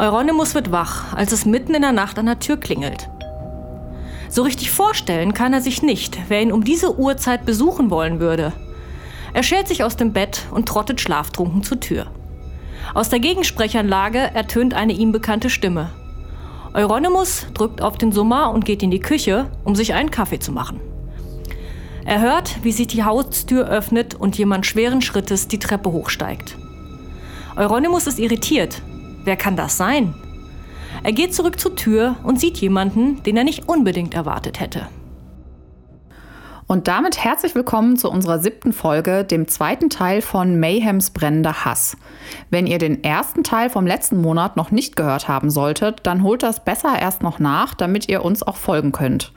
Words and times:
Euronymous 0.00 0.54
wird 0.54 0.72
wach, 0.72 1.12
als 1.12 1.30
es 1.30 1.44
mitten 1.44 1.74
in 1.74 1.82
der 1.82 1.92
Nacht 1.92 2.18
an 2.18 2.24
der 2.24 2.38
Tür 2.38 2.56
klingelt. 2.56 3.10
So 4.30 4.40
richtig 4.40 4.70
vorstellen 4.70 5.34
kann 5.34 5.52
er 5.52 5.60
sich 5.60 5.82
nicht, 5.82 6.18
wer 6.28 6.40
ihn 6.40 6.52
um 6.52 6.64
diese 6.64 6.98
Uhrzeit 6.98 7.44
besuchen 7.44 7.90
wollen 7.90 8.18
würde. 8.18 8.54
Er 9.34 9.42
schert 9.42 9.68
sich 9.68 9.84
aus 9.84 9.96
dem 9.96 10.14
Bett 10.14 10.46
und 10.52 10.66
trottet 10.66 11.02
schlaftrunken 11.02 11.62
zur 11.62 11.80
Tür. 11.80 12.06
Aus 12.94 13.10
der 13.10 13.20
Gegensprechanlage 13.20 14.18
ertönt 14.18 14.72
eine 14.72 14.94
ihm 14.94 15.12
bekannte 15.12 15.50
Stimme. 15.50 15.90
Euronymous 16.72 17.48
drückt 17.52 17.82
auf 17.82 17.98
den 17.98 18.10
Summer 18.10 18.52
und 18.52 18.64
geht 18.64 18.82
in 18.82 18.90
die 18.90 19.00
Küche, 19.00 19.50
um 19.64 19.76
sich 19.76 19.92
einen 19.92 20.10
Kaffee 20.10 20.38
zu 20.38 20.50
machen. 20.50 20.80
Er 22.06 22.22
hört, 22.22 22.64
wie 22.64 22.72
sich 22.72 22.86
die 22.86 23.04
Haustür 23.04 23.68
öffnet 23.68 24.14
und 24.14 24.38
jemand 24.38 24.64
schweren 24.64 25.02
Schrittes 25.02 25.46
die 25.46 25.58
Treppe 25.58 25.92
hochsteigt. 25.92 26.56
Euronymous 27.54 28.06
ist 28.06 28.18
irritiert. 28.18 28.80
Wer 29.24 29.36
kann 29.36 29.56
das 29.56 29.76
sein? 29.76 30.14
Er 31.02 31.12
geht 31.12 31.34
zurück 31.34 31.60
zur 31.60 31.76
Tür 31.76 32.16
und 32.22 32.40
sieht 32.40 32.58
jemanden, 32.58 33.22
den 33.22 33.36
er 33.36 33.44
nicht 33.44 33.68
unbedingt 33.68 34.14
erwartet 34.14 34.60
hätte. 34.60 34.88
Und 36.66 36.86
damit 36.86 37.22
herzlich 37.22 37.56
willkommen 37.56 37.96
zu 37.96 38.08
unserer 38.08 38.38
siebten 38.38 38.72
Folge, 38.72 39.24
dem 39.24 39.48
zweiten 39.48 39.90
Teil 39.90 40.22
von 40.22 40.60
Mayhems 40.60 41.10
brennender 41.10 41.64
Hass. 41.64 41.96
Wenn 42.48 42.66
ihr 42.66 42.78
den 42.78 43.02
ersten 43.02 43.42
Teil 43.42 43.70
vom 43.70 43.86
letzten 43.86 44.20
Monat 44.20 44.56
noch 44.56 44.70
nicht 44.70 44.94
gehört 44.94 45.26
haben 45.26 45.50
solltet, 45.50 45.98
dann 46.04 46.22
holt 46.22 46.44
das 46.44 46.64
besser 46.64 46.96
erst 46.96 47.22
noch 47.22 47.40
nach, 47.40 47.74
damit 47.74 48.08
ihr 48.08 48.24
uns 48.24 48.44
auch 48.44 48.56
folgen 48.56 48.92
könnt. 48.92 49.32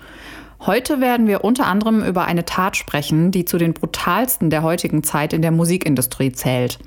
Heute 0.66 1.02
werden 1.02 1.26
wir 1.26 1.44
unter 1.44 1.66
anderem 1.66 2.04
über 2.04 2.26
eine 2.26 2.46
Tat 2.46 2.78
sprechen, 2.78 3.32
die 3.32 3.46
zu 3.46 3.58
den 3.58 3.74
brutalsten 3.74 4.50
der 4.50 4.62
heutigen 4.62 5.04
Zeit 5.04 5.34
in 5.34 5.42
der 5.42 5.52
Musikindustrie 5.52 6.32
zählt. 6.32 6.78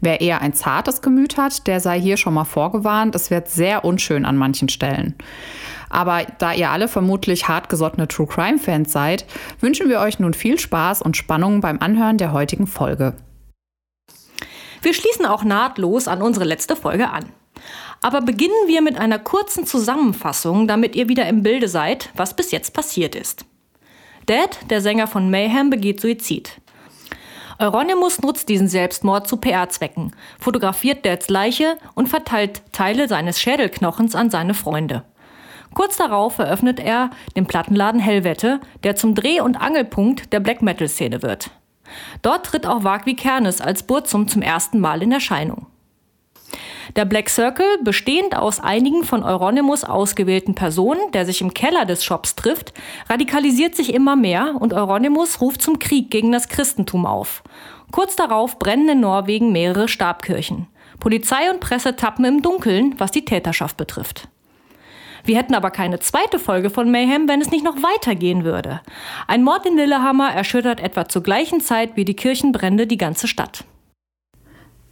Wer 0.00 0.20
eher 0.20 0.40
ein 0.40 0.54
zartes 0.54 1.02
Gemüt 1.02 1.36
hat, 1.36 1.66
der 1.66 1.80
sei 1.80 2.00
hier 2.00 2.16
schon 2.16 2.34
mal 2.34 2.44
vorgewarnt. 2.44 3.14
Es 3.14 3.30
wird 3.30 3.48
sehr 3.48 3.84
unschön 3.84 4.24
an 4.24 4.36
manchen 4.36 4.68
Stellen. 4.68 5.14
Aber 5.88 6.26
da 6.38 6.52
ihr 6.52 6.70
alle 6.70 6.88
vermutlich 6.88 7.48
hartgesottene 7.48 8.08
True 8.08 8.26
Crime 8.26 8.58
Fans 8.58 8.92
seid, 8.92 9.24
wünschen 9.60 9.88
wir 9.88 10.00
euch 10.00 10.18
nun 10.18 10.34
viel 10.34 10.58
Spaß 10.58 11.02
und 11.02 11.16
Spannung 11.16 11.60
beim 11.60 11.78
Anhören 11.80 12.18
der 12.18 12.32
heutigen 12.32 12.66
Folge. 12.66 13.14
Wir 14.82 14.94
schließen 14.94 15.26
auch 15.26 15.44
nahtlos 15.44 16.08
an 16.08 16.22
unsere 16.22 16.44
letzte 16.44 16.76
Folge 16.76 17.10
an. 17.10 17.26
Aber 18.02 18.20
beginnen 18.20 18.54
wir 18.66 18.82
mit 18.82 18.98
einer 18.98 19.18
kurzen 19.18 19.66
Zusammenfassung, 19.66 20.68
damit 20.68 20.94
ihr 20.94 21.08
wieder 21.08 21.26
im 21.26 21.42
Bilde 21.42 21.68
seid, 21.68 22.10
was 22.14 22.36
bis 22.36 22.50
jetzt 22.50 22.72
passiert 22.74 23.14
ist. 23.14 23.46
Dad, 24.26 24.58
der 24.70 24.80
Sänger 24.80 25.06
von 25.06 25.30
Mayhem, 25.30 25.70
begeht 25.70 26.00
Suizid. 26.00 26.60
Euronymous 27.58 28.20
nutzt 28.20 28.48
diesen 28.48 28.68
Selbstmord 28.68 29.26
zu 29.26 29.38
PR-Zwecken, 29.38 30.12
fotografiert 30.38 31.06
Dads 31.06 31.28
Leiche 31.28 31.78
und 31.94 32.08
verteilt 32.08 32.62
Teile 32.72 33.08
seines 33.08 33.40
Schädelknochens 33.40 34.14
an 34.14 34.30
seine 34.30 34.54
Freunde. 34.54 35.04
Kurz 35.74 35.96
darauf 35.96 36.38
eröffnet 36.38 36.80
er 36.80 37.10
den 37.36 37.46
Plattenladen 37.46 38.00
Hellwette, 38.00 38.60
der 38.84 38.96
zum 38.96 39.14
Dreh- 39.14 39.40
und 39.40 39.56
Angelpunkt 39.56 40.32
der 40.32 40.40
Black 40.40 40.62
Metal-Szene 40.62 41.22
wird. 41.22 41.50
Dort 42.22 42.46
tritt 42.46 42.66
auch 42.66 42.84
Wagwi 42.84 43.14
Kernes 43.14 43.60
als 43.60 43.82
Burzum 43.82 44.28
zum 44.28 44.42
ersten 44.42 44.80
Mal 44.80 45.02
in 45.02 45.12
Erscheinung. 45.12 45.66
Der 46.94 47.04
Black 47.04 47.28
Circle, 47.28 47.66
bestehend 47.82 48.36
aus 48.36 48.60
einigen 48.60 49.02
von 49.02 49.24
Euronymous 49.24 49.82
ausgewählten 49.82 50.54
Personen, 50.54 51.10
der 51.12 51.26
sich 51.26 51.40
im 51.40 51.52
Keller 51.52 51.84
des 51.84 52.04
Shops 52.04 52.36
trifft, 52.36 52.72
radikalisiert 53.08 53.74
sich 53.74 53.92
immer 53.92 54.14
mehr 54.14 54.54
und 54.58 54.72
Euronymous 54.72 55.40
ruft 55.40 55.62
zum 55.62 55.78
Krieg 55.78 56.10
gegen 56.10 56.30
das 56.30 56.48
Christentum 56.48 57.04
auf. 57.06 57.42
Kurz 57.90 58.14
darauf 58.14 58.58
brennen 58.58 58.88
in 58.88 59.00
Norwegen 59.00 59.52
mehrere 59.52 59.88
Stabkirchen. 59.88 60.68
Polizei 61.00 61.50
und 61.50 61.60
Presse 61.60 61.96
tappen 61.96 62.24
im 62.24 62.42
Dunkeln, 62.42 62.94
was 62.98 63.10
die 63.10 63.24
Täterschaft 63.24 63.76
betrifft. 63.76 64.28
Wir 65.24 65.36
hätten 65.36 65.54
aber 65.54 65.70
keine 65.70 65.98
zweite 65.98 66.38
Folge 66.38 66.70
von 66.70 66.90
Mayhem, 66.90 67.28
wenn 67.28 67.40
es 67.40 67.50
nicht 67.50 67.64
noch 67.64 67.82
weitergehen 67.82 68.44
würde. 68.44 68.80
Ein 69.26 69.42
Mord 69.42 69.66
in 69.66 69.76
Lillehammer 69.76 70.30
erschüttert 70.30 70.80
etwa 70.80 71.08
zur 71.08 71.24
gleichen 71.24 71.60
Zeit 71.60 71.96
wie 71.96 72.04
die 72.04 72.14
Kirchenbrände 72.14 72.86
die 72.86 72.96
ganze 72.96 73.26
Stadt. 73.26 73.64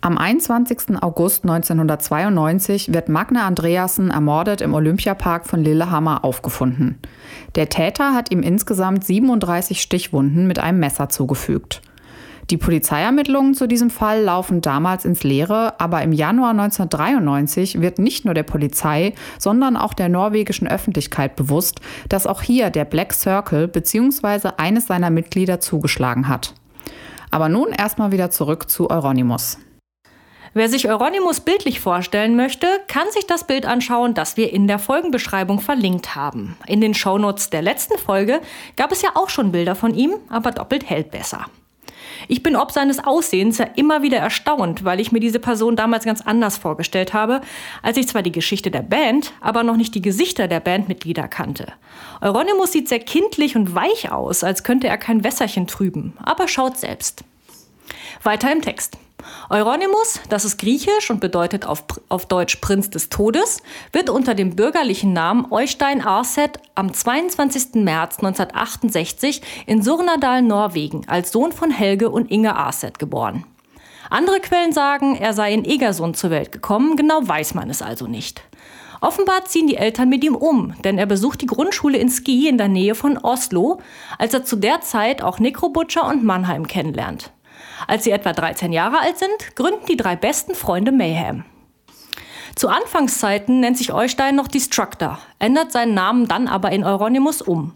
Am 0.04 0.18
21. 0.18 1.02
August 1.02 1.44
1992 1.44 2.92
wird 2.92 3.08
Magne 3.08 3.42
Andreasen 3.42 4.10
ermordet 4.10 4.60
im 4.60 4.74
Olympiapark 4.74 5.46
von 5.46 5.64
Lillehammer 5.64 6.26
aufgefunden. 6.26 6.98
Der 7.54 7.70
Täter 7.70 8.12
hat 8.12 8.30
ihm 8.30 8.42
insgesamt 8.42 9.02
37 9.02 9.80
Stichwunden 9.80 10.46
mit 10.46 10.58
einem 10.58 10.78
Messer 10.78 11.08
zugefügt. 11.08 11.80
Die 12.50 12.58
Polizeiermittlungen 12.58 13.54
zu 13.54 13.66
diesem 13.66 13.88
Fall 13.88 14.20
laufen 14.20 14.60
damals 14.60 15.06
ins 15.06 15.22
Leere, 15.22 15.80
aber 15.80 16.02
im 16.02 16.12
Januar 16.12 16.50
1993 16.50 17.80
wird 17.80 17.98
nicht 17.98 18.26
nur 18.26 18.34
der 18.34 18.42
Polizei, 18.42 19.14
sondern 19.38 19.74
auch 19.78 19.94
der 19.94 20.10
norwegischen 20.10 20.68
Öffentlichkeit 20.68 21.34
bewusst, 21.34 21.80
dass 22.10 22.26
auch 22.26 22.42
hier 22.42 22.68
der 22.68 22.84
Black 22.84 23.14
Circle 23.14 23.68
bzw. 23.68 24.50
eines 24.58 24.86
seiner 24.86 25.08
Mitglieder 25.08 25.60
zugeschlagen 25.60 26.28
hat. 26.28 26.52
Aber 27.30 27.48
nun 27.48 27.68
erstmal 27.70 28.12
wieder 28.12 28.30
zurück 28.30 28.68
zu 28.68 28.90
Euronymous. 28.90 29.56
Wer 30.56 30.68
sich 30.68 30.88
Euronymous 30.88 31.40
bildlich 31.40 31.80
vorstellen 31.80 32.36
möchte, 32.36 32.68
kann 32.86 33.10
sich 33.10 33.26
das 33.26 33.44
Bild 33.44 33.66
anschauen, 33.66 34.14
das 34.14 34.36
wir 34.36 34.52
in 34.52 34.68
der 34.68 34.78
Folgenbeschreibung 34.78 35.60
verlinkt 35.60 36.14
haben. 36.14 36.56
In 36.68 36.80
den 36.80 36.94
Shownotes 36.94 37.50
der 37.50 37.60
letzten 37.60 37.98
Folge 37.98 38.40
gab 38.76 38.92
es 38.92 39.02
ja 39.02 39.10
auch 39.14 39.30
schon 39.30 39.50
Bilder 39.50 39.74
von 39.74 39.96
ihm, 39.96 40.14
aber 40.28 40.52
doppelt 40.52 40.88
hält 40.88 41.10
besser. 41.10 41.46
Ich 42.28 42.44
bin 42.44 42.54
ob 42.54 42.70
seines 42.70 43.04
Aussehens 43.04 43.58
ja 43.58 43.66
immer 43.74 44.02
wieder 44.02 44.18
erstaunt, 44.18 44.84
weil 44.84 45.00
ich 45.00 45.10
mir 45.10 45.18
diese 45.18 45.40
Person 45.40 45.74
damals 45.74 46.04
ganz 46.04 46.20
anders 46.20 46.56
vorgestellt 46.56 47.12
habe, 47.12 47.40
als 47.82 47.96
ich 47.96 48.06
zwar 48.06 48.22
die 48.22 48.30
Geschichte 48.30 48.70
der 48.70 48.82
Band, 48.82 49.32
aber 49.40 49.64
noch 49.64 49.76
nicht 49.76 49.96
die 49.96 50.02
Gesichter 50.02 50.46
der 50.46 50.60
Bandmitglieder 50.60 51.26
kannte. 51.26 51.72
Euronymous 52.20 52.70
sieht 52.70 52.88
sehr 52.88 53.00
kindlich 53.00 53.56
und 53.56 53.74
weich 53.74 54.12
aus, 54.12 54.44
als 54.44 54.62
könnte 54.62 54.86
er 54.86 54.98
kein 54.98 55.24
Wässerchen 55.24 55.66
trüben, 55.66 56.16
aber 56.22 56.46
schaut 56.46 56.78
selbst. 56.78 57.24
Weiter 58.22 58.52
im 58.52 58.62
Text. 58.62 58.96
Euronymous, 59.50 60.20
das 60.28 60.44
ist 60.44 60.58
griechisch 60.58 61.10
und 61.10 61.20
bedeutet 61.20 61.66
auf, 61.66 61.84
auf 62.08 62.26
Deutsch 62.26 62.56
Prinz 62.56 62.90
des 62.90 63.08
Todes, 63.08 63.62
wird 63.92 64.10
unter 64.10 64.34
dem 64.34 64.56
bürgerlichen 64.56 65.12
Namen 65.12 65.46
Eustein 65.50 66.00
Arset 66.00 66.58
am 66.74 66.92
22. 66.92 67.74
März 67.74 68.18
1968 68.18 69.42
in 69.66 69.82
Surnadal, 69.82 70.42
Norwegen, 70.42 71.08
als 71.08 71.32
Sohn 71.32 71.52
von 71.52 71.70
Helge 71.70 72.10
und 72.10 72.30
Inge 72.30 72.56
Arset 72.56 72.98
geboren. 72.98 73.44
Andere 74.10 74.40
Quellen 74.40 74.72
sagen, 74.72 75.16
er 75.16 75.32
sei 75.32 75.52
in 75.52 75.64
Egersund 75.64 76.16
zur 76.16 76.30
Welt 76.30 76.52
gekommen, 76.52 76.96
genau 76.96 77.20
weiß 77.22 77.54
man 77.54 77.70
es 77.70 77.82
also 77.82 78.06
nicht. 78.06 78.42
Offenbar 79.00 79.44
ziehen 79.44 79.66
die 79.66 79.76
Eltern 79.76 80.08
mit 80.08 80.24
ihm 80.24 80.34
um, 80.34 80.74
denn 80.82 80.96
er 80.96 81.06
besucht 81.06 81.42
die 81.42 81.46
Grundschule 81.46 81.98
in 81.98 82.08
Ski 82.08 82.48
in 82.48 82.56
der 82.56 82.68
Nähe 82.68 82.94
von 82.94 83.18
Oslo, 83.18 83.80
als 84.18 84.32
er 84.32 84.44
zu 84.44 84.56
der 84.56 84.80
Zeit 84.80 85.22
auch 85.22 85.38
Necrobutcher 85.38 86.06
und 86.06 86.24
Mannheim 86.24 86.66
kennenlernt. 86.66 87.30
Als 87.86 88.04
sie 88.04 88.10
etwa 88.10 88.32
13 88.32 88.72
Jahre 88.72 89.00
alt 89.00 89.18
sind, 89.18 89.56
gründen 89.56 89.86
die 89.86 89.96
drei 89.96 90.16
besten 90.16 90.54
Freunde 90.54 90.92
Mayhem. 90.92 91.44
Zu 92.54 92.68
Anfangszeiten 92.68 93.60
nennt 93.60 93.78
sich 93.78 93.92
Eustein 93.92 94.36
noch 94.36 94.48
Destructor, 94.48 95.18
ändert 95.38 95.72
seinen 95.72 95.94
Namen 95.94 96.28
dann 96.28 96.46
aber 96.46 96.70
in 96.70 96.84
Euronymous 96.84 97.42
um. 97.42 97.74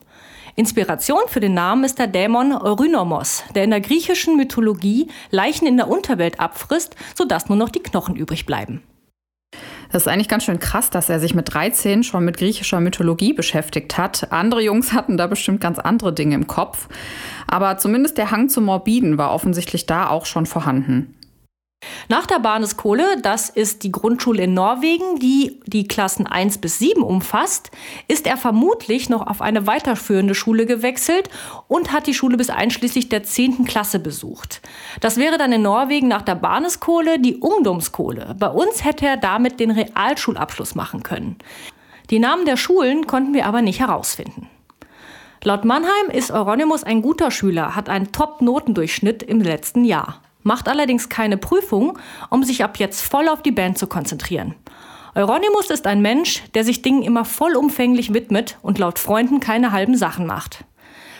Inspiration 0.54 1.22
für 1.28 1.40
den 1.40 1.54
Namen 1.54 1.84
ist 1.84 1.98
der 1.98 2.08
Dämon 2.08 2.52
Eurynomos, 2.52 3.44
der 3.54 3.64
in 3.64 3.70
der 3.70 3.80
griechischen 3.80 4.36
Mythologie 4.36 5.08
Leichen 5.30 5.66
in 5.66 5.76
der 5.76 5.88
Unterwelt 5.88 6.40
abfrisst, 6.40 6.96
sodass 7.14 7.48
nur 7.48 7.56
noch 7.56 7.68
die 7.68 7.82
Knochen 7.82 8.16
übrig 8.16 8.46
bleiben. 8.46 8.82
Das 9.90 10.02
ist 10.02 10.08
eigentlich 10.08 10.28
ganz 10.28 10.44
schön 10.44 10.58
krass, 10.58 10.90
dass 10.90 11.08
er 11.08 11.18
sich 11.18 11.34
mit 11.34 11.52
13 11.52 12.02
schon 12.02 12.24
mit 12.24 12.36
griechischer 12.36 12.80
Mythologie 12.80 13.32
beschäftigt 13.32 13.96
hat. 13.96 14.32
Andere 14.32 14.62
Jungs 14.62 14.92
hatten 14.92 15.16
da 15.16 15.26
bestimmt 15.26 15.60
ganz 15.60 15.78
andere 15.78 16.12
Dinge 16.12 16.34
im 16.34 16.46
Kopf. 16.46 16.88
Aber 17.46 17.78
zumindest 17.78 18.18
der 18.18 18.30
Hang 18.30 18.48
zum 18.48 18.64
Morbiden 18.64 19.16
war 19.16 19.32
offensichtlich 19.32 19.86
da 19.86 20.08
auch 20.08 20.26
schon 20.26 20.46
vorhanden. 20.46 21.17
Nach 22.10 22.26
der 22.26 22.38
Barneskohle, 22.38 23.20
das 23.20 23.50
ist 23.50 23.82
die 23.82 23.92
Grundschule 23.92 24.44
in 24.44 24.54
Norwegen, 24.54 25.18
die 25.18 25.60
die 25.66 25.86
Klassen 25.86 26.26
1 26.26 26.56
bis 26.56 26.78
7 26.78 27.02
umfasst, 27.02 27.70
ist 28.08 28.26
er 28.26 28.38
vermutlich 28.38 29.10
noch 29.10 29.26
auf 29.26 29.42
eine 29.42 29.66
weiterführende 29.66 30.34
Schule 30.34 30.64
gewechselt 30.64 31.28
und 31.66 31.92
hat 31.92 32.06
die 32.06 32.14
Schule 32.14 32.38
bis 32.38 32.48
einschließlich 32.48 33.10
der 33.10 33.24
10. 33.24 33.66
Klasse 33.66 33.98
besucht. 33.98 34.62
Das 35.00 35.18
wäre 35.18 35.36
dann 35.36 35.52
in 35.52 35.60
Norwegen 35.60 36.08
nach 36.08 36.22
der 36.22 36.34
Barneskohle 36.34 37.18
die 37.18 37.36
Ungdomskohle. 37.36 38.34
Bei 38.38 38.48
uns 38.48 38.84
hätte 38.84 39.06
er 39.06 39.18
damit 39.18 39.60
den 39.60 39.70
Realschulabschluss 39.70 40.74
machen 40.74 41.02
können. 41.02 41.36
Die 42.08 42.20
Namen 42.20 42.46
der 42.46 42.56
Schulen 42.56 43.06
konnten 43.06 43.34
wir 43.34 43.44
aber 43.44 43.60
nicht 43.60 43.80
herausfinden. 43.80 44.48
Laut 45.44 45.66
Mannheim 45.66 46.10
ist 46.10 46.30
Euronymous 46.30 46.84
ein 46.84 47.02
guter 47.02 47.30
Schüler, 47.30 47.76
hat 47.76 47.90
einen 47.90 48.12
Top-Notendurchschnitt 48.12 49.22
im 49.22 49.42
letzten 49.42 49.84
Jahr 49.84 50.22
macht 50.48 50.68
allerdings 50.68 51.08
keine 51.08 51.36
Prüfung, 51.36 51.96
um 52.30 52.42
sich 52.42 52.64
ab 52.64 52.78
jetzt 52.78 53.02
voll 53.02 53.28
auf 53.28 53.42
die 53.42 53.52
Band 53.52 53.78
zu 53.78 53.86
konzentrieren. 53.86 54.56
Euronymous 55.14 55.70
ist 55.70 55.86
ein 55.86 56.02
Mensch, 56.02 56.42
der 56.54 56.64
sich 56.64 56.82
Dingen 56.82 57.02
immer 57.02 57.24
vollumfänglich 57.24 58.12
widmet 58.14 58.58
und 58.62 58.78
laut 58.78 58.98
Freunden 58.98 59.38
keine 59.38 59.70
halben 59.70 59.96
Sachen 59.96 60.26
macht. 60.26 60.64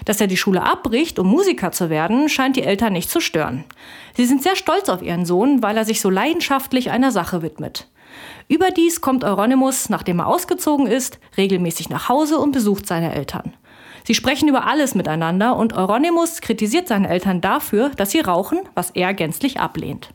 Dass 0.05 0.21
er 0.21 0.27
die 0.27 0.37
Schule 0.37 0.63
abbricht, 0.63 1.19
um 1.19 1.29
Musiker 1.29 1.73
zu 1.73 1.91
werden, 1.91 2.29
scheint 2.29 2.57
die 2.57 2.63
Eltern 2.63 2.93
nicht 2.93 3.11
zu 3.11 3.21
stören. 3.21 3.65
Sie 4.17 4.25
sind 4.25 4.43
sehr 4.43 4.57
stolz 4.57 4.89
auf 4.89 5.03
ihren 5.03 5.27
Sohn, 5.27 5.63
weil 5.63 5.77
er 5.77 5.85
sich 5.85 6.01
so 6.01 6.11
leidenschaftlich 6.11 6.91
einer 6.91 7.13
Sache 7.13 7.43
widmet. 7.43 7.89
Überdies 8.49 9.01
kommt 9.01 9.25
Euronymous, 9.25 9.91
nachdem 9.91 10.21
er 10.21 10.27
ausgezogen 10.27 10.87
ist, 10.87 11.19
regelmäßig 11.37 11.91
nach 11.91 12.09
Hause 12.09 12.39
und 12.39 12.53
besucht 12.53 12.87
seine 12.87 13.15
Eltern. 13.15 13.53
Sie 14.09 14.15
sprechen 14.15 14.49
über 14.49 14.67
alles 14.67 14.95
miteinander 14.95 15.55
und 15.55 15.75
Euronymous 15.75 16.41
kritisiert 16.41 16.89
seine 16.89 17.11
Eltern 17.11 17.43
dafür, 17.43 17.91
dass 17.91 18.11
sie 18.11 18.21
rauchen, 18.21 18.61
was 18.75 18.89
er 18.93 19.13
gänzlich 19.13 19.61
ablehnt. 19.61 20.15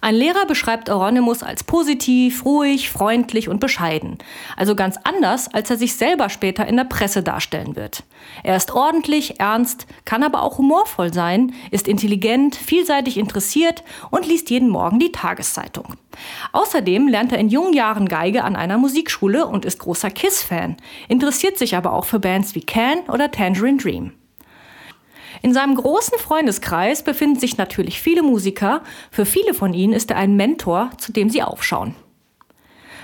Ein 0.00 0.14
Lehrer 0.14 0.46
beschreibt 0.46 0.88
Euronymous 0.88 1.42
als 1.42 1.64
positiv, 1.64 2.44
ruhig, 2.44 2.90
freundlich 2.90 3.48
und 3.48 3.58
bescheiden. 3.58 4.18
Also 4.56 4.76
ganz 4.76 4.96
anders, 5.02 5.52
als 5.52 5.70
er 5.70 5.76
sich 5.76 5.96
selber 5.96 6.28
später 6.28 6.66
in 6.66 6.76
der 6.76 6.84
Presse 6.84 7.22
darstellen 7.22 7.74
wird. 7.74 8.04
Er 8.44 8.56
ist 8.56 8.72
ordentlich, 8.72 9.40
ernst, 9.40 9.86
kann 10.04 10.22
aber 10.22 10.42
auch 10.42 10.58
humorvoll 10.58 11.12
sein, 11.12 11.52
ist 11.70 11.88
intelligent, 11.88 12.54
vielseitig 12.54 13.16
interessiert 13.16 13.82
und 14.10 14.26
liest 14.26 14.50
jeden 14.50 14.68
Morgen 14.68 15.00
die 15.00 15.12
Tageszeitung. 15.12 15.94
Außerdem 16.52 17.08
lernt 17.08 17.32
er 17.32 17.38
in 17.38 17.48
jungen 17.48 17.72
Jahren 17.72 18.08
Geige 18.08 18.44
an 18.44 18.56
einer 18.56 18.78
Musikschule 18.78 19.46
und 19.46 19.64
ist 19.64 19.80
großer 19.80 20.10
Kiss-Fan, 20.10 20.76
interessiert 21.08 21.58
sich 21.58 21.76
aber 21.76 21.92
auch 21.92 22.04
für 22.04 22.20
Bands 22.20 22.54
wie 22.54 22.62
Can 22.62 23.00
oder 23.08 23.30
Tangerine 23.30 23.78
Dream. 23.78 24.12
In 25.42 25.54
seinem 25.54 25.74
großen 25.74 26.18
Freundeskreis 26.18 27.02
befinden 27.02 27.38
sich 27.38 27.56
natürlich 27.56 28.00
viele 28.00 28.22
Musiker. 28.22 28.82
Für 29.10 29.24
viele 29.24 29.54
von 29.54 29.74
ihnen 29.74 29.92
ist 29.92 30.10
er 30.10 30.16
ein 30.16 30.36
Mentor, 30.36 30.90
zu 30.98 31.12
dem 31.12 31.30
sie 31.30 31.42
aufschauen. 31.42 31.94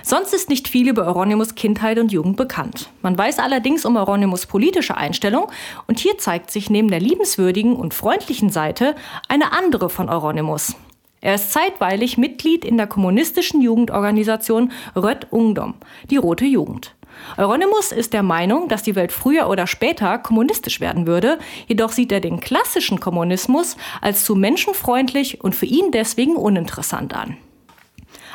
Sonst 0.07 0.35
ist 0.35 0.51
nicht 0.51 0.69
viel 0.69 0.89
über 0.91 1.07
Euronymous 1.07 1.55
Kindheit 1.55 1.99
und 1.99 2.13
Jugend 2.13 2.37
bekannt. 2.37 2.91
Man 3.01 3.17
weiß 3.17 3.39
allerdings 3.39 3.87
um 3.87 3.97
Euronymous 3.97 4.45
politische 4.45 4.99
Einstellung 4.99 5.51
und 5.87 5.99
hier 5.99 6.19
zeigt 6.19 6.51
sich 6.51 6.69
neben 6.69 6.89
der 6.89 7.01
liebenswürdigen 7.01 7.75
und 7.75 7.95
freundlichen 7.95 8.51
Seite 8.51 8.97
eine 9.29 9.53
andere 9.53 9.89
von 9.89 10.11
Euronymous. 10.11 10.77
Er 11.23 11.37
ist 11.37 11.53
zeitweilig 11.53 12.19
Mitglied 12.19 12.67
in 12.67 12.77
der 12.77 12.87
kommunistischen 12.87 13.63
Jugendorganisation 13.63 14.73
Rött 14.95 15.29
Ungdom, 15.31 15.73
die 16.11 16.19
Rote 16.19 16.45
Jugend. 16.45 16.94
Euronymous 17.37 17.93
ist 17.93 18.13
der 18.13 18.23
Meinung, 18.23 18.69
dass 18.69 18.83
die 18.83 18.95
Welt 18.95 19.13
früher 19.13 19.49
oder 19.49 19.67
später 19.67 20.19
kommunistisch 20.19 20.81
werden 20.81 21.07
würde, 21.07 21.39
jedoch 21.67 21.93
sieht 21.93 22.13
er 22.13 22.21
den 22.21 22.41
klassischen 22.41 23.01
Kommunismus 23.01 23.77
als 24.01 24.25
zu 24.25 24.35
menschenfreundlich 24.35 25.43
und 25.43 25.55
für 25.55 25.67
ihn 25.67 25.91
deswegen 25.91 26.37
uninteressant 26.37 27.15
an. 27.15 27.37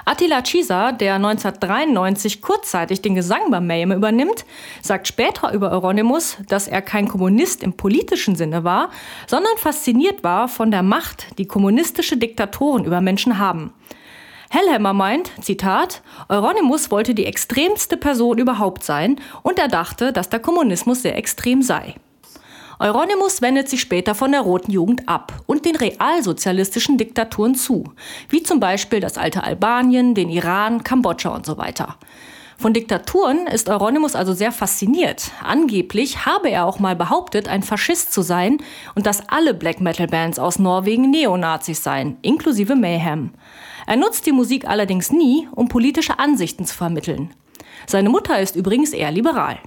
Attila 0.05 0.41
Chisa, 0.41 0.91
der 0.91 1.15
1993 1.15 2.41
kurzzeitig 2.41 3.01
den 3.01 3.15
Gesang 3.15 3.51
bei 3.51 3.59
Mayhem 3.59 3.91
übernimmt, 3.91 4.45
sagt 4.81 5.07
später 5.07 5.53
über 5.53 5.71
Euronymous, 5.71 6.37
dass 6.47 6.67
er 6.67 6.81
kein 6.81 7.07
Kommunist 7.07 7.61
im 7.63 7.73
politischen 7.73 8.35
Sinne 8.35 8.63
war, 8.63 8.89
sondern 9.27 9.55
fasziniert 9.57 10.23
war 10.23 10.47
von 10.47 10.71
der 10.71 10.83
Macht, 10.83 11.37
die 11.37 11.45
kommunistische 11.45 12.17
Diktatoren 12.17 12.85
über 12.85 13.01
Menschen 13.01 13.37
haben. 13.37 13.73
Hellhammer 14.51 14.93
meint, 14.93 15.31
Zitat, 15.41 16.01
Euronymous 16.27 16.89
wollte 16.89 17.13
die 17.13 17.27
extremste 17.27 17.97
Person 17.97 18.39
überhaupt 18.39 18.83
sein 18.83 19.21
und 19.43 19.59
er 19.59 19.67
dachte, 19.67 20.11
dass 20.11 20.29
der 20.29 20.39
Kommunismus 20.39 21.03
sehr 21.03 21.15
extrem 21.15 21.61
sei. 21.61 21.95
Euronymous 22.79 23.43
wendet 23.43 23.69
sich 23.69 23.81
später 23.81 24.15
von 24.15 24.31
der 24.31 24.41
Roten 24.41 24.71
Jugend 24.71 25.07
ab 25.07 25.33
und 25.45 25.65
den 25.65 25.75
realsozialistischen 25.75 26.97
Diktaturen 26.97 27.53
zu, 27.53 27.93
wie 28.29 28.41
zum 28.41 28.59
Beispiel 28.59 29.01
das 29.01 29.19
alte 29.19 29.43
Albanien, 29.43 30.15
den 30.15 30.29
Iran, 30.29 30.83
Kambodscha 30.83 31.29
und 31.29 31.45
so 31.45 31.57
weiter. 31.59 31.97
Von 32.59 32.73
Diktaturen 32.73 33.47
ist 33.47 33.69
Euronymous 33.69 34.15
also 34.15 34.33
sehr 34.33 34.51
fasziniert. 34.51 35.31
Angeblich 35.41 36.25
habe 36.25 36.50
er 36.50 36.65
auch 36.65 36.77
mal 36.77 36.94
behauptet, 36.94 37.47
ein 37.47 37.63
Faschist 37.63 38.11
zu 38.11 38.21
sein 38.21 38.57
und 38.95 39.06
dass 39.06 39.29
alle 39.29 39.53
Black 39.53 39.79
Metal 39.79 40.07
Bands 40.07 40.39
aus 40.39 40.59
Norwegen 40.59 41.09
Neonazis 41.09 41.81
seien, 41.81 42.17
inklusive 42.21 42.75
Mayhem. 42.75 43.31
Er 43.88 43.95
nutzt 43.95 44.25
die 44.25 44.33
Musik 44.33 44.67
allerdings 44.67 45.09
nie, 45.09 45.47
um 45.56 45.69
politische 45.69 46.19
Ansichten 46.19 46.65
zu 46.65 46.75
vermitteln. 46.75 47.33
Seine 47.88 48.09
Mutter 48.09 48.38
ist 48.41 48.57
übrigens 48.57 48.91
eher 48.91 49.11
liberal. 49.11 49.59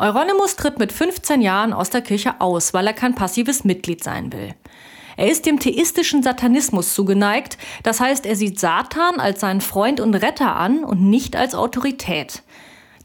Euronymous 0.00 0.56
tritt 0.56 0.80
mit 0.80 0.90
15 0.90 1.42
Jahren 1.42 1.72
aus 1.72 1.90
der 1.90 2.02
Kirche 2.02 2.40
aus, 2.40 2.74
weil 2.74 2.88
er 2.88 2.92
kein 2.92 3.14
passives 3.14 3.62
Mitglied 3.62 4.02
sein 4.02 4.32
will. 4.32 4.56
Er 5.16 5.30
ist 5.30 5.46
dem 5.46 5.58
theistischen 5.58 6.22
Satanismus 6.22 6.94
zugeneigt, 6.94 7.58
das 7.82 8.00
heißt, 8.00 8.26
er 8.26 8.36
sieht 8.36 8.58
Satan 8.58 9.20
als 9.20 9.40
seinen 9.40 9.60
Freund 9.60 10.00
und 10.00 10.14
Retter 10.14 10.56
an 10.56 10.84
und 10.84 11.02
nicht 11.02 11.36
als 11.36 11.54
Autorität. 11.54 12.42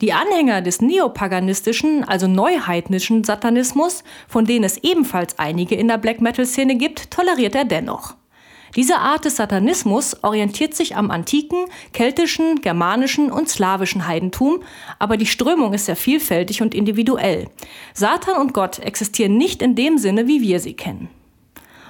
Die 0.02 0.14
Anhänger 0.14 0.62
des 0.62 0.80
neopaganistischen, 0.80 2.04
also 2.04 2.28
neuheidnischen 2.28 3.24
Satanismus, 3.24 4.04
von 4.28 4.46
denen 4.46 4.64
es 4.64 4.78
ebenfalls 4.78 5.40
einige 5.40 5.76
in 5.76 5.88
der 5.88 5.98
Black 5.98 6.22
Metal-Szene 6.22 6.76
gibt, 6.76 7.10
toleriert 7.10 7.56
er 7.56 7.66
dennoch. 7.66 8.16
Diese 8.76 8.98
Art 8.98 9.26
des 9.26 9.38
Satanismus 9.38 10.24
orientiert 10.24 10.76
sich 10.76 10.96
am 10.96 11.10
antiken, 11.10 11.66
keltischen, 11.94 12.62
germanischen 12.62 13.32
und 13.32 13.50
slawischen 13.50 14.08
Heidentum, 14.08 14.62
aber 15.00 15.18
die 15.18 15.26
Strömung 15.26 15.74
ist 15.74 15.86
sehr 15.86 15.96
vielfältig 15.96 16.62
und 16.62 16.76
individuell. 16.76 17.50
Satan 17.96 18.40
und 18.40 18.54
Gott 18.54 18.78
existieren 18.78 19.36
nicht 19.38 19.64
in 19.64 19.74
dem 19.74 19.98
Sinne, 19.98 20.28
wie 20.28 20.42
wir 20.42 20.60
sie 20.60 20.74
kennen. 20.74 21.10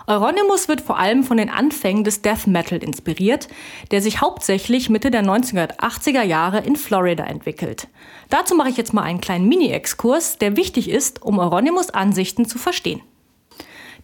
Euronymous 0.10 0.70
wird 0.70 0.80
vor 0.80 0.98
allem 0.98 1.26
von 1.26 1.36
den 1.36 1.50
Anfängen 1.50 2.06
des 2.06 2.22
Death 2.22 2.48
Metal 2.48 2.82
inspiriert, 2.82 3.50
der 3.92 4.02
sich 4.02 4.22
hauptsächlich 4.22 4.90
Mitte 4.90 5.12
der 5.12 5.22
1980er 5.22 6.22
Jahre 6.24 6.60
in 6.62 6.78
Florida 6.78 7.26
entwickelt. 7.26 7.90
Dazu 8.30 8.56
mache 8.56 8.70
ich 8.70 8.78
jetzt 8.78 8.94
mal 8.94 9.04
einen 9.04 9.20
kleinen 9.20 9.50
Mini-Exkurs, 9.50 10.38
der 10.38 10.56
wichtig 10.56 10.90
ist, 10.90 11.22
um 11.22 11.40
Euronymous 11.40 11.90
Ansichten 11.90 12.46
zu 12.46 12.58
verstehen. 12.58 13.02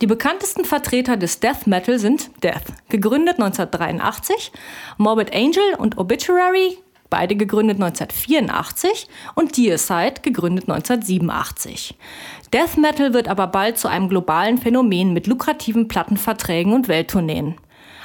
Die 0.01 0.07
bekanntesten 0.07 0.65
Vertreter 0.65 1.15
des 1.15 1.39
Death 1.39 1.67
Metal 1.67 1.97
sind 1.97 2.31
Death, 2.43 2.65
gegründet 2.89 3.39
1983, 3.39 4.51
Morbid 4.97 5.33
Angel 5.33 5.75
und 5.77 5.97
Obituary, 5.97 6.79
beide 7.09 7.37
gegründet 7.37 7.81
1984, 7.81 9.07
und 9.35 9.57
Deicide, 9.57 10.15
gegründet 10.21 10.67
1987. 10.67 11.95
Death 12.53 12.77
Metal 12.77 13.15
wird 13.15 13.29
aber 13.29 13.47
bald 13.47 13.79
zu 13.79 13.87
einem 13.87 14.09
globalen 14.09 14.59
Phänomen 14.59 15.11
mit 15.11 15.25
lukrativen 15.25 15.87
Plattenverträgen 15.87 16.71
und 16.71 16.87
Welttourneen. 16.87 17.55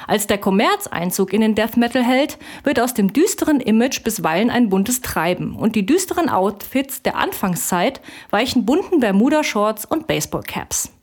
Als 0.07 0.25
der 0.25 0.39
Kommerz 0.39 0.87
Einzug 0.87 1.33
in 1.33 1.41
den 1.41 1.53
Death 1.53 1.77
Metal 1.77 2.03
hält, 2.03 2.39
wird 2.63 2.79
aus 2.79 2.95
dem 2.95 3.13
düsteren 3.13 3.59
Image 3.59 4.03
bisweilen 4.03 4.49
ein 4.49 4.69
buntes 4.69 5.01
Treiben 5.01 5.55
und 5.55 5.75
die 5.75 5.85
düsteren 5.85 6.29
Outfits 6.29 7.03
der 7.03 7.15
Anfangszeit 7.17 8.01
weichen 8.31 8.65
bunten 8.65 9.01
Bermuda-Shorts 9.01 9.85
und 9.85 10.07
Baseball-Caps. 10.07 10.93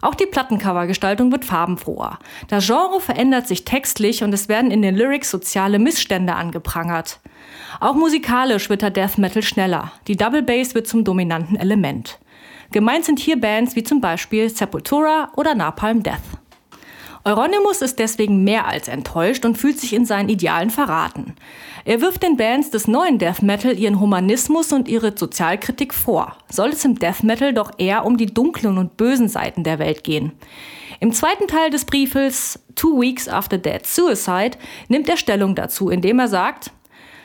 Auch 0.00 0.14
die 0.14 0.26
Plattencovergestaltung 0.26 1.32
wird 1.32 1.44
farbenfroher. 1.44 2.20
Das 2.46 2.64
Genre 2.64 3.00
verändert 3.00 3.48
sich 3.48 3.64
textlich 3.64 4.22
und 4.22 4.32
es 4.32 4.48
werden 4.48 4.70
in 4.70 4.82
den 4.82 4.94
Lyrics 4.94 5.32
soziale 5.32 5.80
Missstände 5.80 6.36
angeprangert. 6.36 7.18
Auch 7.80 7.94
musikalisch 7.94 8.70
wird 8.70 8.82
der 8.82 8.90
Death 8.90 9.18
Metal 9.18 9.42
schneller. 9.42 9.90
Die 10.06 10.16
Double 10.16 10.42
Bass 10.42 10.76
wird 10.76 10.86
zum 10.86 11.02
dominanten 11.02 11.56
Element. 11.56 12.20
Gemeint 12.70 13.04
sind 13.04 13.18
hier 13.18 13.40
Bands 13.40 13.76
wie 13.76 13.82
zum 13.82 14.00
Beispiel 14.00 14.48
Sepultura 14.48 15.30
oder 15.36 15.54
Napalm 15.54 16.02
Death. 16.02 16.20
Euronymous 17.26 17.80
ist 17.80 17.98
deswegen 17.98 18.44
mehr 18.44 18.66
als 18.66 18.86
enttäuscht 18.86 19.46
und 19.46 19.56
fühlt 19.56 19.80
sich 19.80 19.94
in 19.94 20.04
seinen 20.04 20.28
Idealen 20.28 20.68
verraten. 20.68 21.34
Er 21.86 22.02
wirft 22.02 22.22
den 22.22 22.36
Bands 22.36 22.68
des 22.70 22.86
neuen 22.86 23.18
Death 23.18 23.40
Metal 23.40 23.78
ihren 23.78 23.98
Humanismus 23.98 24.74
und 24.74 24.88
ihre 24.88 25.16
Sozialkritik 25.16 25.94
vor. 25.94 26.36
Soll 26.50 26.68
es 26.70 26.84
im 26.84 26.98
Death 26.98 27.22
Metal 27.22 27.54
doch 27.54 27.72
eher 27.78 28.04
um 28.04 28.18
die 28.18 28.26
dunklen 28.26 28.76
und 28.76 28.98
bösen 28.98 29.30
Seiten 29.30 29.64
der 29.64 29.78
Welt 29.78 30.04
gehen. 30.04 30.32
Im 31.00 31.12
zweiten 31.12 31.48
Teil 31.48 31.70
des 31.70 31.86
Briefes 31.86 32.62
Two 32.74 33.00
Weeks 33.00 33.26
After 33.26 33.56
Dead 33.56 33.86
Suicide 33.86 34.58
nimmt 34.88 35.08
er 35.08 35.16
Stellung 35.16 35.54
dazu, 35.54 35.88
indem 35.88 36.18
er 36.18 36.28
sagt, 36.28 36.72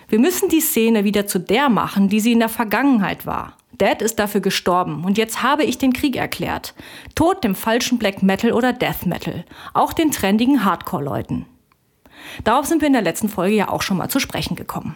wir 0.08 0.20
müssen 0.20 0.48
die 0.48 0.62
Szene 0.62 1.04
wieder 1.04 1.28
zu 1.28 1.40
der 1.40 1.68
machen, 1.68 2.08
die 2.08 2.22
sie 2.22 2.32
in 2.32 2.40
der 2.40 2.50
Vergangenheit 2.50 3.26
war. 3.26 3.59
Dead 3.80 4.02
ist 4.02 4.20
dafür 4.20 4.42
gestorben 4.42 5.04
und 5.06 5.18
jetzt 5.18 5.42
habe 5.44 5.64
ich 5.64 5.78
den 5.78 5.94
Krieg 5.94 6.16
erklärt. 6.16 6.74
Tod 7.16 7.44
dem 7.44 7.56
falschen 7.56 7.98
Black 7.98 8.22
Metal 8.24 8.52
oder 8.52 8.74
Death 8.74 9.06
Metal, 9.06 9.46
auch 9.74 9.94
den 9.94 10.12
trendigen 10.12 10.66
Hardcore-Leuten. 10.66 11.46
Darauf 12.44 12.66
sind 12.66 12.82
wir 12.82 12.88
in 12.88 12.94
der 12.94 13.02
letzten 13.02 13.30
Folge 13.30 13.56
ja 13.56 13.70
auch 13.70 13.82
schon 13.82 13.98
mal 13.98 14.10
zu 14.10 14.20
sprechen 14.20 14.56
gekommen. 14.56 14.96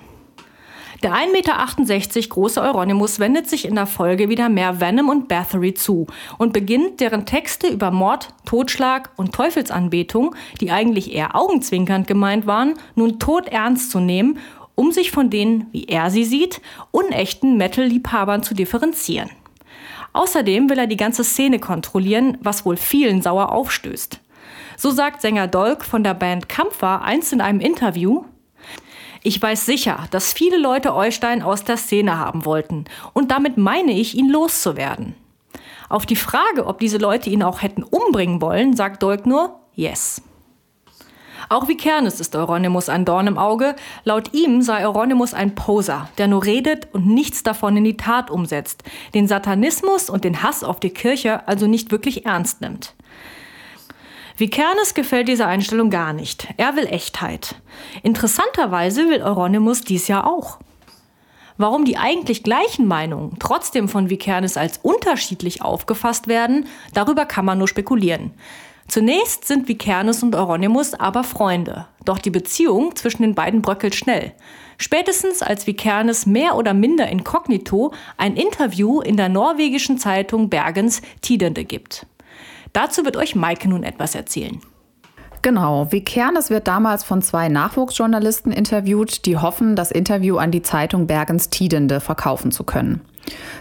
Der 1.03 1.13
1,68 1.13 2.15
Meter 2.15 2.29
große 2.29 2.61
Euronymous 2.61 3.19
wendet 3.19 3.49
sich 3.49 3.65
in 3.65 3.75
der 3.75 3.87
Folge 3.87 4.29
wieder 4.29 4.47
mehr 4.47 4.79
Venom 4.79 5.09
und 5.09 5.27
Bathory 5.27 5.73
zu 5.73 6.07
und 6.37 6.53
beginnt, 6.53 7.01
deren 7.01 7.25
Texte 7.25 7.67
über 7.67 7.91
Mord, 7.91 8.29
Totschlag 8.45 9.11
und 9.17 9.33
Teufelsanbetung, 9.33 10.33
die 10.61 10.71
eigentlich 10.71 11.13
eher 11.13 11.35
augenzwinkernd 11.35 12.07
gemeint 12.07 12.47
waren, 12.47 12.75
nun 12.95 13.19
todernst 13.19 13.91
zu 13.91 13.99
nehmen, 13.99 14.39
um 14.75 14.91
sich 14.91 15.11
von 15.11 15.29
den, 15.29 15.67
wie 15.71 15.85
er 15.85 16.09
sie 16.09 16.23
sieht, 16.23 16.61
unechten 16.91 17.57
Metal-Liebhabern 17.57 18.43
zu 18.43 18.53
differenzieren. 18.53 19.29
Außerdem 20.13 20.69
will 20.69 20.77
er 20.77 20.87
die 20.87 20.97
ganze 20.97 21.23
Szene 21.23 21.59
kontrollieren, 21.59 22.37
was 22.41 22.65
wohl 22.65 22.77
vielen 22.77 23.21
sauer 23.21 23.51
aufstößt. 23.51 24.19
So 24.77 24.91
sagt 24.91 25.21
Sänger 25.21 25.47
Dolk 25.47 25.83
von 25.83 26.03
der 26.03 26.13
Band 26.13 26.49
Kampfer 26.49 27.01
einst 27.01 27.33
in 27.33 27.41
einem 27.41 27.59
Interview, 27.59 28.25
ich 29.25 29.41
weiß 29.41 29.65
sicher, 29.65 30.05
dass 30.11 30.33
viele 30.33 30.57
Leute 30.57 30.93
Eustein 30.93 31.41
aus 31.41 31.63
der 31.63 31.77
Szene 31.77 32.19
haben 32.19 32.43
wollten 32.43 32.85
und 33.13 33.31
damit 33.31 33.55
meine 33.57 33.93
ich, 33.93 34.17
ihn 34.17 34.29
loszuwerden. 34.29 35.15
Auf 35.87 36.05
die 36.05 36.17
Frage, 36.17 36.65
ob 36.65 36.79
diese 36.79 36.97
Leute 36.97 37.29
ihn 37.29 37.41
auch 37.41 37.61
hätten 37.61 37.83
umbringen 37.83 38.41
wollen, 38.41 38.75
sagt 38.75 39.01
Dolk 39.01 39.25
nur 39.25 39.59
Yes. 39.75 40.21
Auch 41.49 41.67
Vikernes 41.67 42.19
ist 42.19 42.35
Euronymous 42.35 42.89
ein 42.89 43.05
Dorn 43.05 43.27
im 43.27 43.37
Auge. 43.37 43.75
Laut 44.03 44.33
ihm 44.33 44.61
sei 44.61 44.85
Euronymous 44.85 45.33
ein 45.33 45.55
Poser, 45.55 46.09
der 46.17 46.27
nur 46.27 46.43
redet 46.43 46.87
und 46.93 47.07
nichts 47.07 47.43
davon 47.43 47.77
in 47.77 47.83
die 47.83 47.97
Tat 47.97 48.29
umsetzt, 48.29 48.83
den 49.13 49.27
Satanismus 49.27 50.09
und 50.09 50.23
den 50.23 50.43
Hass 50.43 50.63
auf 50.63 50.79
die 50.79 50.91
Kirche 50.91 51.47
also 51.47 51.67
nicht 51.67 51.91
wirklich 51.91 52.25
ernst 52.25 52.61
nimmt. 52.61 52.95
Vikernes 54.37 54.95
gefällt 54.95 55.27
diese 55.27 55.45
Einstellung 55.45 55.89
gar 55.91 56.11
nicht. 56.11 56.47
Er 56.57 56.75
will 56.75 56.87
Echtheit. 56.87 57.55
Interessanterweise 58.01 59.07
will 59.09 59.21
Euronymous 59.21 59.81
dies 59.81 60.07
ja 60.07 60.25
auch. 60.25 60.57
Warum 61.57 61.85
die 61.85 61.97
eigentlich 61.97 62.41
gleichen 62.43 62.87
Meinungen 62.87 63.37
trotzdem 63.39 63.87
von 63.87 64.09
Vikernes 64.09 64.57
als 64.57 64.79
unterschiedlich 64.81 65.61
aufgefasst 65.61 66.27
werden, 66.27 66.65
darüber 66.95 67.25
kann 67.25 67.45
man 67.45 67.59
nur 67.59 67.67
spekulieren. 67.67 68.31
Zunächst 68.93 69.47
sind 69.47 69.67
Vikernes 69.67 70.21
und 70.21 70.35
Euronymous 70.35 70.93
aber 70.93 71.23
Freunde, 71.23 71.87
doch 72.05 72.19
die 72.19 72.29
Beziehung 72.29 72.95
zwischen 72.95 73.23
den 73.23 73.33
beiden 73.33 73.63
bröckelt 73.63 73.95
schnell. 73.95 74.33
Spätestens 74.77 75.41
als 75.41 75.65
Vikernes 75.65 76.27
mehr 76.27 76.55
oder 76.55 76.75
minder 76.75 77.07
inkognito 77.07 77.91
ein 78.17 78.35
Interview 78.35 79.01
in 79.01 79.17
der 79.17 79.29
norwegischen 79.29 79.97
Zeitung 79.97 80.51
Bergens 80.51 81.01
Tidende 81.21 81.63
gibt. 81.65 82.05
Dazu 82.71 83.03
wird 83.03 83.17
euch 83.17 83.33
Maike 83.33 83.67
nun 83.67 83.81
etwas 83.81 84.13
erzählen. 84.13 84.61
Genau, 85.41 85.91
Vikernes 85.91 86.51
wird 86.51 86.67
damals 86.67 87.03
von 87.03 87.23
zwei 87.23 87.49
Nachwuchsjournalisten 87.49 88.51
interviewt, 88.51 89.25
die 89.25 89.37
hoffen, 89.37 89.75
das 89.75 89.89
Interview 89.89 90.37
an 90.37 90.51
die 90.51 90.61
Zeitung 90.61 91.07
Bergens 91.07 91.49
Tidende 91.49 91.99
verkaufen 91.99 92.51
zu 92.51 92.63
können. 92.63 93.01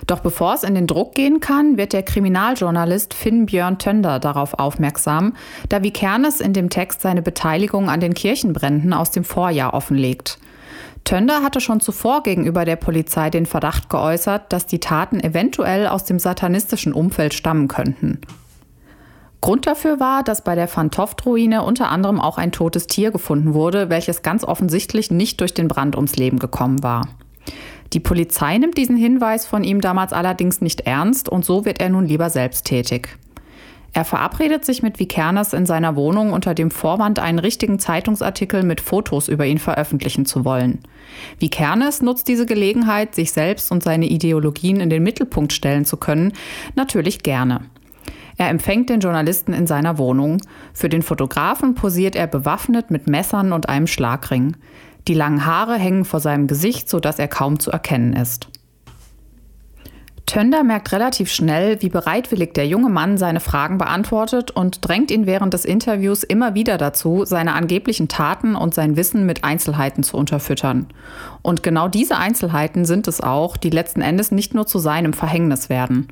Doch 0.07 0.21
bevor 0.21 0.55
es 0.55 0.63
in 0.63 0.75
den 0.75 0.87
Druck 0.87 1.15
gehen 1.15 1.41
kann, 1.41 1.77
wird 1.77 1.93
der 1.93 2.03
Kriminaljournalist 2.03 3.15
Finn 3.15 3.47
Björn 3.47 3.79
Tönder 3.79 4.19
darauf 4.19 4.55
aufmerksam, 4.55 5.35
da 5.69 5.83
Vikernes 5.83 6.41
in 6.41 6.53
dem 6.53 6.71
Text 6.71 7.03
seine 7.03 7.23
Beteiligung 7.23 7.89
an 7.89 8.01
den 8.01 8.15
Kirchenbränden 8.15 8.93
aus 8.93 9.11
dem 9.11 9.25
Vorjahr 9.25 9.75
offenlegt. 9.75 10.39
Tönder 11.05 11.43
hatte 11.43 11.61
schon 11.61 11.81
zuvor 11.81 12.23
gegenüber 12.23 12.65
der 12.65 12.77
Polizei 12.77 13.29
den 13.31 13.47
Verdacht 13.47 13.91
geäußert, 13.91 14.53
dass 14.53 14.67
die 14.67 14.79
Taten 14.79 15.21
eventuell 15.21 15.87
aus 15.87 16.05
dem 16.05 16.19
satanistischen 16.19 16.93
Umfeld 16.93 17.35
stammen 17.35 17.69
könnten. 17.69 18.21
Grund 19.41 19.67
dafür 19.67 19.99
war, 19.99 20.23
dass 20.23 20.45
bei 20.45 20.55
der 20.55 20.75
Van 20.75 20.93
Toft-Ruine 20.93 21.65
unter 21.65 21.91
anderem 21.91 22.21
auch 22.21 22.39
ein 22.39 22.53
totes 22.53 22.87
Tier 22.87 23.11
gefunden 23.11 23.55
wurde, 23.55 23.91
welches 23.91 24.23
ganz 24.23 24.45
offensichtlich 24.45 25.11
nicht 25.11 25.41
durch 25.41 25.53
den 25.53 25.67
Brand 25.67 25.97
ums 25.97 26.15
Leben 26.15 26.39
gekommen 26.39 26.85
war. 26.85 27.09
Die 27.93 28.01
Polizei 28.01 28.57
nimmt 28.59 28.79
diesen 28.79 28.97
Hinweis 28.97 29.47
von 29.47 29.65
ihm 29.65 29.81
damals 29.81 30.13
allerdings 30.13 30.61
nicht 30.61 30.83
ernst 30.83 31.29
und 31.29 31.45
so 31.45 31.65
wird 31.65 31.81
er 31.81 31.91
nun 31.91 32.07
lieber 32.07 32.31
selbst 32.31 32.65
tätig. 32.65 33.19
Er 33.95 34.07
verabredet 34.07 34.65
sich 34.65 34.83
mit 34.83 34.99
Vikernes 34.99 35.53
in 35.53 35.67
seiner 35.67 35.97
Wohnung 35.97 36.33
unter 36.33 36.55
dem 36.55 36.71
Vorwand, 36.71 37.19
einen 37.19 37.39
richtigen 37.39 37.79
Zeitungsartikel 37.79 38.63
mit 38.63 38.81
Fotos 38.81 39.29
über 39.29 39.45
ihn 39.45 39.59
veröffentlichen 39.59 40.25
zu 40.25 40.47
wollen. 40.47 40.79
Vikernes 41.39 42.01
nutzt 42.01 42.27
diese 42.29 42.47
Gelegenheit, 42.47 43.15
sich 43.15 43.33
selbst 43.33 43.71
und 43.71 43.83
seine 43.83 44.07
Ideologien 44.07 44.81
in 44.81 44.89
den 44.89 45.03
Mittelpunkt 45.03 45.53
stellen 45.53 45.85
zu 45.85 45.99
können, 45.99 46.33
natürlich 46.75 47.23
gerne. 47.23 47.61
Er 48.39 48.49
empfängt 48.49 48.89
den 48.89 49.01
Journalisten 49.01 49.53
in 49.53 49.67
seiner 49.67 49.99
Wohnung. 49.99 50.41
Für 50.73 50.89
den 50.89 51.03
Fotografen 51.03 51.75
posiert 51.75 52.17
er 52.17 52.27
bewaffnet 52.27 52.91
mit 52.91 53.07
Messern 53.07 53.53
und 53.53 53.69
einem 53.69 53.87
Schlagring. 53.87 54.57
Die 55.09 55.15
langen 55.15 55.47
Haare 55.47 55.75
hängen 55.75 56.05
vor 56.05 56.21
seinem 56.21 56.47
Gesicht, 56.47 56.89
sodass 56.89 57.19
er 57.19 57.29
kaum 57.29 57.59
zu 57.59 57.71
erkennen 57.71 58.13
ist. 58.13 58.49
Tönder 60.33 60.65
merkt 60.65 60.93
relativ 60.93 61.31
schnell, 61.31 61.83
wie 61.83 61.91
bereitwillig 61.91 62.55
der 62.55 62.67
junge 62.67 62.89
Mann 62.89 63.19
seine 63.19 63.41
Fragen 63.41 63.77
beantwortet 63.77 64.51
und 64.51 64.79
drängt 64.81 65.11
ihn 65.11 65.27
während 65.27 65.53
des 65.53 65.67
Interviews 65.67 66.23
immer 66.23 66.55
wieder 66.55 66.79
dazu, 66.79 67.27
seine 67.27 67.53
angeblichen 67.53 68.09
Taten 68.09 68.57
und 68.57 68.73
sein 68.73 68.97
Wissen 68.97 69.27
mit 69.27 69.45
Einzelheiten 69.45 70.03
zu 70.03 70.17
unterfüttern. 70.17 70.87
Und 71.43 71.63
genau 71.63 71.87
diese 71.87 72.17
Einzelheiten 72.17 72.87
sind 72.87 73.09
es 73.09 73.21
auch, 73.21 73.59
die 73.59 73.69
letzten 73.69 74.01
Endes 74.01 74.31
nicht 74.31 74.55
nur 74.55 74.67
zu 74.67 74.79
seinem 74.79 75.13
Verhängnis 75.13 75.69
werden. 75.69 76.09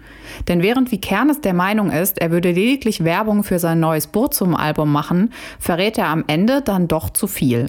Denn 0.48 0.60
während 0.60 0.92
Vikernes 0.92 1.40
der 1.40 1.54
Meinung 1.54 1.90
ist, 1.90 2.20
er 2.20 2.30
würde 2.30 2.52
lediglich 2.52 3.04
Werbung 3.04 3.42
für 3.42 3.58
sein 3.58 3.80
neues 3.80 4.06
Burzum-Album 4.06 4.92
machen, 4.92 5.32
verrät 5.58 5.96
er 5.96 6.08
am 6.08 6.24
Ende 6.26 6.60
dann 6.60 6.88
doch 6.88 7.08
zu 7.08 7.26
viel. 7.26 7.68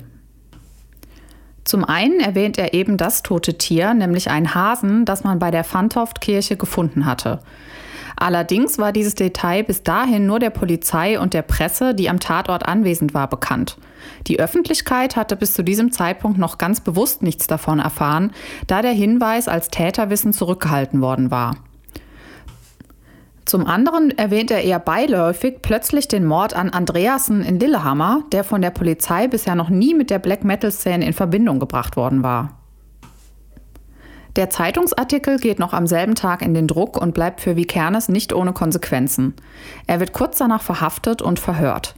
Zum 1.64 1.86
einen 1.86 2.20
erwähnt 2.20 2.58
er 2.58 2.74
eben 2.74 2.98
das 2.98 3.24
tote 3.24 3.58
Tier, 3.58 3.94
nämlich 3.94 4.30
einen 4.30 4.56
Hasen, 4.56 5.06
das 5.06 5.24
man 5.24 5.40
bei 5.40 5.52
der 5.52 5.64
Fantoft-Kirche 5.64 6.58
gefunden 6.58 7.06
hatte. 7.06 7.40
Allerdings 8.16 8.78
war 8.78 8.92
dieses 8.92 9.16
Detail 9.16 9.64
bis 9.64 9.84
dahin 9.84 10.26
nur 10.26 10.40
der 10.40 10.52
Polizei 10.52 11.20
und 11.20 11.34
der 11.34 11.42
Presse, 11.42 11.96
die 11.96 12.10
am 12.10 12.20
Tatort 12.20 12.68
anwesend 12.68 13.14
war, 13.14 13.28
bekannt. 13.28 13.78
Die 14.28 14.40
Öffentlichkeit 14.40 15.16
hatte 15.16 15.36
bis 15.36 15.54
zu 15.54 15.64
diesem 15.64 15.92
Zeitpunkt 15.92 16.38
noch 16.38 16.58
ganz 16.58 16.82
bewusst 16.82 17.24
nichts 17.24 17.48
davon 17.48 17.80
erfahren, 17.80 18.32
da 18.68 18.82
der 18.82 18.92
Hinweis 18.92 19.48
als 19.48 19.70
Täterwissen 19.70 20.34
zurückgehalten 20.34 21.02
worden 21.02 21.32
war. 21.32 21.56
Zum 23.46 23.66
anderen 23.66 24.18
erwähnt 24.18 24.52
er 24.52 24.64
eher 24.64 24.80
beiläufig 24.80 25.62
plötzlich 25.62 26.08
den 26.08 26.26
Mord 26.26 26.56
an 26.56 26.70
Andreasen 26.70 27.44
in 27.44 27.60
Lillehammer, 27.60 28.24
der 28.32 28.44
von 28.44 28.62
der 28.62 28.70
Polizei 28.70 29.28
bisher 29.28 29.56
noch 29.56 29.70
nie 29.70 29.94
mit 29.94 30.10
der 30.10 30.20
Black 30.20 30.44
Metal-Szene 30.44 31.06
in 31.06 31.14
Verbindung 31.14 31.60
gebracht 31.60 31.98
worden 31.98 32.24
war. 32.24 32.62
Der 34.38 34.50
Zeitungsartikel 34.50 35.40
geht 35.40 35.60
noch 35.60 35.74
am 35.74 35.88
selben 35.88 36.16
Tag 36.16 36.42
in 36.42 36.54
den 36.54 36.68
Druck 36.68 36.96
und 36.96 37.14
bleibt 37.14 37.42
für 37.42 37.58
Vikernes 37.58 38.08
nicht 38.08 38.32
ohne 38.32 38.54
Konsequenzen. 38.54 39.34
Er 39.88 40.00
wird 40.00 40.14
kurz 40.14 40.38
danach 40.38 40.62
verhaftet 40.62 41.22
und 41.22 41.38
verhört. 41.38 41.96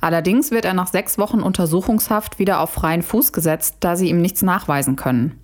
Allerdings 0.00 0.50
wird 0.50 0.64
er 0.64 0.72
nach 0.72 0.86
sechs 0.86 1.18
Wochen 1.18 1.40
Untersuchungshaft 1.40 2.38
wieder 2.38 2.60
auf 2.60 2.70
freien 2.70 3.02
Fuß 3.02 3.34
gesetzt, 3.34 3.76
da 3.80 3.96
sie 3.96 4.08
ihm 4.08 4.22
nichts 4.22 4.40
nachweisen 4.40 4.96
können. 4.96 5.38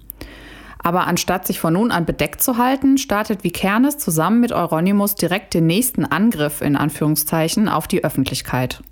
Aber 0.83 1.07
anstatt 1.07 1.47
sich 1.47 1.61
von 1.61 1.75
nun 1.75 1.91
an 1.91 2.07
bedeckt 2.07 2.43
zu 2.43 2.57
halten, 2.57 2.97
startet 2.97 3.45
Vikernes 3.45 3.99
zusammen 3.99 4.41
mit 4.41 4.53
Euronymous 4.53 5.15
direkt 5.15 5.53
den 5.53 5.67
nächsten 5.67 6.05
Angriff 6.07 6.63
in 6.63 6.75
Anführungszeichen 6.77 7.69
auf 7.69 7.87
die 7.87 8.03
Öffentlichkeit. 8.03 8.83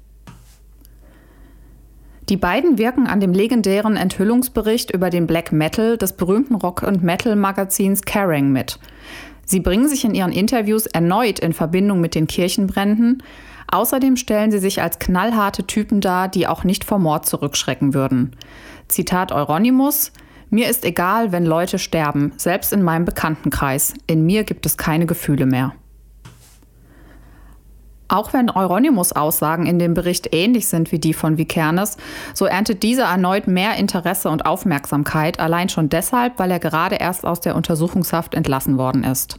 Die 2.29 2.37
beiden 2.37 2.77
wirken 2.77 3.07
an 3.07 3.21
dem 3.21 3.33
legendären 3.33 3.97
Enthüllungsbericht 3.97 4.91
über 4.91 5.09
den 5.09 5.27
Black 5.27 5.51
Metal 5.51 5.97
des 5.97 6.13
berühmten 6.13 6.57
Rock- 6.57 6.83
und 6.83 7.03
Metal-Magazins 7.03 8.03
Kerrang 8.03 8.53
mit. 8.53 8.79
Sie 9.47 9.61
bringen 9.61 9.89
sich 9.89 10.05
in 10.05 10.15
ihren 10.15 10.33
Interviews 10.33 10.85
erneut 10.85 11.39
in 11.39 11.55
Verbindung 11.55 12.03
mit 12.03 12.15
den 12.15 12.27
Kirchenbränden. 12.27 13.23
Außerdem 13.73 14.17
stellen 14.17 14.51
sie 14.51 14.59
sich 14.59 14.83
als 14.83 14.99
knallharte 14.99 15.67
Typen 15.67 16.03
dar, 16.03 16.29
die 16.29 16.47
auch 16.47 16.65
nicht 16.65 16.85
vor 16.85 16.99
Mord 16.99 17.25
zurückschrecken 17.25 17.95
würden. 17.95 18.37
Zitat 18.89 19.33
Euronymous– 19.33 20.13
mir 20.51 20.69
ist 20.69 20.85
egal, 20.85 21.33
wenn 21.33 21.45
Leute 21.45 21.79
sterben, 21.79 22.33
selbst 22.37 22.73
in 22.73 22.83
meinem 22.83 23.05
Bekanntenkreis. 23.05 23.95
In 24.07 24.25
mir 24.25 24.45
gibt 24.45 24.65
es 24.67 24.77
keine 24.77 25.07
Gefühle 25.07 25.47
mehr. 25.47 25.75
Auch 28.11 28.33
wenn 28.33 28.51
Euronymous 28.51 29.13
Aussagen 29.13 29.67
in 29.67 29.79
dem 29.79 29.93
Bericht 29.93 30.35
ähnlich 30.35 30.67
sind 30.67 30.93
wie 30.93 30.99
die 30.99 31.13
von 31.13 31.37
Vikernes, 31.37 31.99
so 32.33 32.47
erntet 32.47 32.83
dieser 32.83 33.05
erneut 33.05 33.47
mehr 33.47 33.77
Interesse 33.77 34.31
und 34.31 34.47
Aufmerksamkeit, 34.47 35.39
allein 35.39 35.69
schon 35.69 35.91
deshalb, 35.91 36.39
weil 36.39 36.51
er 36.51 36.59
gerade 36.59 36.97
erst 36.97 37.27
aus 37.27 37.41
der 37.41 37.55
Untersuchungshaft 37.55 38.35
entlassen 38.35 38.79
worden 38.79 39.05
ist. 39.05 39.39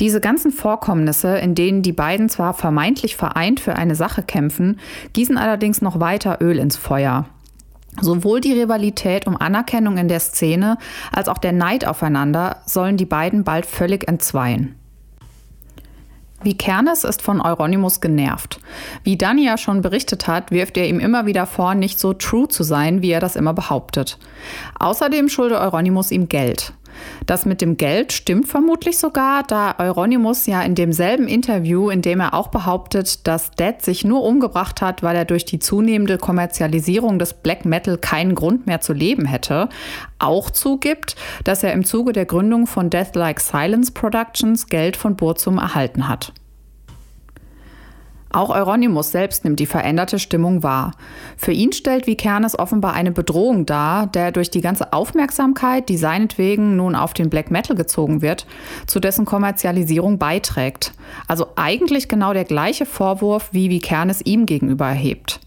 Diese 0.00 0.20
ganzen 0.20 0.50
Vorkommnisse, 0.50 1.36
in 1.36 1.54
denen 1.54 1.82
die 1.82 1.92
beiden 1.92 2.30
zwar 2.30 2.54
vermeintlich 2.54 3.14
vereint 3.14 3.60
für 3.60 3.76
eine 3.76 3.94
Sache 3.94 4.22
kämpfen, 4.22 4.80
gießen 5.12 5.36
allerdings 5.36 5.82
noch 5.82 6.00
weiter 6.00 6.38
Öl 6.40 6.58
ins 6.58 6.76
Feuer. 6.76 7.26
Sowohl 8.00 8.40
die 8.40 8.52
Rivalität 8.52 9.26
um 9.26 9.36
Anerkennung 9.36 9.96
in 9.98 10.08
der 10.08 10.20
Szene 10.20 10.78
als 11.12 11.28
auch 11.28 11.38
der 11.38 11.52
Neid 11.52 11.86
aufeinander 11.86 12.58
sollen 12.66 12.96
die 12.96 13.06
beiden 13.06 13.44
bald 13.44 13.66
völlig 13.66 14.08
entzweien. 14.08 14.74
Wie 16.44 16.58
Kernes 16.58 17.04
ist 17.04 17.22
von 17.22 17.40
Euronymous 17.40 18.02
genervt. 18.02 18.60
Wie 19.02 19.16
Dani 19.16 19.46
ja 19.46 19.56
schon 19.56 19.80
berichtet 19.80 20.26
hat, 20.26 20.50
wirft 20.50 20.76
er 20.76 20.86
ihm 20.86 21.00
immer 21.00 21.24
wieder 21.24 21.46
vor, 21.46 21.74
nicht 21.74 21.98
so 21.98 22.12
true 22.12 22.48
zu 22.48 22.62
sein, 22.62 23.00
wie 23.00 23.12
er 23.12 23.20
das 23.20 23.34
immer 23.34 23.54
behauptet. 23.54 24.18
Außerdem 24.78 25.30
schulde 25.30 25.58
Euronymous 25.58 26.10
ihm 26.10 26.28
Geld. 26.28 26.74
Das 27.26 27.46
mit 27.46 27.60
dem 27.60 27.76
Geld 27.76 28.12
stimmt 28.12 28.48
vermutlich 28.48 28.98
sogar, 28.98 29.42
da 29.42 29.74
Euronymous 29.78 30.46
ja 30.46 30.62
in 30.62 30.74
demselben 30.74 31.28
Interview, 31.28 31.90
in 31.90 32.02
dem 32.02 32.20
er 32.20 32.34
auch 32.34 32.48
behauptet, 32.48 33.26
dass 33.26 33.50
Dead 33.52 33.80
sich 33.80 34.04
nur 34.04 34.22
umgebracht 34.22 34.82
hat, 34.82 35.02
weil 35.02 35.16
er 35.16 35.24
durch 35.24 35.44
die 35.44 35.58
zunehmende 35.58 36.18
Kommerzialisierung 36.18 37.18
des 37.18 37.34
Black 37.34 37.64
Metal 37.64 37.98
keinen 37.98 38.34
Grund 38.34 38.66
mehr 38.66 38.80
zu 38.80 38.92
leben 38.92 39.24
hätte, 39.26 39.68
auch 40.18 40.50
zugibt, 40.50 41.16
dass 41.44 41.62
er 41.62 41.72
im 41.72 41.84
Zuge 41.84 42.12
der 42.12 42.26
Gründung 42.26 42.66
von 42.66 42.90
Death 42.90 43.14
Like 43.14 43.40
Silence 43.40 43.92
Productions 43.92 44.66
Geld 44.66 44.96
von 44.96 45.16
Burzum 45.16 45.58
erhalten 45.58 46.08
hat. 46.08 46.32
Auch 48.34 48.50
Euronymous 48.50 49.12
selbst 49.12 49.44
nimmt 49.44 49.60
die 49.60 49.66
veränderte 49.66 50.18
Stimmung 50.18 50.64
wahr. 50.64 50.90
Für 51.36 51.52
ihn 51.52 51.72
stellt 51.72 52.08
Vikernes 52.08 52.58
offenbar 52.58 52.92
eine 52.92 53.12
Bedrohung 53.12 53.64
dar, 53.64 54.08
der 54.08 54.32
durch 54.32 54.50
die 54.50 54.60
ganze 54.60 54.92
Aufmerksamkeit, 54.92 55.88
die 55.88 55.96
seinetwegen 55.96 56.74
nun 56.74 56.96
auf 56.96 57.14
den 57.14 57.30
Black 57.30 57.52
Metal 57.52 57.76
gezogen 57.76 58.22
wird, 58.22 58.48
zu 58.88 58.98
dessen 58.98 59.24
Kommerzialisierung 59.24 60.18
beiträgt. 60.18 60.94
Also 61.28 61.46
eigentlich 61.54 62.08
genau 62.08 62.32
der 62.32 62.42
gleiche 62.42 62.86
Vorwurf, 62.86 63.50
wie 63.52 63.70
Vikernes 63.70 64.20
ihm 64.24 64.46
gegenüber 64.46 64.86
erhebt. 64.86 65.38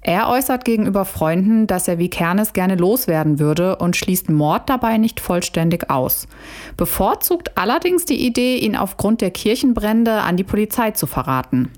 Er 0.00 0.30
äußert 0.30 0.64
gegenüber 0.64 1.04
Freunden, 1.04 1.66
dass 1.66 1.88
er 1.88 1.98
Vikernes 1.98 2.54
gerne 2.54 2.76
loswerden 2.76 3.38
würde 3.38 3.76
und 3.76 3.96
schließt 3.96 4.30
Mord 4.30 4.70
dabei 4.70 4.96
nicht 4.96 5.20
vollständig 5.20 5.90
aus. 5.90 6.26
Bevorzugt 6.78 7.58
allerdings 7.58 8.06
die 8.06 8.26
Idee, 8.26 8.56
ihn 8.56 8.76
aufgrund 8.76 9.20
der 9.20 9.30
Kirchenbrände 9.30 10.22
an 10.22 10.38
die 10.38 10.44
Polizei 10.44 10.92
zu 10.92 11.06
verraten. 11.06 11.70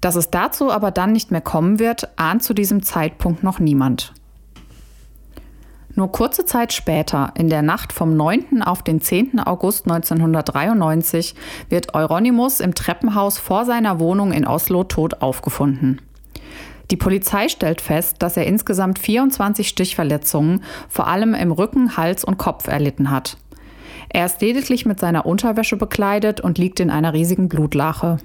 Dass 0.00 0.16
es 0.16 0.30
dazu 0.30 0.70
aber 0.70 0.90
dann 0.90 1.12
nicht 1.12 1.30
mehr 1.30 1.40
kommen 1.40 1.78
wird, 1.78 2.08
ahnt 2.16 2.42
zu 2.42 2.54
diesem 2.54 2.82
Zeitpunkt 2.82 3.42
noch 3.42 3.58
niemand. 3.58 4.12
Nur 5.98 6.12
kurze 6.12 6.44
Zeit 6.44 6.72
später, 6.72 7.32
in 7.34 7.48
der 7.48 7.62
Nacht 7.62 7.92
vom 7.92 8.16
9. 8.16 8.62
auf 8.62 8.84
den 8.84 9.00
10. 9.00 9.40
August 9.40 9.90
1993, 9.90 11.34
wird 11.68 11.92
Euronymous 11.94 12.60
im 12.60 12.72
Treppenhaus 12.72 13.38
vor 13.38 13.64
seiner 13.64 13.98
Wohnung 13.98 14.30
in 14.30 14.46
Oslo 14.46 14.84
tot 14.84 15.22
aufgefunden. 15.22 16.00
Die 16.92 16.96
Polizei 16.96 17.48
stellt 17.48 17.80
fest, 17.80 18.16
dass 18.20 18.36
er 18.36 18.46
insgesamt 18.46 19.00
24 19.00 19.68
Stichverletzungen, 19.68 20.62
vor 20.88 21.08
allem 21.08 21.34
im 21.34 21.50
Rücken, 21.50 21.96
Hals 21.96 22.24
und 22.24 22.38
Kopf 22.38 22.68
erlitten 22.68 23.10
hat. 23.10 23.36
Er 24.08 24.24
ist 24.24 24.40
lediglich 24.40 24.86
mit 24.86 25.00
seiner 25.00 25.26
Unterwäsche 25.26 25.76
bekleidet 25.76 26.40
und 26.40 26.58
liegt 26.58 26.80
in 26.80 26.90
einer 26.90 27.12
riesigen 27.12 27.48
Blutlache. 27.48 28.18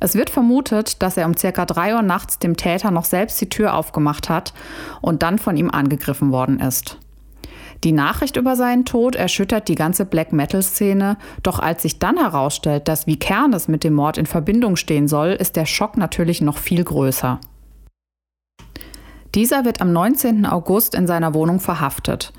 Es 0.00 0.14
wird 0.14 0.30
vermutet, 0.30 1.02
dass 1.02 1.16
er 1.16 1.26
um 1.26 1.36
circa 1.36 1.64
3 1.64 1.96
Uhr 1.96 2.02
nachts 2.02 2.38
dem 2.38 2.56
Täter 2.56 2.90
noch 2.90 3.04
selbst 3.04 3.40
die 3.40 3.48
Tür 3.48 3.74
aufgemacht 3.74 4.28
hat 4.28 4.52
und 5.00 5.22
dann 5.22 5.38
von 5.38 5.56
ihm 5.56 5.70
angegriffen 5.70 6.32
worden 6.32 6.60
ist. 6.60 6.98
Die 7.84 7.92
Nachricht 7.92 8.36
über 8.36 8.54
seinen 8.54 8.84
Tod 8.84 9.16
erschüttert 9.16 9.66
die 9.66 9.74
ganze 9.74 10.04
Black 10.04 10.32
Metal-Szene, 10.32 11.16
doch 11.42 11.58
als 11.58 11.82
sich 11.82 11.98
dann 11.98 12.16
herausstellt, 12.16 12.86
dass 12.86 13.08
Vikernes 13.08 13.66
mit 13.66 13.82
dem 13.82 13.94
Mord 13.94 14.18
in 14.18 14.26
Verbindung 14.26 14.76
stehen 14.76 15.08
soll, 15.08 15.30
ist 15.30 15.56
der 15.56 15.66
Schock 15.66 15.96
natürlich 15.96 16.40
noch 16.40 16.58
viel 16.58 16.84
größer. 16.84 17.40
Dieser 19.34 19.64
wird 19.64 19.80
am 19.80 19.92
19. 19.92 20.46
August 20.46 20.94
in 20.94 21.06
seiner 21.06 21.34
Wohnung 21.34 21.58
verhaftet. 21.58 22.32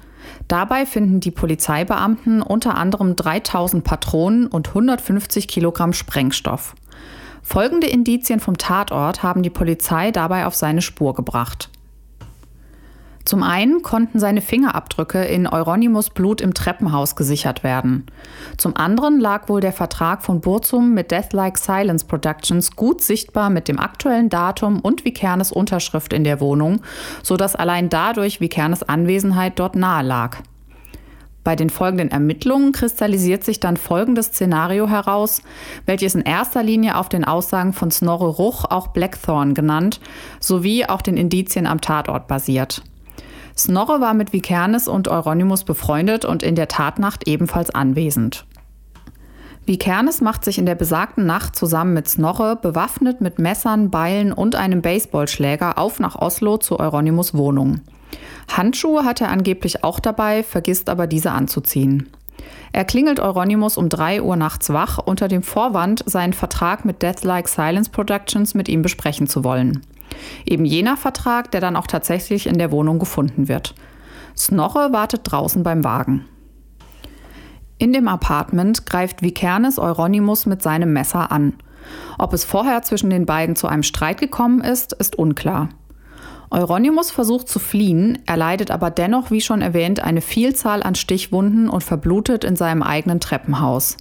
Dabei 0.47 0.85
finden 0.85 1.19
die 1.19 1.31
Polizeibeamten 1.31 2.41
unter 2.41 2.75
anderem 2.75 3.15
3000 3.15 3.83
Patronen 3.83 4.47
und 4.47 4.69
150 4.69 5.47
Kilogramm 5.47 5.91
Sprengstoff. 5.91 6.75
Folgende 7.43 7.87
Indizien 7.87 8.39
vom 8.39 8.57
Tatort 8.57 9.21
haben 9.21 9.43
die 9.43 9.49
Polizei 9.49 10.11
dabei 10.11 10.47
auf 10.47 10.55
seine 10.55 10.81
Spur 10.81 11.13
gebracht. 11.13 11.69
Zum 13.25 13.41
einen 13.41 13.81
konnten 13.81 14.19
seine 14.19 14.41
Fingerabdrücke 14.41 15.23
in 15.23 15.47
Euronymous 15.47 16.09
Blut 16.09 16.41
im 16.41 16.53
Treppenhaus 16.53 17.15
gesichert 17.15 17.63
werden. 17.63 18.05
Zum 18.57 18.75
anderen 18.75 19.19
lag 19.19 19.47
wohl 19.47 19.61
der 19.61 19.71
Vertrag 19.71 20.23
von 20.23 20.41
Burzum 20.41 20.93
mit 20.93 21.11
Deathlike 21.11 21.57
Silence 21.57 22.05
Productions 22.05 22.75
gut 22.75 23.01
sichtbar 23.01 23.49
mit 23.49 23.67
dem 23.67 23.79
aktuellen 23.79 24.29
Datum 24.29 24.81
und 24.81 25.05
Vikernes 25.05 25.53
Unterschrift 25.53 26.11
in 26.11 26.25
der 26.25 26.41
Wohnung, 26.41 26.81
sodass 27.21 27.55
allein 27.55 27.89
dadurch 27.89 28.41
Vikernes 28.41 28.83
Anwesenheit 28.83 29.57
dort 29.57 29.75
nahe 29.75 30.03
lag. 30.03 30.39
Bei 31.43 31.57
den 31.57 31.69
folgenden 31.69 32.09
Ermittlungen 32.09 32.71
kristallisiert 32.71 33.43
sich 33.43 33.59
dann 33.59 33.75
folgendes 33.75 34.27
Szenario 34.27 34.87
heraus, 34.87 35.41
welches 35.85 36.15
in 36.15 36.21
erster 36.21 36.63
Linie 36.63 36.97
auf 36.97 37.09
den 37.09 37.25
Aussagen 37.25 37.73
von 37.73 37.91
Snorre 37.91 38.27
Ruch, 38.27 38.65
auch 38.65 38.87
Blackthorn 38.87 39.53
genannt, 39.53 39.99
sowie 40.39 40.85
auch 40.85 41.01
den 41.01 41.17
Indizien 41.17 41.67
am 41.67 41.81
Tatort 41.81 42.27
basiert. 42.27 42.81
Snorre 43.57 43.99
war 43.99 44.13
mit 44.13 44.33
Vikernes 44.33 44.87
und 44.87 45.09
Euronymous 45.09 45.63
befreundet 45.63 46.25
und 46.25 46.43
in 46.43 46.55
der 46.55 46.69
Tatnacht 46.69 47.27
ebenfalls 47.27 47.69
anwesend. 47.69 48.45
Vikernes 49.65 50.21
macht 50.21 50.43
sich 50.43 50.57
in 50.57 50.65
der 50.65 50.75
besagten 50.75 51.25
Nacht 51.25 51.55
zusammen 51.55 51.93
mit 51.93 52.07
Snorre, 52.07 52.57
bewaffnet 52.57 53.21
mit 53.21 53.39
Messern, 53.39 53.91
Beilen 53.91 54.33
und 54.33 54.55
einem 54.55 54.81
Baseballschläger, 54.81 55.77
auf 55.77 55.99
nach 55.99 56.15
Oslo 56.15 56.57
zu 56.57 56.79
Euronymous 56.79 57.33
Wohnung. 57.33 57.81
Handschuhe 58.47 59.05
hat 59.05 59.21
er 59.21 59.29
angeblich 59.29 59.83
auch 59.83 59.99
dabei, 59.99 60.43
vergisst 60.43 60.89
aber 60.89 61.07
diese 61.07 61.31
anzuziehen. 61.31 62.09
Er 62.71 62.85
klingelt 62.85 63.19
Euronymous 63.19 63.77
um 63.77 63.89
3 63.89 64.21
Uhr 64.21 64.35
nachts 64.35 64.71
wach 64.71 64.97
unter 64.97 65.27
dem 65.27 65.43
Vorwand, 65.43 66.03
seinen 66.05 66.33
Vertrag 66.33 66.85
mit 66.85 67.01
Deathlike 67.01 67.47
Silence 67.47 67.89
Productions 67.91 68.53
mit 68.55 68.67
ihm 68.67 68.81
besprechen 68.81 69.27
zu 69.27 69.43
wollen. 69.43 69.81
Eben 70.45 70.65
jener 70.65 70.97
Vertrag, 70.97 71.51
der 71.51 71.61
dann 71.61 71.75
auch 71.75 71.87
tatsächlich 71.87 72.47
in 72.47 72.57
der 72.57 72.71
Wohnung 72.71 72.99
gefunden 72.99 73.47
wird. 73.47 73.75
Snorre 74.35 74.91
wartet 74.91 75.21
draußen 75.23 75.63
beim 75.63 75.83
Wagen. 75.83 76.25
In 77.77 77.93
dem 77.93 78.07
Apartment 78.07 78.85
greift 78.85 79.21
Vikernes 79.21 79.77
Euronymous 79.77 80.45
mit 80.45 80.61
seinem 80.61 80.93
Messer 80.93 81.31
an. 81.31 81.53
Ob 82.17 82.33
es 82.33 82.45
vorher 82.45 82.81
zwischen 82.81 83.09
den 83.09 83.25
beiden 83.25 83.55
zu 83.55 83.67
einem 83.67 83.83
Streit 83.83 84.19
gekommen 84.19 84.61
ist, 84.61 84.93
ist 84.93 85.17
unklar. 85.17 85.69
Euronymous 86.53 87.09
versucht 87.09 87.49
zu 87.49 87.57
fliehen, 87.57 88.19
erleidet 88.27 88.69
aber 88.69 88.91
dennoch, 88.91 89.31
wie 89.31 89.41
schon 89.41 89.63
erwähnt, 89.63 90.01
eine 90.01 90.21
Vielzahl 90.21 90.83
an 90.83 90.93
Stichwunden 90.93 91.67
und 91.67 91.83
verblutet 91.83 92.43
in 92.43 92.55
seinem 92.55 92.83
eigenen 92.83 93.19
Treppenhaus. 93.19 93.97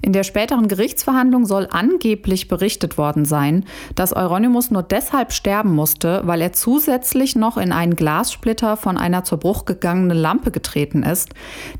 In 0.00 0.12
der 0.12 0.22
späteren 0.22 0.68
Gerichtsverhandlung 0.68 1.46
soll 1.46 1.66
angeblich 1.68 2.46
berichtet 2.46 2.96
worden 2.96 3.24
sein, 3.24 3.64
dass 3.96 4.14
Euronymous 4.14 4.70
nur 4.70 4.84
deshalb 4.84 5.32
sterben 5.32 5.74
musste, 5.74 6.20
weil 6.24 6.42
er 6.42 6.52
zusätzlich 6.52 7.34
noch 7.34 7.56
in 7.56 7.72
einen 7.72 7.96
Glassplitter 7.96 8.76
von 8.76 8.96
einer 8.96 9.24
zur 9.24 9.38
Bruch 9.38 9.64
gegangenen 9.64 10.16
Lampe 10.16 10.52
getreten 10.52 11.02
ist, 11.02 11.30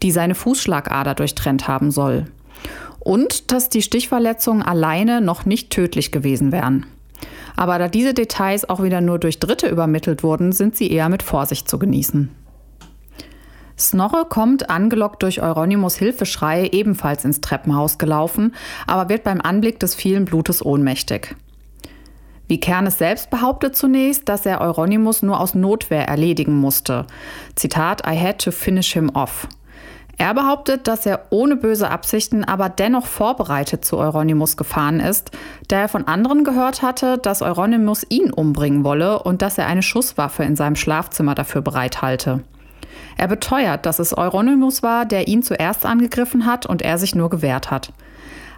die 0.02 0.10
seine 0.10 0.34
Fußschlagader 0.34 1.14
durchtrennt 1.14 1.68
haben 1.68 1.92
soll. 1.92 2.24
Und 2.98 3.52
dass 3.52 3.68
die 3.68 3.82
Stichverletzungen 3.82 4.62
alleine 4.62 5.20
noch 5.20 5.44
nicht 5.44 5.70
tödlich 5.70 6.10
gewesen 6.10 6.50
wären. 6.50 6.86
Aber 7.56 7.78
da 7.78 7.88
diese 7.88 8.14
Details 8.14 8.68
auch 8.68 8.82
wieder 8.82 9.00
nur 9.00 9.18
durch 9.18 9.38
Dritte 9.38 9.68
übermittelt 9.68 10.22
wurden, 10.22 10.52
sind 10.52 10.76
sie 10.76 10.90
eher 10.90 11.08
mit 11.08 11.22
Vorsicht 11.22 11.68
zu 11.68 11.78
genießen. 11.78 12.30
Snorre 13.78 14.26
kommt, 14.28 14.70
angelockt 14.70 15.22
durch 15.22 15.42
Euronymous 15.42 15.96
Hilfeschrei, 15.96 16.68
ebenfalls 16.70 17.24
ins 17.24 17.40
Treppenhaus 17.40 17.98
gelaufen, 17.98 18.54
aber 18.86 19.08
wird 19.08 19.24
beim 19.24 19.40
Anblick 19.40 19.80
des 19.80 19.94
vielen 19.94 20.24
Blutes 20.24 20.64
ohnmächtig. 20.64 21.34
Wie 22.46 22.60
Kernes 22.60 22.98
selbst 22.98 23.30
behauptet 23.30 23.74
zunächst, 23.74 24.28
dass 24.28 24.46
er 24.46 24.60
Euronymous 24.60 25.22
nur 25.22 25.40
aus 25.40 25.54
Notwehr 25.54 26.06
erledigen 26.06 26.56
musste. 26.56 27.06
Zitat, 27.54 28.06
I 28.06 28.16
had 28.16 28.38
to 28.44 28.50
finish 28.50 28.92
him 28.92 29.10
off. 29.14 29.48
Er 30.16 30.32
behauptet, 30.34 30.86
dass 30.86 31.06
er 31.06 31.26
ohne 31.30 31.56
böse 31.56 31.90
Absichten, 31.90 32.44
aber 32.44 32.68
dennoch 32.68 33.06
vorbereitet 33.06 33.84
zu 33.84 33.98
Euronymous 33.98 34.56
gefahren 34.56 35.00
ist, 35.00 35.32
da 35.68 35.80
er 35.80 35.88
von 35.88 36.06
anderen 36.06 36.44
gehört 36.44 36.82
hatte, 36.82 37.18
dass 37.18 37.42
Euronymous 37.42 38.06
ihn 38.08 38.32
umbringen 38.32 38.84
wolle 38.84 39.20
und 39.22 39.42
dass 39.42 39.58
er 39.58 39.66
eine 39.66 39.82
Schusswaffe 39.82 40.44
in 40.44 40.56
seinem 40.56 40.76
Schlafzimmer 40.76 41.34
dafür 41.34 41.62
bereithalte. 41.62 42.44
Er 43.16 43.28
beteuert, 43.28 43.86
dass 43.86 43.98
es 43.98 44.16
Euronymous 44.16 44.82
war, 44.82 45.04
der 45.04 45.28
ihn 45.28 45.42
zuerst 45.42 45.86
angegriffen 45.86 46.46
hat 46.46 46.66
und 46.66 46.82
er 46.82 46.98
sich 46.98 47.14
nur 47.14 47.30
gewehrt 47.30 47.70
hat. 47.70 47.92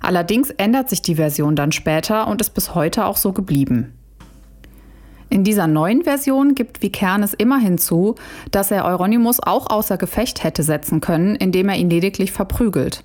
Allerdings 0.02 0.50
ändert 0.50 0.90
sich 0.90 1.02
die 1.02 1.16
Version 1.16 1.56
dann 1.56 1.72
später 1.72 2.28
und 2.28 2.40
ist 2.40 2.50
bis 2.50 2.74
heute 2.74 3.06
auch 3.06 3.16
so 3.16 3.32
geblieben. 3.32 3.94
In 5.28 5.42
dieser 5.42 5.66
neuen 5.66 6.04
Version 6.04 6.54
gibt 6.54 6.82
Vikernes 6.82 7.34
immerhin 7.34 7.78
zu, 7.78 8.14
dass 8.52 8.70
er 8.70 8.84
Euronymous 8.84 9.40
auch 9.40 9.70
außer 9.70 9.96
Gefecht 9.96 10.44
hätte 10.44 10.62
setzen 10.62 11.00
können, 11.00 11.34
indem 11.34 11.68
er 11.68 11.76
ihn 11.76 11.90
lediglich 11.90 12.32
verprügelt. 12.32 13.02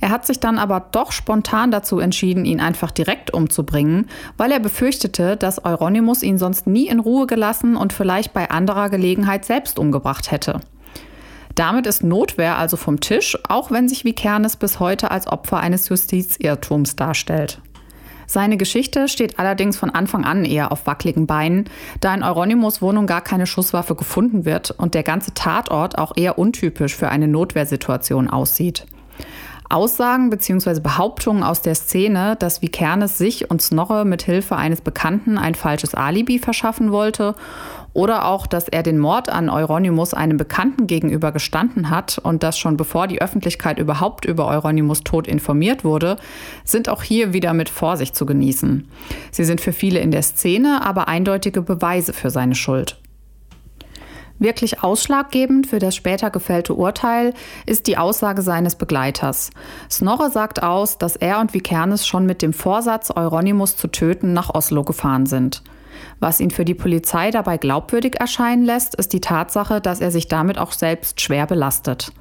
Er 0.00 0.10
hat 0.10 0.26
sich 0.26 0.40
dann 0.40 0.58
aber 0.58 0.84
doch 0.90 1.12
spontan 1.12 1.70
dazu 1.70 2.00
entschieden, 2.00 2.44
ihn 2.44 2.58
einfach 2.58 2.90
direkt 2.90 3.32
umzubringen, 3.32 4.08
weil 4.36 4.50
er 4.50 4.58
befürchtete, 4.58 5.36
dass 5.36 5.64
Euronymous 5.64 6.24
ihn 6.24 6.38
sonst 6.38 6.66
nie 6.66 6.88
in 6.88 6.98
Ruhe 6.98 7.28
gelassen 7.28 7.76
und 7.76 7.92
vielleicht 7.92 8.32
bei 8.32 8.50
anderer 8.50 8.90
Gelegenheit 8.90 9.44
selbst 9.44 9.78
umgebracht 9.78 10.32
hätte. 10.32 10.60
Damit 11.54 11.86
ist 11.86 12.02
Notwehr 12.02 12.58
also 12.58 12.76
vom 12.76 12.98
Tisch, 12.98 13.38
auch 13.48 13.70
wenn 13.70 13.88
sich 13.88 14.04
Vikernes 14.04 14.56
bis 14.56 14.80
heute 14.80 15.12
als 15.12 15.28
Opfer 15.28 15.60
eines 15.60 15.88
Justizirrtums 15.88 16.96
darstellt. 16.96 17.60
Seine 18.32 18.56
Geschichte 18.56 19.08
steht 19.08 19.38
allerdings 19.38 19.76
von 19.76 19.90
Anfang 19.90 20.24
an 20.24 20.46
eher 20.46 20.72
auf 20.72 20.86
wackeligen 20.86 21.26
Beinen, 21.26 21.66
da 22.00 22.14
in 22.14 22.22
Euronymous 22.22 22.80
Wohnung 22.80 23.06
gar 23.06 23.20
keine 23.20 23.46
Schusswaffe 23.46 23.94
gefunden 23.94 24.46
wird 24.46 24.70
und 24.70 24.94
der 24.94 25.02
ganze 25.02 25.34
Tatort 25.34 25.98
auch 25.98 26.12
eher 26.16 26.38
untypisch 26.38 26.96
für 26.96 27.10
eine 27.10 27.28
Notwehrsituation 27.28 28.30
aussieht. 28.30 28.86
Aussagen 29.68 30.30
bzw. 30.30 30.80
Behauptungen 30.80 31.42
aus 31.42 31.60
der 31.60 31.74
Szene, 31.74 32.36
dass 32.38 32.62
Vikernes 32.62 33.18
sich 33.18 33.50
und 33.50 33.60
Snorre 33.60 34.06
mit 34.06 34.22
Hilfe 34.22 34.56
eines 34.56 34.80
Bekannten 34.80 35.36
ein 35.36 35.54
falsches 35.54 35.94
Alibi 35.94 36.38
verschaffen 36.38 36.90
wollte 36.90 37.34
oder 37.94 38.26
auch, 38.26 38.46
dass 38.46 38.68
er 38.68 38.82
den 38.82 38.98
Mord 38.98 39.28
an 39.28 39.48
Euronymous 39.48 40.14
einem 40.14 40.36
Bekannten 40.36 40.86
gegenüber 40.86 41.32
gestanden 41.32 41.90
hat 41.90 42.18
und 42.18 42.42
das 42.42 42.58
schon 42.58 42.76
bevor 42.76 43.06
die 43.06 43.20
Öffentlichkeit 43.20 43.78
überhaupt 43.78 44.24
über 44.24 44.48
Euronymous 44.48 45.00
Tod 45.00 45.26
informiert 45.26 45.84
wurde, 45.84 46.16
sind 46.64 46.88
auch 46.88 47.02
hier 47.02 47.32
wieder 47.32 47.52
mit 47.52 47.68
Vorsicht 47.68 48.16
zu 48.16 48.26
genießen. 48.26 48.88
Sie 49.30 49.44
sind 49.44 49.60
für 49.60 49.72
viele 49.72 50.00
in 50.00 50.10
der 50.10 50.22
Szene 50.22 50.84
aber 50.84 51.08
eindeutige 51.08 51.62
Beweise 51.62 52.12
für 52.12 52.30
seine 52.30 52.54
Schuld. 52.54 52.98
Wirklich 54.38 54.82
ausschlaggebend 54.82 55.68
für 55.68 55.78
das 55.78 55.94
später 55.94 56.30
gefällte 56.30 56.74
Urteil 56.74 57.32
ist 57.64 57.86
die 57.86 57.96
Aussage 57.96 58.42
seines 58.42 58.74
Begleiters. 58.74 59.50
Snorre 59.88 60.30
sagt 60.30 60.64
aus, 60.64 60.98
dass 60.98 61.14
er 61.14 61.38
und 61.38 61.54
Vikernes 61.54 62.06
schon 62.06 62.26
mit 62.26 62.42
dem 62.42 62.52
Vorsatz, 62.52 63.12
Euronymous 63.14 63.76
zu 63.76 63.86
töten, 63.86 64.32
nach 64.32 64.52
Oslo 64.52 64.82
gefahren 64.82 65.26
sind. 65.26 65.62
Was 66.22 66.38
ihn 66.38 66.52
für 66.52 66.64
die 66.64 66.74
Polizei 66.74 67.32
dabei 67.32 67.56
glaubwürdig 67.56 68.20
erscheinen 68.20 68.64
lässt, 68.64 68.94
ist 68.94 69.12
die 69.12 69.20
Tatsache, 69.20 69.80
dass 69.80 70.00
er 70.00 70.12
sich 70.12 70.28
damit 70.28 70.56
auch 70.56 70.70
selbst 70.70 71.20
schwer 71.20 71.48
belastet. 71.48 72.12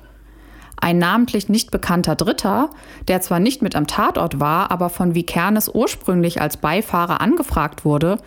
Ein 0.78 0.98
namentlich 0.98 1.50
nicht 1.50 1.70
bekannter 1.70 2.16
Dritter, 2.16 2.72
der 3.08 3.22
zwar 3.22 3.40
nicht 3.40 3.62
mit 3.62 3.76
am 3.76 3.86
Tatort 3.86 4.40
war, 4.40 4.72
aber 4.72 4.90
von 4.90 5.14
Vikernes 5.14 5.70
ursprünglich 5.72 6.42
als 6.42 6.58
Beifahrer 6.58 7.22
angefragt 7.22 7.86
wurde, 7.86 8.18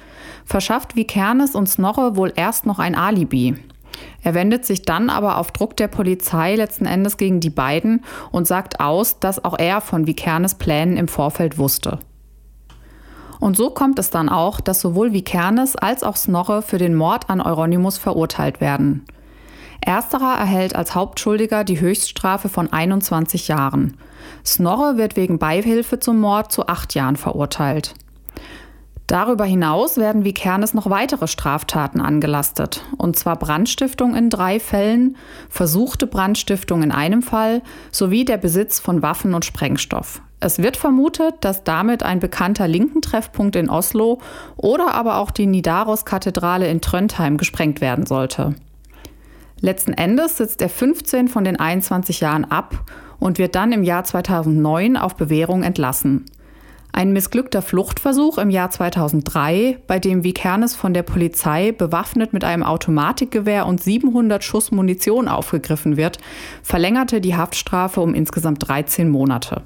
verschafft 0.45 0.95
Vikernes 0.95 1.57
und 1.57 1.69
Snorre 1.69 2.15
wohl 2.15 2.33
erst 2.37 2.67
noch 2.67 2.79
ein 2.79 2.95
Alibi. 2.95 3.57
Er 4.23 4.35
wendet 4.35 4.65
sich 4.65 4.83
dann 4.83 5.11
aber 5.11 5.39
auf 5.39 5.51
Druck 5.51 5.77
der 5.77 5.89
Polizei 5.89 6.55
letzten 6.55 6.87
Endes 6.87 7.17
gegen 7.17 7.41
die 7.41 7.51
beiden 7.51 8.05
und 8.31 8.47
sagt 8.47 8.79
aus, 8.79 9.19
dass 9.19 9.45
auch 9.45 9.59
er 9.59 9.81
von 9.81 10.07
Vikernes 10.07 10.55
Plänen 10.55 10.97
im 10.97 11.09
Vorfeld 11.09 11.59
wusste. 11.59 11.99
Und 13.45 13.59
so 13.59 13.69
kommt 13.69 13.99
es 13.99 14.09
dann 14.09 14.31
auch, 14.31 14.59
dass 14.63 14.81
sowohl 14.81 15.13
Vikernes 15.13 15.77
als 15.77 16.03
auch 16.03 16.17
Snorre 16.17 16.63
für 16.63 16.79
den 16.79 16.95
Mord 16.95 17.29
an 17.29 17.43
Euronymous 17.43 17.99
verurteilt 17.99 18.63
werden. 18.63 19.05
Ersterer 19.83 20.39
erhält 20.39 20.75
als 20.75 20.95
Hauptschuldiger 20.95 21.63
die 21.63 21.79
Höchststrafe 21.79 22.49
von 22.49 22.73
21 22.73 23.49
Jahren. 23.49 23.99
Snorre 24.47 24.97
wird 24.97 25.17
wegen 25.17 25.39
Beihilfe 25.39 26.01
zum 26.01 26.21
Mord 26.21 26.53
zu 26.53 26.69
acht 26.69 26.95
Jahren 26.95 27.17
verurteilt. 27.17 27.93
Darüber 29.07 29.45
hinaus 29.45 29.99
werden 29.99 30.25
wie 30.25 30.33
Kernes 30.33 30.73
noch 30.73 30.89
weitere 30.89 31.27
Straftaten 31.27 32.01
angelastet, 32.01 32.83
und 32.97 33.19
zwar 33.19 33.39
Brandstiftung 33.39 34.17
in 34.17 34.31
drei 34.31 34.59
Fällen, 34.59 35.19
versuchte 35.51 36.07
Brandstiftung 36.07 36.83
in 36.83 36.93
einem 36.93 37.21
Fall 37.21 37.61
sowie 37.91 38.25
der 38.25 38.39
Besitz 38.39 38.81
von 38.81 39.03
Waffen 39.03 39.35
und 39.35 39.45
Sprengstoff. 39.45 40.23
Es 40.45 40.59
wird 40.59 40.77
vermutet, 40.77 41.37
dass 41.41 41.65
damit 41.65 42.03
ein 42.03 42.21
bekannter 42.21 42.69
linken 42.69 43.01
Treffpunkt 43.01 43.57
in 43.57 43.71
Oslo 43.71 44.21
oder 44.59 44.93
aber 44.93 45.17
auch 45.17 45.31
die 45.31 45.47
Nidaros-Kathedrale 45.47 46.69
in 46.69 46.83
Trondheim 46.83 47.39
gesprengt 47.39 47.81
werden 47.81 48.05
sollte. 48.05 48.55
Letzten 49.61 49.95
Endes 49.95 50.37
sitzt 50.37 50.61
er 50.61 50.69
15 50.69 51.29
von 51.29 51.45
den 51.45 51.59
21 51.59 52.21
Jahren 52.21 52.45
ab 52.45 52.85
und 53.19 53.39
wird 53.39 53.55
dann 53.55 53.73
im 53.73 53.85
Jahr 53.85 54.05
2009 54.05 54.99
auf 54.99 55.17
Bewährung 55.17 55.63
entlassen. 55.63 56.27
Ein 56.93 57.15
missglückter 57.15 57.63
Fluchtversuch 57.63 58.37
im 58.37 58.51
Jahr 58.51 58.69
2003, 58.69 59.79
bei 59.87 59.99
dem 59.99 60.25
Vikernes 60.25 60.77
von 60.77 60.93
der 60.93 61.05
Polizei 61.05 61.73
bewaffnet 61.73 62.35
mit 62.35 62.45
einem 62.45 62.65
Automatikgewehr 62.65 63.65
und 63.65 63.83
700 63.83 64.45
Schuss 64.45 64.73
Munition 64.73 65.27
aufgegriffen 65.27 65.97
wird, 65.97 66.19
verlängerte 66.63 67.23
die 67.23 67.35
Haftstrafe 67.35 68.03
um 68.03 68.13
insgesamt 68.13 68.69
13 68.69 69.09
Monate. 69.09 69.63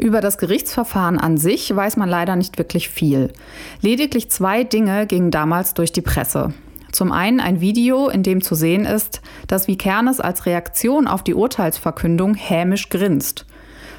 Über 0.00 0.22
das 0.22 0.38
Gerichtsverfahren 0.38 1.18
an 1.18 1.36
sich 1.36 1.76
weiß 1.76 1.98
man 1.98 2.08
leider 2.08 2.34
nicht 2.34 2.56
wirklich 2.56 2.88
viel. 2.88 3.34
Lediglich 3.82 4.30
zwei 4.30 4.64
Dinge 4.64 5.06
gingen 5.06 5.30
damals 5.30 5.74
durch 5.74 5.92
die 5.92 6.00
Presse. 6.00 6.54
Zum 6.90 7.12
einen 7.12 7.38
ein 7.38 7.60
Video, 7.60 8.08
in 8.08 8.22
dem 8.22 8.40
zu 8.40 8.54
sehen 8.54 8.86
ist, 8.86 9.20
dass 9.46 9.68
Vikernes 9.68 10.18
als 10.18 10.46
Reaktion 10.46 11.06
auf 11.06 11.22
die 11.22 11.34
Urteilsverkündung 11.34 12.34
hämisch 12.34 12.88
grinst. 12.88 13.44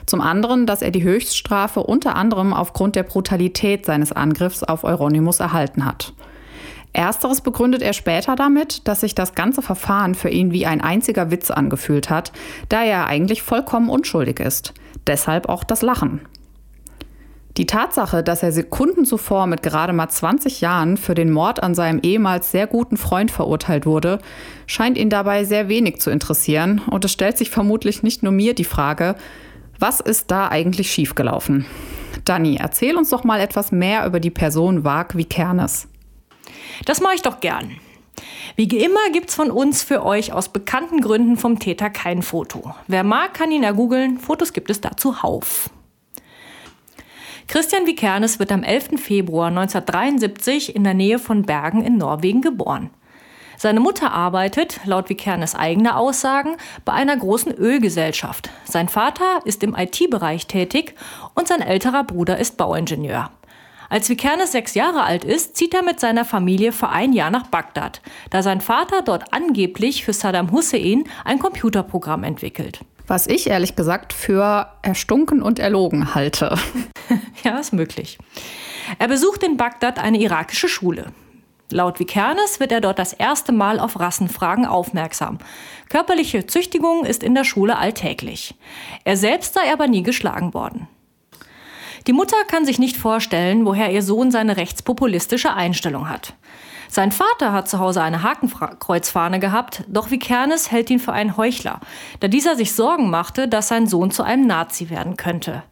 Zum 0.07 0.21
anderen, 0.21 0.65
dass 0.65 0.81
er 0.81 0.89
die 0.89 1.03
Höchststrafe 1.03 1.83
unter 1.83 2.15
anderem 2.15 2.51
aufgrund 2.51 2.95
der 2.95 3.03
Brutalität 3.03 3.85
seines 3.85 4.11
Angriffs 4.11 4.63
auf 4.63 4.83
Euronymous 4.83 5.39
erhalten 5.39 5.85
hat. 5.85 6.13
Ersteres 6.93 7.41
begründet 7.41 7.83
er 7.83 7.93
später 7.93 8.35
damit, 8.35 8.87
dass 8.87 9.01
sich 9.01 9.13
das 9.13 9.35
ganze 9.35 9.61
Verfahren 9.61 10.15
für 10.15 10.29
ihn 10.29 10.51
wie 10.51 10.65
ein 10.65 10.81
einziger 10.81 11.29
Witz 11.29 11.51
angefühlt 11.51 12.09
hat, 12.09 12.31
da 12.69 12.83
er 12.83 13.05
eigentlich 13.05 13.43
vollkommen 13.43 13.87
unschuldig 13.87 14.39
ist. 14.39 14.73
Deshalb 15.07 15.49
auch 15.49 15.63
das 15.63 15.81
Lachen. 15.81 16.21
Die 17.57 17.65
Tatsache, 17.65 18.23
dass 18.23 18.43
er 18.43 18.53
Sekunden 18.53 19.05
zuvor 19.05 19.45
mit 19.45 19.61
gerade 19.61 19.91
mal 19.91 20.07
20 20.07 20.61
Jahren 20.61 20.95
für 20.95 21.15
den 21.15 21.31
Mord 21.31 21.61
an 21.61 21.75
seinem 21.75 21.99
ehemals 22.01 22.51
sehr 22.51 22.65
guten 22.65 22.95
Freund 22.95 23.29
verurteilt 23.29 23.85
wurde, 23.85 24.19
scheint 24.67 24.97
ihn 24.97 25.09
dabei 25.09 25.43
sehr 25.43 25.67
wenig 25.67 25.99
zu 25.99 26.11
interessieren 26.11 26.81
und 26.89 27.03
es 27.03 27.11
stellt 27.11 27.37
sich 27.37 27.49
vermutlich 27.49 28.03
nicht 28.03 28.23
nur 28.23 28.31
mir 28.31 28.55
die 28.55 28.63
Frage, 28.63 29.15
was 29.79 29.99
ist 29.99 30.31
da 30.31 30.47
eigentlich 30.47 30.91
schiefgelaufen? 30.91 31.65
Dani, 32.23 32.57
erzähl 32.61 32.95
uns 32.95 33.09
doch 33.09 33.23
mal 33.23 33.41
etwas 33.41 33.71
mehr 33.71 34.05
über 34.05 34.19
die 34.19 34.29
Person 34.29 34.85
Wag 34.85 35.17
Vikernes. 35.17 35.87
Das 36.85 37.01
mache 37.01 37.15
ich 37.15 37.21
doch 37.21 37.41
gern. 37.41 37.71
Wie 38.55 38.65
immer 38.65 39.09
gibt's 39.11 39.35
von 39.35 39.51
uns 39.51 39.83
für 39.83 40.05
euch 40.05 40.33
aus 40.33 40.49
bekannten 40.49 41.01
Gründen 41.01 41.37
vom 41.37 41.59
Täter 41.59 41.89
kein 41.89 42.21
Foto. 42.21 42.75
Wer 42.87 43.03
mag, 43.03 43.33
kann 43.33 43.51
ihn 43.51 43.63
ja 43.63 43.71
googeln. 43.71 44.19
Fotos 44.19 44.53
gibt 44.53 44.69
es 44.69 44.81
dazu 44.81 45.23
Hauf. 45.23 45.69
Christian 47.47 47.85
Vikernes 47.85 48.39
wird 48.39 48.51
am 48.51 48.63
11. 48.63 49.01
Februar 49.01 49.47
1973 49.47 50.75
in 50.75 50.83
der 50.83 50.93
Nähe 50.93 51.19
von 51.19 51.43
Bergen 51.43 51.83
in 51.83 51.97
Norwegen 51.97 52.41
geboren. 52.41 52.91
Seine 53.57 53.79
Mutter 53.79 54.11
arbeitet, 54.11 54.79
laut 54.85 55.09
Vikernes 55.09 55.53
eigener 55.53 55.97
Aussagen, 55.97 56.55
bei 56.83 56.93
einer 56.93 57.15
großen 57.15 57.53
Ölgesellschaft. 57.53 58.49
Sein 58.63 58.89
Vater 58.89 59.41
ist 59.45 59.61
im 59.61 59.75
IT-Bereich 59.75 60.47
tätig 60.47 60.95
und 61.35 61.47
sein 61.47 61.61
älterer 61.61 62.03
Bruder 62.03 62.39
ist 62.39 62.57
Bauingenieur. 62.57 63.29
Als 63.91 64.07
Vikernes 64.07 64.53
sechs 64.53 64.73
Jahre 64.73 65.03
alt 65.03 65.25
ist, 65.25 65.57
zieht 65.57 65.73
er 65.73 65.83
mit 65.83 65.99
seiner 65.99 66.23
Familie 66.23 66.71
für 66.71 66.87
ein 66.87 67.11
Jahr 67.11 67.29
nach 67.29 67.47
Bagdad, 67.47 68.01
da 68.29 68.41
sein 68.41 68.61
Vater 68.61 69.01
dort 69.01 69.33
angeblich 69.33 70.05
für 70.05 70.13
Saddam 70.13 70.53
Hussein 70.53 71.03
ein 71.25 71.39
Computerprogramm 71.39 72.23
entwickelt. 72.23 72.79
Was 73.07 73.27
ich 73.27 73.47
ehrlich 73.49 73.75
gesagt 73.75 74.13
für 74.13 74.71
erstunken 74.81 75.41
und 75.41 75.59
erlogen 75.59 76.15
halte. 76.15 76.57
ja, 77.43 77.57
ist 77.57 77.73
möglich. 77.73 78.17
Er 78.97 79.09
besucht 79.09 79.43
in 79.43 79.57
Bagdad 79.57 79.99
eine 79.99 80.21
irakische 80.21 80.69
Schule. 80.69 81.07
Laut 81.69 81.99
Vikernes 81.99 82.61
wird 82.61 82.71
er 82.71 82.79
dort 82.79 82.97
das 82.97 83.11
erste 83.11 83.51
Mal 83.51 83.77
auf 83.77 83.99
Rassenfragen 83.99 84.65
aufmerksam. 84.65 85.37
Körperliche 85.89 86.47
Züchtigung 86.47 87.03
ist 87.03 87.23
in 87.23 87.35
der 87.35 87.43
Schule 87.43 87.77
alltäglich. 87.77 88.55
Er 89.03 89.17
selbst 89.17 89.53
sei 89.53 89.69
aber 89.73 89.87
nie 89.87 90.03
geschlagen 90.03 90.53
worden. 90.53 90.87
Die 92.07 92.13
Mutter 92.13 92.37
kann 92.47 92.65
sich 92.65 92.79
nicht 92.79 92.97
vorstellen, 92.97 93.65
woher 93.65 93.91
ihr 93.91 94.01
Sohn 94.01 94.31
seine 94.31 94.57
rechtspopulistische 94.57 95.53
Einstellung 95.53 96.09
hat. 96.09 96.33
Sein 96.89 97.11
Vater 97.11 97.53
hat 97.53 97.69
zu 97.69 97.79
Hause 97.79 98.01
eine 98.01 98.21
Hakenkreuzfahne 98.23 99.39
gehabt, 99.39 99.83
doch 99.87 100.11
Vikernes 100.11 100.71
hält 100.71 100.89
ihn 100.89 100.99
für 100.99 101.13
einen 101.13 101.37
Heuchler, 101.37 101.79
da 102.19 102.27
dieser 102.27 102.55
sich 102.55 102.73
Sorgen 102.73 103.09
machte, 103.09 103.47
dass 103.47 103.69
sein 103.69 103.87
Sohn 103.87 104.11
zu 104.11 104.23
einem 104.23 104.45
Nazi 104.45 104.89
werden 104.89 105.15
könnte. 105.15 105.63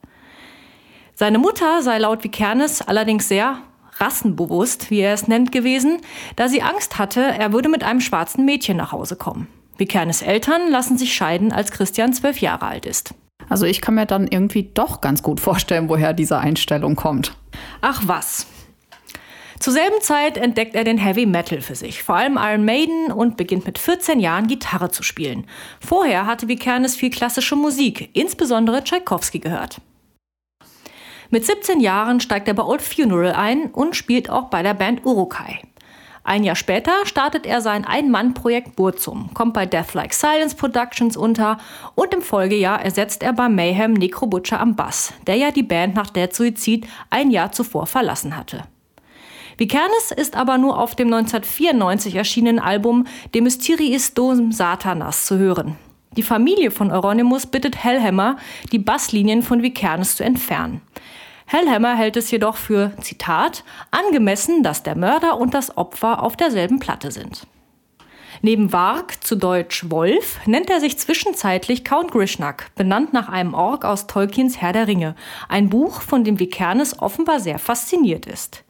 Seine 1.16 1.40
Mutter 1.40 1.82
sei 1.82 1.98
laut 1.98 2.24
Vikernes 2.24 2.82
allerdings 2.82 3.28
sehr 3.28 3.58
rassenbewusst, 3.98 4.90
wie 4.92 5.00
er 5.00 5.14
es 5.14 5.28
nennt, 5.28 5.52
gewesen, 5.52 6.00
da 6.38 6.48
sie 6.48 6.62
Angst 6.62 6.98
hatte, 6.98 7.22
er 7.22 7.52
würde 7.52 7.68
mit 7.68 7.84
einem 7.84 8.00
schwarzen 8.00 8.46
Mädchen 8.46 8.78
nach 8.78 8.94
Hause 8.94 9.18
kommen. 9.18 9.48
Vikernes 9.78 10.22
Eltern 10.22 10.70
lassen 10.70 10.98
sich 10.98 11.14
scheiden, 11.14 11.52
als 11.52 11.72
Christian 11.72 12.14
zwölf 12.14 12.40
Jahre 12.40 12.68
alt 12.68 12.86
ist. 12.86 13.14
Also 13.50 13.66
ich 13.66 13.82
kann 13.82 13.96
mir 13.96 14.06
dann 14.06 14.28
irgendwie 14.28 14.70
doch 14.74 15.02
ganz 15.02 15.24
gut 15.24 15.40
vorstellen, 15.40 15.90
woher 15.90 16.14
diese 16.14 16.38
Einstellung 16.38 16.96
kommt. 16.96 17.36
Ach 17.82 18.04
was. 18.06 18.48
Zur 19.60 19.74
selben 19.74 20.00
Zeit 20.00 20.38
entdeckt 20.38 20.74
er 20.74 20.86
den 20.86 20.98
Heavy 20.98 21.26
Metal 21.26 21.60
für 21.60 21.76
sich, 21.76 22.02
vor 22.02 22.16
allem 22.16 22.38
Iron 22.42 22.64
Maiden 22.64 23.12
und 23.12 23.36
beginnt 23.36 23.66
mit 23.66 23.78
14 23.78 24.22
Jahren 24.22 24.48
Gitarre 24.48 24.90
zu 24.90 25.04
spielen. 25.04 25.46
Vorher 25.82 26.26
hatte 26.26 26.48
Vikernes 26.48 26.96
viel 26.96 27.10
klassische 27.10 27.58
Musik, 27.58 28.10
insbesondere 28.14 28.86
Tchaikovsky 28.86 29.40
gehört. 29.40 29.82
Mit 31.30 31.46
17 31.46 31.82
Jahren 31.82 32.22
steigt 32.22 32.48
er 32.48 32.54
bei 32.54 32.64
Old 32.64 32.82
Funeral 32.82 33.34
ein 33.34 33.66
und 33.72 33.96
spielt 33.96 34.30
auch 34.30 34.50
bei 34.50 34.64
der 34.64 34.74
Band 34.74 35.06
Urukai. 35.06 35.60
Ein 36.24 36.44
Jahr 36.44 36.56
später 36.56 36.92
startet 37.06 37.46
er 37.46 37.62
sein 37.62 37.86
Ein-Mann-Projekt 37.86 38.76
Burzum, 38.76 39.34
kommt 39.34 39.54
bei 39.54 39.66
Death 39.66 39.94
Like 39.94 40.14
Silence 40.14 40.56
Productions 40.56 41.18
unter 41.18 41.58
und 41.96 42.14
im 42.14 42.22
Folgejahr 42.22 42.84
ersetzt 42.84 43.24
er 43.24 43.34
bei 43.34 43.50
Mayhem 43.50 43.94
Necro 43.94 44.28
Butcher 44.28 44.60
am 44.60 44.76
Bass, 44.76 45.14
der 45.28 45.36
ja 45.36 45.52
die 45.52 45.64
Band 45.64 45.96
nach 45.96 46.10
der 46.10 46.30
Suizid 46.32 46.88
ein 47.10 47.32
Jahr 47.32 47.52
zuvor 47.52 47.88
verlassen 47.88 48.36
hatte. 48.36 48.64
Vikernes 49.58 50.12
ist 50.16 50.36
aber 50.36 50.58
nur 50.58 50.80
auf 50.80 50.96
dem 50.96 51.14
1994 51.14 52.16
erschienenen 52.16 52.60
Album 52.60 53.06
De 53.34 53.42
Mysteriis 53.42 54.14
Dom 54.14 54.52
Satanas 54.52 55.26
zu 55.26 55.38
hören. 55.38 55.76
Die 56.16 56.24
Familie 56.24 56.72
von 56.72 56.92
Euronymous 56.92 57.46
bittet 57.46 57.84
Hellhammer, 57.84 58.38
die 58.72 58.80
Basslinien 58.80 59.44
von 59.44 59.62
Vikernes 59.62 60.16
zu 60.16 60.24
entfernen. 60.24 60.82
Hellhammer 61.52 61.96
hält 61.96 62.16
es 62.16 62.30
jedoch 62.30 62.58
für, 62.58 62.92
Zitat, 63.02 63.64
angemessen, 63.90 64.62
dass 64.62 64.84
der 64.84 64.96
Mörder 64.96 65.40
und 65.40 65.56
das 65.56 65.76
Opfer 65.78 66.22
auf 66.22 66.38
derselben 66.38 66.78
Platte 66.78 67.10
sind. 67.10 67.48
Neben 68.44 68.72
Varg, 68.72 69.24
zu 69.24 69.36
Deutsch 69.36 69.90
Wolf, 69.90 70.46
nennt 70.46 70.70
er 70.70 70.80
sich 70.80 71.00
zwischenzeitlich 71.00 71.84
Count 71.84 72.12
Grishnak, 72.12 72.70
benannt 72.76 73.14
nach 73.14 73.30
einem 73.30 73.56
Ork 73.56 73.84
aus 73.84 74.06
Tolkiens 74.06 74.62
Herr 74.62 74.74
der 74.74 74.86
Ringe, 74.86 75.16
ein 75.48 75.72
Buch, 75.72 76.02
von 76.02 76.24
dem 76.24 76.40
Vikernes 76.40 77.00
offenbar 77.02 77.40
sehr 77.40 77.58
fasziniert 77.58 78.28
ist. 78.28 78.64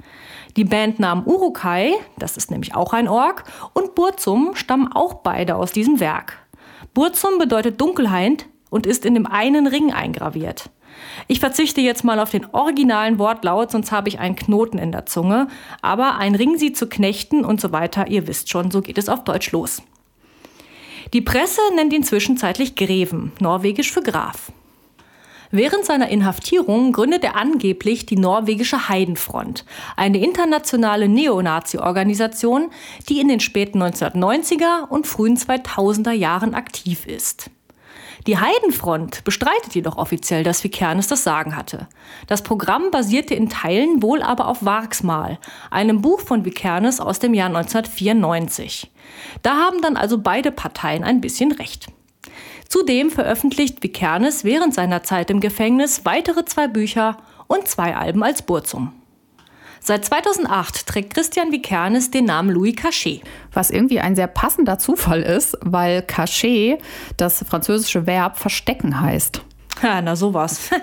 Die 0.55 0.63
Bandnamen 0.63 1.25
Urukai, 1.25 1.95
das 2.17 2.37
ist 2.37 2.49
nämlich 2.49 2.75
auch 2.75 2.93
ein 2.93 3.09
Ork, 3.09 3.43
und 3.73 3.93
Burzum 3.93 4.55
stammen 4.55 4.89
auch 4.89 5.15
beide 5.15 5.57
aus 5.57 5.73
diesem 5.73 5.99
Werk. 5.99 6.37
Burzum 6.93 7.39
bedeutet 7.39 7.81
Dunkelheit 7.81 8.45
und 8.69 8.87
ist 8.87 9.03
in 9.03 9.15
dem 9.15 9.27
einen 9.27 9.67
Ring 9.67 9.91
eingraviert. 9.91 10.69
Ich 11.27 11.39
verzichte 11.39 11.81
jetzt 11.81 12.03
mal 12.03 12.19
auf 12.19 12.31
den 12.31 12.45
originalen 12.53 13.19
Wortlaut, 13.19 13.71
sonst 13.71 13.91
habe 13.91 14.09
ich 14.09 14.19
einen 14.19 14.35
Knoten 14.35 14.77
in 14.77 14.91
der 14.91 15.05
Zunge. 15.05 15.47
Aber 15.81 16.17
ein 16.17 16.35
Ring 16.35 16.57
sie 16.57 16.73
zu 16.73 16.87
knechten 16.87 17.45
und 17.45 17.61
so 17.61 17.71
weiter, 17.71 18.07
ihr 18.07 18.27
wisst 18.27 18.49
schon, 18.49 18.71
so 18.71 18.81
geht 18.81 18.97
es 18.97 19.09
auf 19.09 19.23
Deutsch 19.23 19.51
los. 19.51 19.81
Die 21.13 21.21
Presse 21.21 21.61
nennt 21.75 21.93
ihn 21.93 22.03
zwischenzeitlich 22.03 22.75
Greven, 22.75 23.31
norwegisch 23.39 23.91
für 23.91 24.03
Graf. 24.03 24.51
Während 25.51 25.83
seiner 25.83 26.09
Inhaftierung 26.09 26.91
gründet 26.91 27.23
er 27.23 27.35
angeblich 27.35 28.05
die 28.05 28.17
norwegische 28.17 28.87
Heidenfront, 28.87 29.65
eine 29.95 30.19
internationale 30.19 31.09
Neonazi-Organisation, 31.09 32.69
die 33.09 33.19
in 33.19 33.29
den 33.29 33.39
späten 33.39 33.81
1990er 33.81 34.87
und 34.87 35.07
frühen 35.07 35.37
2000er 35.37 36.11
Jahren 36.11 36.53
aktiv 36.53 37.07
ist. 37.07 37.49
Die 38.29 38.37
Heidenfront 38.37 39.23
bestreitet 39.23 39.73
jedoch 39.73 39.97
offiziell, 39.97 40.43
dass 40.43 40.63
Vikernes 40.63 41.07
das 41.07 41.23
Sagen 41.23 41.55
hatte. 41.55 41.87
Das 42.27 42.43
Programm 42.43 42.91
basierte 42.91 43.33
in 43.33 43.49
Teilen 43.49 44.03
wohl 44.03 44.21
aber 44.21 44.49
auf 44.49 44.63
Wargsmal, 44.63 45.39
einem 45.71 46.03
Buch 46.03 46.19
von 46.19 46.45
Vikernes 46.45 46.99
aus 46.99 47.17
dem 47.17 47.33
Jahr 47.33 47.47
1994. 47.47 48.91
Da 49.41 49.55
haben 49.55 49.81
dann 49.81 49.97
also 49.97 50.19
beide 50.19 50.51
Parteien 50.51 51.03
ein 51.03 51.21
bisschen 51.21 51.53
recht. 51.53 51.87
Zudem 52.67 53.09
veröffentlicht 53.09 53.81
Vikernes 53.81 54.43
während 54.43 54.75
seiner 54.75 55.01
Zeit 55.01 55.31
im 55.31 55.39
Gefängnis 55.39 56.05
weitere 56.05 56.45
zwei 56.45 56.67
Bücher 56.67 57.17
und 57.47 57.67
zwei 57.67 57.95
Alben 57.95 58.21
als 58.21 58.43
Burzum. 58.43 58.93
Seit 59.81 60.05
2008 60.05 60.85
trägt 60.85 61.13
Christian 61.13 61.51
Vikernes 61.51 62.11
den 62.11 62.25
Namen 62.25 62.51
Louis 62.51 62.75
Cachet. 62.75 63.21
Was 63.53 63.71
irgendwie 63.71 63.99
ein 63.99 64.15
sehr 64.15 64.27
passender 64.27 64.77
Zufall 64.77 65.21
ist, 65.21 65.57
weil 65.61 66.01
Cachet 66.01 66.79
das 67.17 67.43
französische 67.47 68.05
Verb 68.05 68.37
verstecken 68.37 68.99
heißt. 68.99 69.41
Ja, 69.81 70.01
na 70.01 70.15
sowas. 70.15 70.69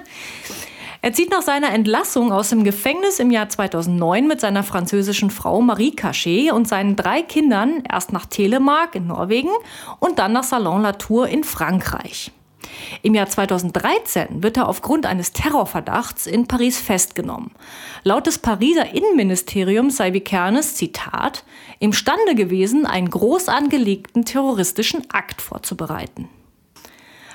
Er 1.03 1.13
zieht 1.13 1.31
nach 1.31 1.43
seiner 1.43 1.73
Entlassung 1.73 2.33
aus 2.33 2.49
dem 2.49 2.65
Gefängnis 2.65 3.21
im 3.21 3.31
Jahr 3.31 3.49
2009 3.49 4.27
mit 4.27 4.41
seiner 4.41 4.65
französischen 4.65 5.31
Frau 5.31 5.61
Marie 5.61 5.95
Cachet 5.95 6.51
und 6.51 6.67
seinen 6.67 6.97
drei 6.97 7.23
Kindern 7.23 7.85
erst 7.89 8.13
nach 8.13 8.27
Telemark 8.27 8.97
in 8.97 9.07
Norwegen 9.07 9.51
und 10.01 10.19
dann 10.19 10.33
nach 10.33 10.43
Salon 10.43 10.83
Latour 10.83 11.29
in 11.29 11.45
Frankreich. 11.45 12.33
Im 13.03 13.15
Jahr 13.15 13.29
2013 13.29 14.43
wird 14.43 14.57
er 14.57 14.69
aufgrund 14.69 15.07
eines 15.07 15.33
Terrorverdachts 15.33 16.27
in 16.27 16.47
Paris 16.47 16.81
festgenommen. 16.81 17.53
Laut 18.05 18.27
des 18.27 18.39
Pariser 18.39 18.93
Innenministeriums 18.93 19.97
sei 19.97 20.13
Vikernes, 20.13 20.75
Zitat, 20.75 21.45
imstande 21.79 22.35
gewesen, 22.35 22.87
einen 22.87 23.11
groß 23.11 23.49
angelegten 23.49 24.25
terroristischen 24.25 25.11
Akt 25.11 25.43
vorzubereiten. 25.43 26.29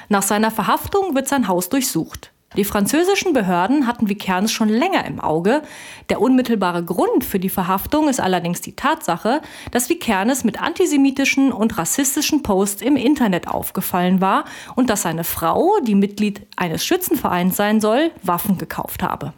Nach 0.10 0.24
seiner 0.24 0.52
Verhaftung 0.52 1.16
wird 1.16 1.28
sein 1.28 1.48
Haus 1.48 1.70
durchsucht. 1.70 2.32
Die 2.58 2.66
französischen 2.66 3.32
Behörden 3.32 3.88
hatten 3.88 4.10
Vikernes 4.10 4.52
schon 4.52 4.68
länger 4.68 5.06
im 5.06 5.22
Auge. 5.22 5.62
Der 6.10 6.20
unmittelbare 6.20 6.84
Grund 6.84 7.24
für 7.24 7.40
die 7.40 7.48
Verhaftung 7.48 8.10
ist 8.10 8.20
allerdings 8.20 8.60
die 8.60 8.76
Tatsache, 8.76 9.42
dass 9.72 9.88
Vikernes 9.88 10.44
mit 10.44 10.62
antisemitischen 10.62 11.54
und 11.54 11.78
rassistischen 11.78 12.44
Posts 12.44 12.82
im 12.82 12.98
Internet 12.98 13.48
aufgefallen 13.48 14.20
war 14.20 14.44
und 14.76 14.90
dass 14.90 15.04
seine 15.04 15.24
Frau, 15.24 15.80
die 15.88 15.96
Mitglied 15.96 16.46
eines 16.58 16.84
Schützenvereins 16.84 17.56
sein 17.56 17.80
soll, 17.80 18.12
Waffen 18.22 18.58
gekauft 18.58 19.02
habe. 19.02 19.32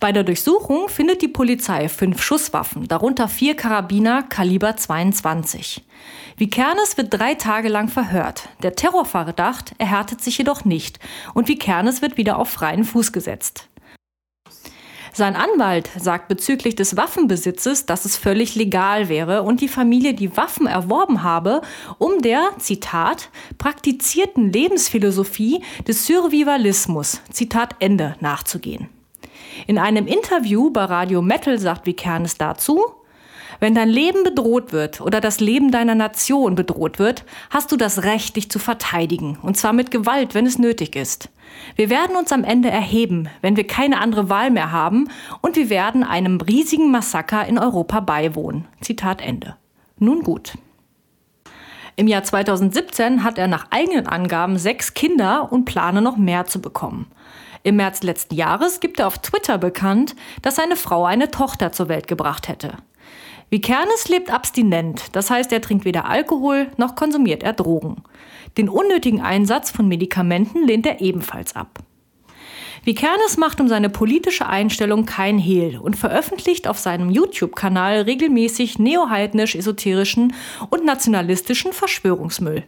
Bei 0.00 0.12
der 0.12 0.24
Durchsuchung 0.24 0.88
findet 0.88 1.22
die 1.22 1.28
Polizei 1.28 1.88
fünf 1.88 2.22
Schusswaffen, 2.22 2.88
darunter 2.88 3.28
vier 3.28 3.56
Karabiner 3.56 4.22
Kaliber 4.22 4.76
22. 4.76 5.84
Vikernes 6.36 6.96
wird 6.96 7.12
drei 7.12 7.34
Tage 7.34 7.68
lang 7.68 7.88
verhört. 7.88 8.48
Der 8.62 8.74
Terrorverdacht 8.74 9.74
erhärtet 9.78 10.20
sich 10.20 10.38
jedoch 10.38 10.64
nicht 10.64 10.98
und 11.34 11.48
Vikernes 11.48 12.02
wird 12.02 12.16
wieder 12.16 12.38
auf 12.38 12.48
freien 12.48 12.84
Fuß 12.84 13.12
gesetzt. 13.12 13.68
Sein 15.12 15.34
Anwalt 15.34 15.90
sagt 15.98 16.28
bezüglich 16.28 16.76
des 16.76 16.96
Waffenbesitzes, 16.96 17.86
dass 17.86 18.04
es 18.04 18.16
völlig 18.16 18.54
legal 18.54 19.08
wäre 19.08 19.42
und 19.42 19.60
die 19.60 19.66
Familie 19.66 20.14
die 20.14 20.36
Waffen 20.36 20.68
erworben 20.68 21.24
habe, 21.24 21.62
um 21.98 22.22
der, 22.22 22.50
Zitat, 22.58 23.30
praktizierten 23.58 24.52
Lebensphilosophie 24.52 25.64
des 25.88 26.06
Survivalismus, 26.06 27.20
Zitat 27.32 27.74
Ende, 27.80 28.14
nachzugehen. 28.20 28.90
In 29.66 29.78
einem 29.78 30.06
Interview 30.06 30.70
bei 30.70 30.84
Radio 30.84 31.22
Metal 31.22 31.58
sagt 31.58 31.86
Vikernes 31.86 32.38
dazu, 32.38 32.84
wenn 33.60 33.74
dein 33.74 33.88
Leben 33.88 34.22
bedroht 34.22 34.72
wird 34.72 35.00
oder 35.00 35.20
das 35.20 35.40
Leben 35.40 35.72
deiner 35.72 35.94
Nation 35.94 36.54
bedroht 36.54 36.98
wird, 36.98 37.24
hast 37.50 37.72
du 37.72 37.76
das 37.76 38.04
Recht, 38.04 38.36
dich 38.36 38.50
zu 38.50 38.58
verteidigen, 38.58 39.38
und 39.42 39.56
zwar 39.56 39.72
mit 39.72 39.90
Gewalt, 39.90 40.34
wenn 40.34 40.46
es 40.46 40.58
nötig 40.58 40.94
ist. 40.94 41.28
Wir 41.74 41.90
werden 41.90 42.16
uns 42.16 42.30
am 42.30 42.44
Ende 42.44 42.70
erheben, 42.70 43.28
wenn 43.40 43.56
wir 43.56 43.66
keine 43.66 44.00
andere 44.00 44.28
Wahl 44.28 44.50
mehr 44.50 44.70
haben, 44.70 45.08
und 45.40 45.56
wir 45.56 45.70
werden 45.70 46.04
einem 46.04 46.40
riesigen 46.40 46.90
Massaker 46.90 47.46
in 47.46 47.58
Europa 47.58 48.00
beiwohnen. 48.00 48.68
Zitat 48.80 49.20
Ende. 49.20 49.56
Nun 49.98 50.22
gut. 50.22 50.54
Im 51.96 52.06
Jahr 52.06 52.22
2017 52.22 53.24
hat 53.24 53.38
er 53.38 53.48
nach 53.48 53.66
eigenen 53.70 54.06
Angaben 54.06 54.56
sechs 54.56 54.94
Kinder 54.94 55.50
und 55.50 55.64
plane 55.64 56.00
noch 56.00 56.16
mehr 56.16 56.46
zu 56.46 56.60
bekommen. 56.60 57.10
Im 57.62 57.76
März 57.76 58.02
letzten 58.02 58.34
Jahres 58.34 58.80
gibt 58.80 59.00
er 59.00 59.06
auf 59.06 59.18
Twitter 59.18 59.58
bekannt, 59.58 60.14
dass 60.42 60.56
seine 60.56 60.76
Frau 60.76 61.04
eine 61.04 61.30
Tochter 61.30 61.72
zur 61.72 61.88
Welt 61.88 62.06
gebracht 62.06 62.48
hätte. 62.48 62.76
Vikernes 63.50 64.08
lebt 64.08 64.30
abstinent, 64.30 65.04
das 65.12 65.30
heißt, 65.30 65.52
er 65.52 65.62
trinkt 65.62 65.86
weder 65.86 66.04
Alkohol 66.04 66.68
noch 66.76 66.96
konsumiert 66.96 67.42
er 67.42 67.54
Drogen. 67.54 68.02
Den 68.58 68.68
unnötigen 68.68 69.22
Einsatz 69.22 69.70
von 69.70 69.88
Medikamenten 69.88 70.66
lehnt 70.66 70.86
er 70.86 71.00
ebenfalls 71.00 71.56
ab. 71.56 71.78
Vikernes 72.84 73.36
macht 73.36 73.60
um 73.60 73.68
seine 73.68 73.88
politische 73.88 74.46
Einstellung 74.46 75.04
kein 75.04 75.38
Hehl 75.38 75.78
und 75.78 75.96
veröffentlicht 75.96 76.68
auf 76.68 76.78
seinem 76.78 77.10
YouTube-Kanal 77.10 78.02
regelmäßig 78.02 78.78
neoheidnisch-esoterischen 78.78 80.34
und 80.70 80.84
nationalistischen 80.84 81.72
Verschwörungsmüll. 81.72 82.64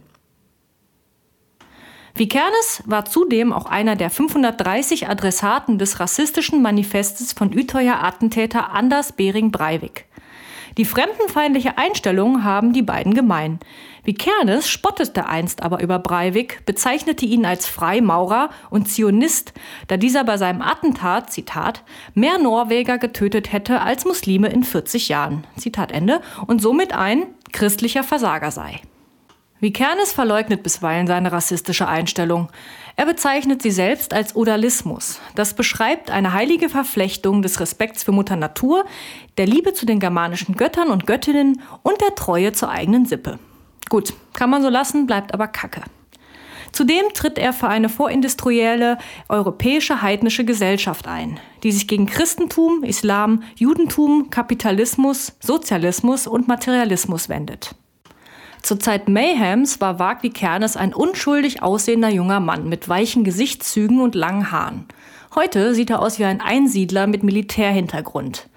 Vikernes 2.13 2.83
war 2.85 3.05
zudem 3.05 3.53
auch 3.53 3.65
einer 3.65 3.95
der 3.95 4.09
530 4.09 5.07
Adressaten 5.07 5.77
des 5.77 5.99
rassistischen 5.99 6.61
Manifestes 6.61 7.33
von 7.33 7.57
Utøya 7.57 8.01
Attentäter 8.01 8.71
Anders 8.71 9.13
Bering 9.13 9.51
Breivik. 9.51 10.05
Die 10.77 10.85
fremdenfeindliche 10.85 11.77
Einstellung 11.77 12.43
haben 12.43 12.71
die 12.71 12.81
beiden 12.81 13.13
gemein. 13.13 13.59
Vikernes 14.03 14.69
spottete 14.69 15.27
einst 15.27 15.63
aber 15.63 15.81
über 15.81 15.99
Breivik, 15.99 16.65
bezeichnete 16.65 17.25
ihn 17.25 17.45
als 17.45 17.67
Freimaurer 17.67 18.49
und 18.69 18.89
Zionist, 18.89 19.53
da 19.87 19.97
dieser 19.97 20.23
bei 20.23 20.37
seinem 20.37 20.61
Attentat, 20.61 21.31
Zitat, 21.31 21.83
mehr 22.13 22.37
Norweger 22.37 22.97
getötet 22.97 23.51
hätte 23.51 23.81
als 23.81 24.05
Muslime 24.05 24.47
in 24.47 24.63
40 24.63 25.09
Jahren, 25.09 25.45
Zitat 25.57 25.91
Ende, 25.91 26.21
und 26.47 26.61
somit 26.61 26.93
ein 26.93 27.23
christlicher 27.51 28.03
Versager 28.03 28.51
sei. 28.51 28.81
Vikernes 29.61 30.11
verleugnet 30.11 30.63
bisweilen 30.63 31.05
seine 31.05 31.31
rassistische 31.31 31.87
Einstellung. 31.87 32.49
Er 32.95 33.05
bezeichnet 33.05 33.61
sie 33.61 33.69
selbst 33.69 34.11
als 34.11 34.35
Odalismus. 34.35 35.21
Das 35.35 35.53
beschreibt 35.53 36.09
eine 36.09 36.33
heilige 36.33 36.67
Verflechtung 36.67 37.43
des 37.43 37.59
Respekts 37.59 38.01
für 38.01 38.11
Mutter 38.11 38.35
Natur, 38.35 38.85
der 39.37 39.45
Liebe 39.45 39.73
zu 39.73 39.85
den 39.85 39.99
germanischen 39.99 40.55
Göttern 40.55 40.89
und 40.89 41.05
Göttinnen 41.05 41.61
und 41.83 42.01
der 42.01 42.15
Treue 42.15 42.53
zur 42.53 42.71
eigenen 42.71 43.05
Sippe. 43.05 43.37
Gut, 43.87 44.15
kann 44.33 44.49
man 44.49 44.63
so 44.63 44.69
lassen, 44.69 45.05
bleibt 45.05 45.31
aber 45.31 45.47
Kacke. 45.47 45.83
Zudem 46.71 47.05
tritt 47.13 47.37
er 47.37 47.53
für 47.53 47.67
eine 47.67 47.89
vorindustrielle 47.89 48.97
europäische 49.29 50.01
heidnische 50.01 50.43
Gesellschaft 50.43 51.07
ein, 51.07 51.39
die 51.61 51.71
sich 51.71 51.87
gegen 51.87 52.07
Christentum, 52.07 52.83
Islam, 52.83 53.43
Judentum, 53.57 54.31
Kapitalismus, 54.31 55.33
Sozialismus 55.39 56.25
und 56.25 56.47
Materialismus 56.47 57.29
wendet. 57.29 57.75
Zur 58.61 58.79
Zeit 58.79 59.09
Mayhems 59.09 59.81
war 59.81 59.97
Wagli 59.97 60.29
Kernes 60.29 60.77
ein 60.77 60.93
unschuldig 60.93 61.63
aussehender 61.63 62.09
junger 62.09 62.39
Mann 62.39 62.69
mit 62.69 62.87
weichen 62.87 63.23
Gesichtszügen 63.23 63.99
und 63.99 64.13
langen 64.13 64.51
Haaren. 64.51 64.85
Heute 65.33 65.73
sieht 65.73 65.89
er 65.89 66.01
aus 66.01 66.19
wie 66.19 66.25
ein 66.25 66.41
Einsiedler 66.41 67.07
mit 67.07 67.23
Militärhintergrund. 67.23 68.49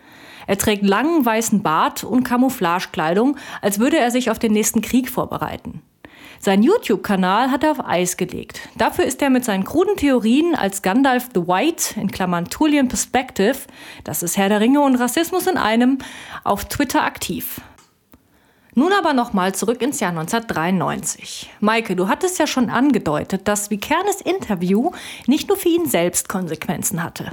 Er 0.46 0.58
trägt 0.58 0.84
langen 0.84 1.24
weißen 1.24 1.62
Bart 1.62 2.04
und 2.04 2.22
Camouflagekleidung, 2.22 3.38
als 3.62 3.78
würde 3.78 3.98
er 3.98 4.10
sich 4.10 4.30
auf 4.30 4.38
den 4.38 4.52
nächsten 4.52 4.82
Krieg 4.82 5.08
vorbereiten. 5.08 5.80
Sein 6.38 6.62
YouTube-Kanal 6.62 7.50
hat 7.50 7.64
er 7.64 7.70
auf 7.70 7.86
Eis 7.86 8.18
gelegt. 8.18 8.60
Dafür 8.76 9.06
ist 9.06 9.22
er 9.22 9.30
mit 9.30 9.46
seinen 9.46 9.64
kruden 9.64 9.96
Theorien 9.96 10.54
als 10.54 10.82
Gandalf 10.82 11.30
the 11.34 11.46
White, 11.46 11.98
in 11.98 12.10
Klammern 12.10 12.44
Tullian 12.44 12.88
Perspective, 12.88 13.56
das 14.04 14.22
ist 14.22 14.36
Herr 14.36 14.50
der 14.50 14.60
Ringe 14.60 14.82
und 14.82 14.96
Rassismus 14.96 15.46
in 15.46 15.56
einem, 15.56 15.98
auf 16.42 16.66
Twitter 16.66 17.02
aktiv. 17.02 17.62
Nun 18.74 18.92
aber 18.92 19.12
nochmal 19.12 19.54
zurück 19.54 19.80
ins 19.82 20.00
Jahr 20.00 20.10
1993. 20.10 21.50
Maike, 21.60 21.94
du 21.94 22.08
hattest 22.08 22.38
ja 22.38 22.46
schon 22.46 22.70
angedeutet, 22.70 23.46
dass 23.46 23.70
Vikernes 23.70 24.20
Interview 24.20 24.90
nicht 25.26 25.48
nur 25.48 25.56
für 25.56 25.68
ihn 25.68 25.87
selbst 25.87 26.28
Konsequenzen 26.28 27.02
hatte. 27.02 27.32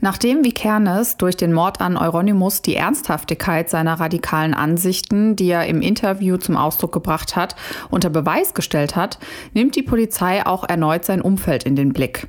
Nachdem 0.00 0.44
Vikernes 0.44 1.16
durch 1.16 1.36
den 1.36 1.52
Mord 1.52 1.80
an 1.80 1.96
Euronymous 1.96 2.62
die 2.62 2.76
Ernsthaftigkeit 2.76 3.70
seiner 3.70 3.98
radikalen 3.98 4.54
Ansichten, 4.54 5.36
die 5.36 5.48
er 5.48 5.66
im 5.66 5.80
Interview 5.82 6.36
zum 6.36 6.56
Ausdruck 6.56 6.92
gebracht 6.92 7.36
hat, 7.36 7.56
unter 7.90 8.10
Beweis 8.10 8.54
gestellt 8.54 8.96
hat, 8.96 9.18
nimmt 9.54 9.74
die 9.74 9.82
Polizei 9.82 10.44
auch 10.44 10.64
erneut 10.64 11.04
sein 11.04 11.22
Umfeld 11.22 11.64
in 11.64 11.76
den 11.76 11.92
Blick. 11.92 12.26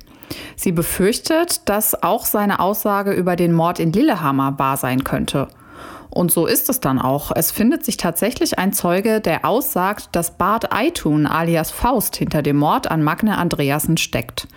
Sie 0.56 0.72
befürchtet, 0.72 1.68
dass 1.68 2.02
auch 2.02 2.26
seine 2.26 2.60
Aussage 2.60 3.12
über 3.12 3.36
den 3.36 3.52
Mord 3.52 3.78
in 3.80 3.92
Lillehammer 3.92 4.58
wahr 4.58 4.76
sein 4.76 5.04
könnte. 5.04 5.48
Und 6.18 6.32
so 6.32 6.46
ist 6.46 6.68
es 6.68 6.80
dann 6.80 6.98
auch. 6.98 7.30
Es 7.32 7.52
findet 7.52 7.84
sich 7.84 7.96
tatsächlich 7.96 8.58
ein 8.58 8.72
Zeuge, 8.72 9.20
der 9.20 9.44
aussagt, 9.44 10.08
dass 10.16 10.36
Bart 10.36 10.72
Eitun 10.72 11.28
alias 11.28 11.70
Faust 11.70 12.16
hinter 12.16 12.42
dem 12.42 12.56
Mord 12.56 12.90
an 12.90 13.04
Magne 13.04 13.38
Andreasen 13.38 13.96
steckt. 13.98 14.48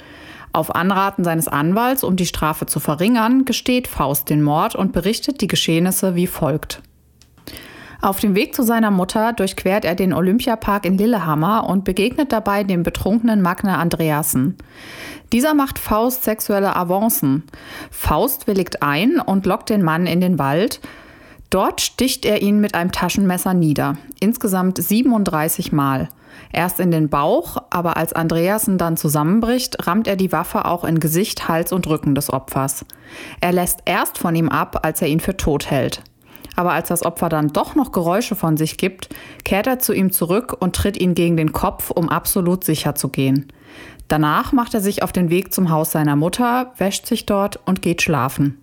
Auf 0.54 0.74
Anraten 0.74 1.24
seines 1.24 1.48
Anwalts, 1.48 2.04
um 2.04 2.16
die 2.16 2.26
Strafe 2.26 2.66
zu 2.66 2.80
verringern, 2.80 3.46
gesteht 3.46 3.88
Faust 3.88 4.32
den 4.32 4.42
Mord 4.42 4.74
und 4.74 4.92
berichtet 4.92 5.40
die 5.42 5.48
Geschehnisse 5.48 6.16
wie 6.16 6.26
folgt. 6.26 6.82
Auf 8.02 8.20
dem 8.20 8.34
Weg 8.34 8.56
zu 8.56 8.64
seiner 8.64 8.90
Mutter 8.90 9.32
durchquert 9.32 9.86
er 9.86 9.94
den 9.94 10.14
Olympiapark 10.14 10.88
in 10.88 10.98
Lillehammer 10.98 11.70
und 11.70 11.84
begegnet 11.84 12.32
dabei 12.32 12.64
dem 12.64 12.82
betrunkenen 12.82 13.44
Magne 13.44 13.78
Andreasen. 13.78 14.58
Dieser 15.32 15.54
macht 15.54 15.78
Faust 15.78 16.24
sexuelle 16.24 16.76
Avancen. 16.76 17.44
Faust 17.92 18.48
willigt 18.48 18.82
ein 18.82 19.20
und 19.20 19.46
lockt 19.46 19.70
den 19.70 19.84
Mann 19.84 20.08
in 20.08 20.22
den 20.22 20.40
Wald, 20.40 20.82
Dort 21.52 21.82
sticht 21.82 22.26
er 22.26 22.42
ihn 22.42 22.62
mit 22.62 22.76
einem 22.76 22.94
Taschenmesser 22.94 23.54
nieder, 23.54 23.98
insgesamt 24.22 24.82
37 24.82 25.74
Mal. 25.74 26.08
Erst 26.54 26.80
in 26.80 26.92
den 26.92 27.10
Bauch, 27.10 27.58
aber 27.70 27.98
als 27.98 28.14
Andreasen 28.14 28.78
dann 28.78 28.96
zusammenbricht, 28.96 29.86
rammt 29.86 30.08
er 30.08 30.16
die 30.16 30.32
Waffe 30.32 30.64
auch 30.64 30.86
in 30.86 31.02
Gesicht, 31.02 31.50
Hals 31.50 31.74
und 31.74 31.88
Rücken 31.88 32.16
des 32.16 32.32
Opfers. 32.32 32.86
Er 33.42 33.52
lässt 33.52 33.80
erst 33.84 34.18
von 34.18 34.34
ihm 34.34 34.48
ab, 34.48 34.80
als 34.84 35.02
er 35.02 35.10
ihn 35.10 35.20
für 35.20 35.36
tot 35.36 35.70
hält. 35.70 36.02
Aber 36.56 36.72
als 36.72 36.88
das 36.88 37.04
Opfer 37.04 37.28
dann 37.28 37.50
doch 37.50 37.76
noch 37.76 37.92
Geräusche 37.92 38.38
von 38.38 38.56
sich 38.56 38.78
gibt, 38.78 39.10
kehrt 39.44 39.68
er 39.68 39.80
zu 39.80 39.92
ihm 39.92 40.14
zurück 40.14 40.56
und 40.58 40.74
tritt 40.74 40.98
ihn 40.98 41.16
gegen 41.16 41.36
den 41.36 41.52
Kopf, 41.52 41.92
um 41.92 42.08
absolut 42.08 42.64
sicher 42.64 42.96
zu 42.96 43.10
gehen. 43.10 43.52
Danach 44.08 44.54
macht 44.54 44.74
er 44.74 44.82
sich 44.82 45.04
auf 45.04 45.12
den 45.12 45.30
Weg 45.30 45.54
zum 45.54 45.70
Haus 45.70 45.92
seiner 45.92 46.16
Mutter, 46.16 46.72
wäscht 46.78 47.08
sich 47.08 47.26
dort 47.26 47.60
und 47.66 47.82
geht 47.82 48.02
schlafen. 48.02 48.61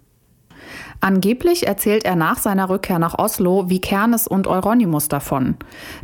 Angeblich 1.00 1.66
erzählt 1.66 2.04
er 2.04 2.16
nach 2.16 2.38
seiner 2.38 2.68
Rückkehr 2.68 2.98
nach 2.98 3.18
Oslo 3.18 3.70
wie 3.70 3.80
Kernes 3.80 4.26
und 4.26 4.46
Euronymous 4.46 5.08
davon. 5.08 5.56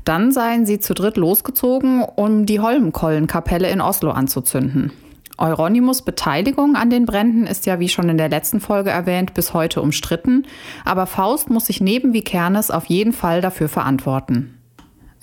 Dann 0.05 0.31
seien 0.31 0.67
sie 0.67 0.79
zu 0.79 0.95
dritt 0.95 1.17
losgezogen, 1.17 2.03
um 2.03 2.47
die 2.47 2.61
Holmenkollenkapelle 2.61 3.69
in 3.69 3.81
Oslo 3.81 4.13
anzuzünden. 4.13 4.93
Euronymous 5.37 6.03
Beteiligung 6.03 6.77
an 6.77 6.91
den 6.91 7.07
Bränden 7.07 7.49
ist 7.49 7.67
ja, 7.67 7.81
wie 7.81 7.89
schon 7.89 8.09
in 8.09 8.19
der 8.19 8.29
letzten 8.29 8.61
Folge 8.61 8.91
erwähnt, 8.91 9.35
bis 9.35 9.53
heute 9.53 9.83
umstritten, 9.83 10.47
aber 10.85 11.07
Faust 11.07 11.51
muss 11.51 11.67
sich 11.67 11.81
neben 11.81 12.13
Vikernes 12.13 12.71
auf 12.71 12.85
jeden 12.85 13.13
Fall 13.13 13.41
dafür 13.41 13.69
verantworten. 13.69 14.64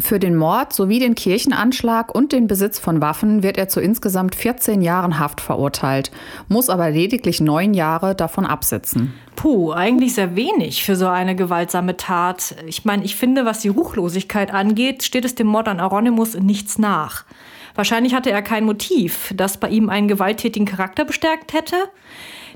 Für 0.02 0.20
den 0.20 0.36
Mord 0.36 0.74
sowie 0.74 0.98
den 0.98 1.14
Kirchenanschlag 1.14 2.14
und 2.14 2.32
den 2.32 2.48
Besitz 2.48 2.80
von 2.80 3.02
Waffen 3.02 3.44
wird 3.44 3.58
er 3.58 3.70
zu 3.70 3.80
insgesamt 3.80 4.34
14 4.34 4.82
Jahren 4.82 5.20
Haft 5.20 5.42
verurteilt, 5.42 6.12
muss 6.48 6.70
aber 6.70 6.90
lediglich 6.90 7.40
neun 7.40 7.76
Jahre 7.76 8.16
davon 8.16 8.46
absitzen. 8.46 9.14
Puh, 9.36 9.72
eigentlich 9.72 10.16
sehr 10.16 10.36
wenig 10.36 10.84
für 10.84 10.96
so 10.96 11.08
eine 11.08 11.36
gewaltsame 11.36 11.98
Tat. 11.98 12.56
Ich 12.66 12.84
meine, 12.84 13.04
ich 13.04 13.16
finde, 13.16 13.46
was 13.46 13.60
die 13.60 13.70
Ruchlosigkeit 13.70 14.52
angeht, 14.52 15.04
steht 15.04 15.24
es 15.24 15.36
dem 15.36 15.48
Mord 15.48 15.68
an 15.68 15.80
Aronimus 15.80 16.36
nichts 16.36 16.80
nach. 16.80 17.24
Wahrscheinlich 17.76 18.16
hatte 18.16 18.32
er 18.32 18.42
kein 18.42 18.66
Motiv, 18.66 19.32
das 19.36 19.58
bei 19.58 19.70
ihm 19.70 19.90
einen 19.90 20.08
gewalttätigen 20.08 20.66
Charakter 20.66 21.06
bestärkt 21.06 21.54
hätte. 21.54 21.76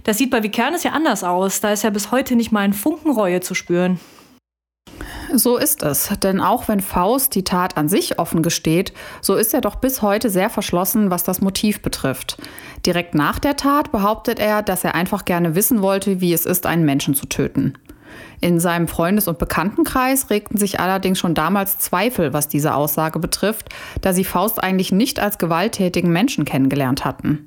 Das 0.03 0.17
sieht 0.17 0.31
bei 0.31 0.43
Vikernes 0.43 0.83
ja 0.83 0.91
anders 0.91 1.23
aus. 1.23 1.61
Da 1.61 1.71
ist 1.71 1.83
ja 1.83 1.89
bis 1.91 2.11
heute 2.11 2.35
nicht 2.35 2.51
mal 2.51 2.61
ein 2.61 2.73
Funken 2.73 3.11
Reue 3.11 3.39
zu 3.39 3.53
spüren. 3.53 3.99
So 5.37 5.57
ist 5.57 5.83
es, 5.83 6.09
denn 6.23 6.39
auch 6.39 6.69
wenn 6.69 6.79
Faust 6.79 7.35
die 7.35 7.43
Tat 7.43 7.75
an 7.75 7.89
sich 7.89 8.19
offen 8.19 8.41
gesteht, 8.41 8.93
so 9.19 9.35
ist 9.35 9.53
er 9.53 9.59
doch 9.59 9.75
bis 9.75 10.01
heute 10.01 10.29
sehr 10.29 10.49
verschlossen, 10.49 11.11
was 11.11 11.25
das 11.25 11.41
Motiv 11.41 11.81
betrifft. 11.81 12.37
Direkt 12.85 13.15
nach 13.15 13.37
der 13.39 13.57
Tat 13.57 13.91
behauptet 13.91 14.39
er, 14.39 14.61
dass 14.61 14.85
er 14.85 14.95
einfach 14.95 15.25
gerne 15.25 15.53
wissen 15.53 15.81
wollte, 15.81 16.21
wie 16.21 16.31
es 16.31 16.45
ist, 16.45 16.65
einen 16.65 16.85
Menschen 16.85 17.15
zu 17.15 17.25
töten. 17.25 17.73
In 18.39 18.61
seinem 18.61 18.87
Freundes- 18.87 19.27
und 19.27 19.37
Bekanntenkreis 19.37 20.29
regten 20.29 20.57
sich 20.57 20.79
allerdings 20.79 21.19
schon 21.19 21.33
damals 21.33 21.79
Zweifel, 21.79 22.31
was 22.31 22.47
diese 22.47 22.73
Aussage 22.73 23.19
betrifft, 23.19 23.67
da 23.99 24.13
sie 24.13 24.23
Faust 24.23 24.63
eigentlich 24.63 24.93
nicht 24.93 25.19
als 25.19 25.37
gewalttätigen 25.37 26.13
Menschen 26.13 26.45
kennengelernt 26.45 27.03
hatten. 27.03 27.45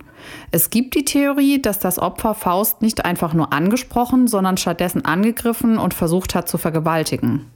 Es 0.51 0.69
gibt 0.69 0.95
die 0.95 1.07
Theorie, 1.07 1.63
dass 1.63 1.79
das 1.79 1.99
Opfer 1.99 2.35
Faust 2.35 2.83
nicht 2.83 3.07
einfach 3.07 3.33
nur 3.33 3.55
angesprochen, 3.55 4.27
sondern 4.27 4.59
stattdessen 4.59 5.07
angegriffen 5.07 5.79
und 5.79 5.95
versucht 5.95 6.35
hat 6.35 6.51
zu 6.51 6.59
vergewaltigen 6.59 7.47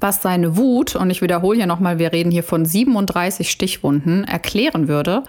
was 0.00 0.22
seine 0.22 0.56
Wut, 0.56 0.96
und 0.96 1.10
ich 1.10 1.22
wiederhole 1.22 1.56
hier 1.56 1.66
nochmal, 1.66 1.98
wir 1.98 2.12
reden 2.12 2.30
hier 2.30 2.42
von 2.42 2.64
37 2.64 3.50
Stichwunden, 3.50 4.24
erklären 4.24 4.88
würde, 4.88 5.22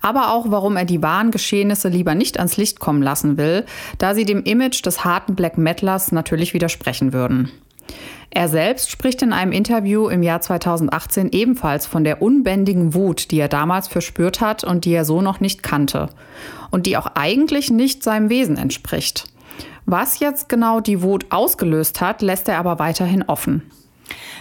aber 0.00 0.32
auch 0.32 0.46
warum 0.48 0.76
er 0.76 0.84
die 0.84 1.02
wahren 1.02 1.30
Geschehnisse 1.30 1.88
lieber 1.88 2.14
nicht 2.14 2.38
ans 2.38 2.56
Licht 2.56 2.80
kommen 2.80 3.02
lassen 3.02 3.36
will, 3.36 3.64
da 3.98 4.14
sie 4.14 4.24
dem 4.24 4.42
Image 4.44 4.84
des 4.84 5.04
harten 5.04 5.34
Black 5.34 5.58
Metalers 5.58 6.12
natürlich 6.12 6.54
widersprechen 6.54 7.12
würden. 7.12 7.50
Er 8.32 8.48
selbst 8.48 8.90
spricht 8.90 9.22
in 9.22 9.32
einem 9.32 9.50
Interview 9.50 10.08
im 10.08 10.22
Jahr 10.22 10.40
2018 10.40 11.30
ebenfalls 11.32 11.86
von 11.86 12.04
der 12.04 12.22
unbändigen 12.22 12.94
Wut, 12.94 13.32
die 13.32 13.40
er 13.40 13.48
damals 13.48 13.88
verspürt 13.88 14.40
hat 14.40 14.62
und 14.62 14.84
die 14.84 14.92
er 14.92 15.04
so 15.04 15.20
noch 15.20 15.40
nicht 15.40 15.64
kannte 15.64 16.10
und 16.70 16.86
die 16.86 16.96
auch 16.96 17.08
eigentlich 17.16 17.70
nicht 17.70 18.04
seinem 18.04 18.30
Wesen 18.30 18.56
entspricht. 18.56 19.24
Was 19.84 20.20
jetzt 20.20 20.48
genau 20.48 20.78
die 20.78 21.02
Wut 21.02 21.26
ausgelöst 21.30 22.00
hat, 22.00 22.22
lässt 22.22 22.48
er 22.48 22.58
aber 22.58 22.78
weiterhin 22.78 23.24
offen. 23.24 23.62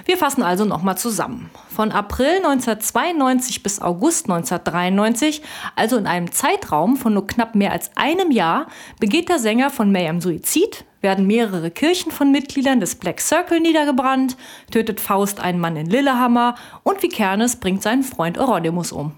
Wir 0.05 0.17
fassen 0.17 0.43
also 0.43 0.65
nochmal 0.65 0.97
zusammen. 0.97 1.49
Von 1.69 1.91
April 1.91 2.37
1992 2.37 3.63
bis 3.63 3.81
August 3.81 4.29
1993, 4.29 5.41
also 5.75 5.97
in 5.97 6.07
einem 6.07 6.31
Zeitraum 6.31 6.97
von 6.97 7.13
nur 7.13 7.27
knapp 7.27 7.55
mehr 7.55 7.71
als 7.71 7.91
einem 7.95 8.31
Jahr, 8.31 8.67
begeht 8.99 9.29
der 9.29 9.39
Sänger 9.39 9.69
von 9.69 9.91
Mayhem 9.91 10.21
Suizid, 10.21 10.85
werden 11.01 11.27
mehrere 11.27 11.71
Kirchen 11.71 12.11
von 12.11 12.31
Mitgliedern 12.31 12.79
des 12.79 12.95
Black 12.95 13.21
Circle 13.21 13.59
niedergebrannt, 13.59 14.35
tötet 14.71 14.99
Faust 14.99 15.39
einen 15.39 15.59
Mann 15.59 15.77
in 15.77 15.89
Lillehammer 15.89 16.55
und 16.83 17.03
Vikernes 17.03 17.57
bringt 17.57 17.81
seinen 17.81 18.03
Freund 18.03 18.37
Euronymous 18.37 18.91
um. 18.91 19.13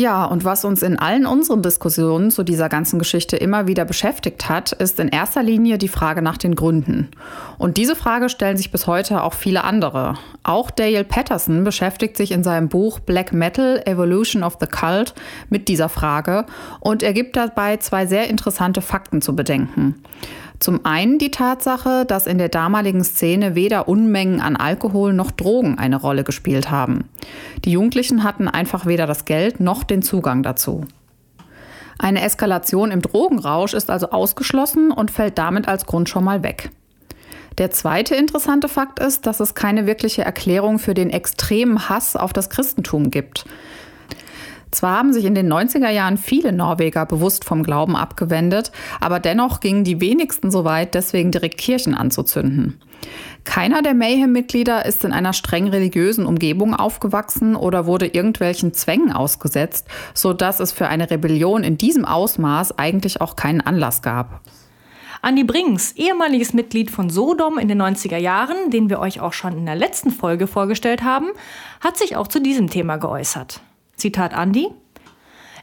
Ja, 0.00 0.24
und 0.24 0.46
was 0.46 0.64
uns 0.64 0.82
in 0.82 0.98
allen 0.98 1.26
unseren 1.26 1.60
Diskussionen 1.60 2.30
zu 2.30 2.42
dieser 2.42 2.70
ganzen 2.70 2.98
Geschichte 2.98 3.36
immer 3.36 3.66
wieder 3.66 3.84
beschäftigt 3.84 4.48
hat, 4.48 4.72
ist 4.72 4.98
in 4.98 5.08
erster 5.08 5.42
Linie 5.42 5.76
die 5.76 5.88
Frage 5.88 6.22
nach 6.22 6.38
den 6.38 6.54
Gründen. 6.54 7.10
Und 7.58 7.76
diese 7.76 7.94
Frage 7.94 8.30
stellen 8.30 8.56
sich 8.56 8.72
bis 8.72 8.86
heute 8.86 9.22
auch 9.22 9.34
viele 9.34 9.62
andere. 9.62 10.14
Auch 10.42 10.70
Dale 10.70 11.04
Patterson 11.04 11.64
beschäftigt 11.64 12.16
sich 12.16 12.32
in 12.32 12.42
seinem 12.42 12.70
Buch 12.70 12.98
Black 13.00 13.34
Metal 13.34 13.82
Evolution 13.84 14.42
of 14.42 14.56
the 14.58 14.66
Cult 14.66 15.12
mit 15.50 15.68
dieser 15.68 15.90
Frage 15.90 16.46
und 16.80 17.02
er 17.02 17.12
gibt 17.12 17.36
dabei 17.36 17.76
zwei 17.76 18.06
sehr 18.06 18.30
interessante 18.30 18.80
Fakten 18.80 19.20
zu 19.20 19.36
bedenken. 19.36 19.96
Zum 20.60 20.84
einen 20.84 21.18
die 21.18 21.30
Tatsache, 21.30 22.04
dass 22.04 22.26
in 22.26 22.36
der 22.36 22.50
damaligen 22.50 23.02
Szene 23.02 23.54
weder 23.54 23.88
Unmengen 23.88 24.42
an 24.42 24.56
Alkohol 24.56 25.14
noch 25.14 25.30
Drogen 25.30 25.78
eine 25.78 25.96
Rolle 25.96 26.22
gespielt 26.22 26.70
haben. 26.70 27.08
Die 27.64 27.72
Jugendlichen 27.72 28.22
hatten 28.22 28.46
einfach 28.46 28.84
weder 28.84 29.06
das 29.06 29.24
Geld 29.24 29.58
noch 29.58 29.84
den 29.84 30.02
Zugang 30.02 30.42
dazu. 30.42 30.84
Eine 31.98 32.22
Eskalation 32.22 32.90
im 32.90 33.00
Drogenrausch 33.00 33.72
ist 33.72 33.90
also 33.90 34.10
ausgeschlossen 34.10 34.90
und 34.90 35.10
fällt 35.10 35.38
damit 35.38 35.66
als 35.66 35.86
Grund 35.86 36.10
schon 36.10 36.24
mal 36.24 36.42
weg. 36.42 36.70
Der 37.56 37.70
zweite 37.70 38.14
interessante 38.14 38.68
Fakt 38.68 38.98
ist, 39.00 39.26
dass 39.26 39.40
es 39.40 39.54
keine 39.54 39.86
wirkliche 39.86 40.22
Erklärung 40.22 40.78
für 40.78 40.94
den 40.94 41.10
extremen 41.10 41.88
Hass 41.88 42.16
auf 42.16 42.32
das 42.32 42.48
Christentum 42.48 43.10
gibt. 43.10 43.44
Zwar 44.70 44.98
haben 44.98 45.12
sich 45.12 45.24
in 45.24 45.34
den 45.34 45.52
90er 45.52 45.90
Jahren 45.90 46.16
viele 46.16 46.52
Norweger 46.52 47.06
bewusst 47.06 47.44
vom 47.44 47.62
Glauben 47.62 47.96
abgewendet, 47.96 48.70
aber 49.00 49.18
dennoch 49.18 49.60
gingen 49.60 49.84
die 49.84 50.00
wenigsten 50.00 50.50
so 50.50 50.64
weit, 50.64 50.94
deswegen 50.94 51.32
direkt 51.32 51.58
Kirchen 51.58 51.94
anzuzünden. 51.94 52.80
Keiner 53.44 53.82
der 53.82 53.94
Mayhem-Mitglieder 53.94 54.84
ist 54.84 55.04
in 55.04 55.12
einer 55.12 55.32
streng 55.32 55.68
religiösen 55.68 56.26
Umgebung 56.26 56.74
aufgewachsen 56.74 57.56
oder 57.56 57.86
wurde 57.86 58.06
irgendwelchen 58.06 58.74
Zwängen 58.74 59.12
ausgesetzt, 59.12 59.88
sodass 60.14 60.60
es 60.60 60.72
für 60.72 60.88
eine 60.88 61.10
Rebellion 61.10 61.64
in 61.64 61.78
diesem 61.78 62.04
Ausmaß 62.04 62.78
eigentlich 62.78 63.20
auch 63.20 63.36
keinen 63.36 63.60
Anlass 63.62 64.02
gab. 64.02 64.42
Andi 65.22 65.44
Brings, 65.44 65.92
ehemaliges 65.92 66.54
Mitglied 66.54 66.90
von 66.90 67.10
Sodom 67.10 67.58
in 67.58 67.68
den 67.68 67.80
90er 67.80 68.16
Jahren, 68.16 68.70
den 68.70 68.88
wir 68.88 69.00
euch 69.00 69.20
auch 69.20 69.34
schon 69.34 69.56
in 69.56 69.66
der 69.66 69.74
letzten 69.76 70.10
Folge 70.10 70.46
vorgestellt 70.46 71.02
haben, 71.02 71.28
hat 71.80 71.98
sich 71.98 72.16
auch 72.16 72.26
zu 72.26 72.40
diesem 72.40 72.70
Thema 72.70 72.96
geäußert. 72.96 73.60
Zitat 74.00 74.34
Andi. 74.34 74.68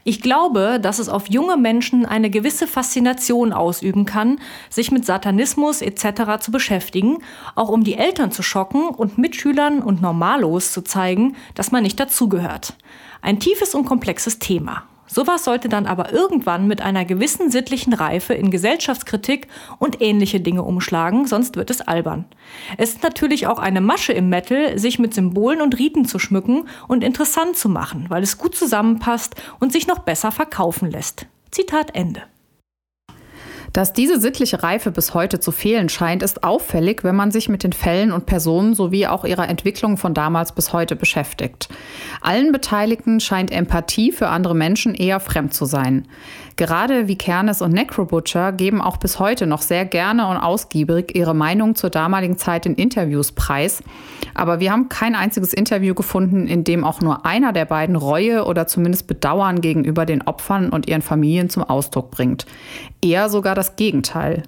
Ich 0.04 0.22
glaube, 0.22 0.78
dass 0.80 0.98
es 0.98 1.10
auf 1.10 1.28
junge 1.28 1.58
Menschen 1.58 2.06
eine 2.06 2.30
gewisse 2.30 2.66
Faszination 2.66 3.52
ausüben 3.52 4.06
kann, 4.06 4.40
sich 4.70 4.90
mit 4.90 5.04
Satanismus 5.04 5.82
etc. 5.82 6.40
zu 6.40 6.50
beschäftigen, 6.50 7.18
auch 7.54 7.68
um 7.68 7.84
die 7.84 7.94
Eltern 7.94 8.30
zu 8.30 8.42
schocken 8.42 8.88
und 8.88 9.18
Mitschülern 9.18 9.82
und 9.82 10.00
Normalos 10.00 10.72
zu 10.72 10.82
zeigen, 10.82 11.36
dass 11.54 11.72
man 11.72 11.82
nicht 11.82 12.00
dazugehört. 12.00 12.74
Ein 13.20 13.38
tiefes 13.38 13.74
und 13.74 13.84
komplexes 13.84 14.38
Thema. 14.38 14.84
Sowas 15.08 15.44
sollte 15.44 15.68
dann 15.68 15.86
aber 15.86 16.12
irgendwann 16.12 16.68
mit 16.68 16.80
einer 16.80 17.04
gewissen 17.04 17.50
sittlichen 17.50 17.92
Reife 17.92 18.34
in 18.34 18.50
Gesellschaftskritik 18.50 19.48
und 19.78 20.00
ähnliche 20.00 20.40
Dinge 20.40 20.62
umschlagen, 20.62 21.26
sonst 21.26 21.56
wird 21.56 21.70
es 21.70 21.80
albern. 21.80 22.26
Es 22.76 22.90
ist 22.90 23.02
natürlich 23.02 23.46
auch 23.46 23.58
eine 23.58 23.80
Masche 23.80 24.12
im 24.12 24.28
Metal, 24.28 24.78
sich 24.78 24.98
mit 24.98 25.14
Symbolen 25.14 25.60
und 25.60 25.78
Riten 25.78 26.04
zu 26.04 26.18
schmücken 26.18 26.68
und 26.86 27.02
interessant 27.02 27.56
zu 27.56 27.68
machen, 27.68 28.06
weil 28.08 28.22
es 28.22 28.38
gut 28.38 28.54
zusammenpasst 28.54 29.34
und 29.58 29.72
sich 29.72 29.86
noch 29.86 30.00
besser 30.00 30.30
verkaufen 30.30 30.90
lässt. 30.90 31.26
Zitat 31.50 31.94
Ende. 31.94 32.22
Dass 33.72 33.92
diese 33.92 34.20
sittliche 34.20 34.62
Reife 34.62 34.90
bis 34.90 35.14
heute 35.14 35.40
zu 35.40 35.52
fehlen 35.52 35.88
scheint, 35.88 36.22
ist 36.22 36.42
auffällig, 36.42 37.04
wenn 37.04 37.16
man 37.16 37.30
sich 37.30 37.48
mit 37.48 37.62
den 37.62 37.72
Fällen 37.72 38.12
und 38.12 38.26
Personen 38.26 38.74
sowie 38.74 39.06
auch 39.06 39.24
ihrer 39.24 39.48
Entwicklung 39.48 39.96
von 39.96 40.14
damals 40.14 40.52
bis 40.52 40.72
heute 40.72 40.96
beschäftigt. 40.96 41.68
Allen 42.20 42.52
Beteiligten 42.52 43.20
scheint 43.20 43.52
Empathie 43.52 44.12
für 44.12 44.28
andere 44.28 44.54
Menschen 44.54 44.94
eher 44.94 45.20
fremd 45.20 45.54
zu 45.54 45.64
sein. 45.66 46.08
Gerade 46.56 47.06
Vikernes 47.06 47.62
und 47.62 47.72
Necrobutcher 47.72 48.50
geben 48.50 48.80
auch 48.80 48.96
bis 48.96 49.20
heute 49.20 49.46
noch 49.46 49.62
sehr 49.62 49.84
gerne 49.84 50.26
und 50.26 50.38
ausgiebig 50.38 51.14
ihre 51.14 51.32
Meinung 51.32 51.76
zur 51.76 51.88
damaligen 51.88 52.36
Zeit 52.36 52.66
in 52.66 52.74
Interviews 52.74 53.30
preis. 53.30 53.80
Aber 54.34 54.58
wir 54.58 54.72
haben 54.72 54.88
kein 54.88 55.14
einziges 55.14 55.52
Interview 55.52 55.94
gefunden, 55.94 56.48
in 56.48 56.64
dem 56.64 56.82
auch 56.82 57.00
nur 57.00 57.24
einer 57.24 57.52
der 57.52 57.64
beiden 57.64 57.94
Reue 57.94 58.44
oder 58.44 58.66
zumindest 58.66 59.06
Bedauern 59.06 59.60
gegenüber 59.60 60.04
den 60.04 60.22
Opfern 60.22 60.70
und 60.70 60.88
ihren 60.88 61.02
Familien 61.02 61.48
zum 61.48 61.62
Ausdruck 61.62 62.10
bringt. 62.10 62.44
Eher 63.00 63.28
sogar 63.28 63.54
das 63.54 63.76
Gegenteil. 63.76 64.42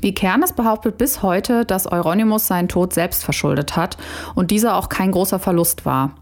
Vikernes 0.00 0.52
behauptet 0.52 0.98
bis 0.98 1.22
heute, 1.22 1.64
dass 1.64 1.90
Euronymous 1.90 2.46
seinen 2.46 2.68
Tod 2.68 2.92
selbst 2.92 3.24
verschuldet 3.24 3.76
hat 3.76 3.96
und 4.34 4.50
dieser 4.50 4.76
auch 4.76 4.88
kein 4.88 5.10
großer 5.10 5.38
Verlust 5.38 5.86
war. 5.86 6.14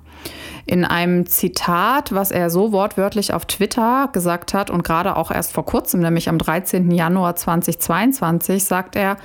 In 0.66 0.86
einem 0.86 1.26
Zitat, 1.26 2.12
was 2.12 2.30
er 2.30 2.48
so 2.48 2.72
wortwörtlich 2.72 3.34
auf 3.34 3.44
Twitter 3.44 4.08
gesagt 4.14 4.54
hat 4.54 4.70
und 4.70 4.82
gerade 4.82 5.16
auch 5.16 5.30
erst 5.30 5.52
vor 5.52 5.66
kurzem, 5.66 6.00
nämlich 6.00 6.30
am 6.30 6.38
13. 6.38 6.90
Januar 6.90 7.36
2022, 7.36 8.64
sagt 8.64 8.96
er, 8.96 9.18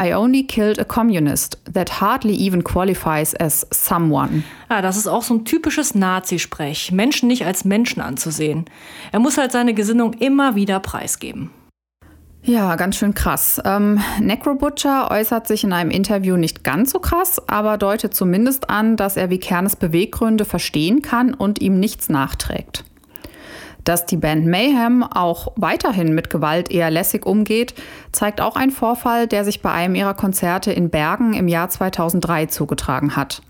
I 0.00 0.14
only 0.14 0.46
killed 0.46 0.80
a 0.80 0.84
communist 0.84 1.58
that 1.70 2.00
hardly 2.00 2.34
even 2.34 2.64
qualifies 2.64 3.34
as 3.38 3.66
someone. 3.70 4.44
Ja, 4.70 4.80
das 4.80 4.96
ist 4.96 5.06
auch 5.06 5.22
so 5.22 5.34
ein 5.34 5.44
typisches 5.44 5.94
Nazi-Sprech, 5.94 6.92
Menschen 6.92 7.28
nicht 7.28 7.44
als 7.44 7.66
Menschen 7.66 8.00
anzusehen. 8.00 8.64
Er 9.12 9.20
muss 9.20 9.36
halt 9.36 9.52
seine 9.52 9.74
Gesinnung 9.74 10.14
immer 10.14 10.54
wieder 10.54 10.80
preisgeben. 10.80 11.50
Ja, 12.46 12.76
ganz 12.76 12.96
schön 12.96 13.12
krass. 13.12 13.60
Ähm, 13.64 14.00
Necrobutcher 14.20 15.10
äußert 15.10 15.48
sich 15.48 15.64
in 15.64 15.72
einem 15.72 15.90
Interview 15.90 16.36
nicht 16.36 16.62
ganz 16.62 16.92
so 16.92 17.00
krass, 17.00 17.42
aber 17.48 17.76
deutet 17.76 18.14
zumindest 18.14 18.70
an, 18.70 18.96
dass 18.96 19.16
er 19.16 19.30
Vikernes 19.30 19.74
Beweggründe 19.74 20.44
verstehen 20.44 21.02
kann 21.02 21.34
und 21.34 21.60
ihm 21.60 21.80
nichts 21.80 22.08
nachträgt. 22.08 22.84
Dass 23.82 24.06
die 24.06 24.16
Band 24.16 24.46
Mayhem 24.46 25.02
auch 25.02 25.54
weiterhin 25.56 26.14
mit 26.14 26.30
Gewalt 26.30 26.70
eher 26.70 26.88
lässig 26.88 27.26
umgeht, 27.26 27.74
zeigt 28.12 28.40
auch 28.40 28.54
ein 28.54 28.70
Vorfall, 28.70 29.26
der 29.26 29.44
sich 29.44 29.60
bei 29.60 29.72
einem 29.72 29.96
ihrer 29.96 30.14
Konzerte 30.14 30.70
in 30.70 30.88
Bergen 30.88 31.34
im 31.34 31.48
Jahr 31.48 31.68
2003 31.68 32.46
zugetragen 32.46 33.16
hat. 33.16 33.42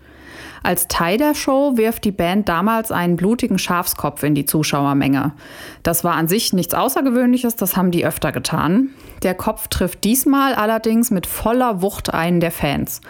Als 0.63 0.87
Teil 0.87 1.17
der 1.17 1.35
Show 1.35 1.77
wirft 1.77 2.03
die 2.03 2.11
Band 2.11 2.49
damals 2.49 2.91
einen 2.91 3.15
blutigen 3.15 3.59
Schafskopf 3.59 4.23
in 4.23 4.35
die 4.35 4.45
Zuschauermenge. 4.45 5.33
Das 5.83 6.03
war 6.03 6.15
an 6.15 6.27
sich 6.27 6.53
nichts 6.53 6.73
Außergewöhnliches, 6.73 7.55
das 7.55 7.77
haben 7.77 7.91
die 7.91 8.05
öfter 8.05 8.31
getan. 8.31 8.89
Der 9.23 9.35
Kopf 9.35 9.67
trifft 9.67 10.03
diesmal 10.03 10.53
allerdings 10.55 11.11
mit 11.11 11.27
voller 11.27 11.81
Wucht 11.81 12.13
einen 12.13 12.39
der 12.39 12.51
Fans. 12.51 13.01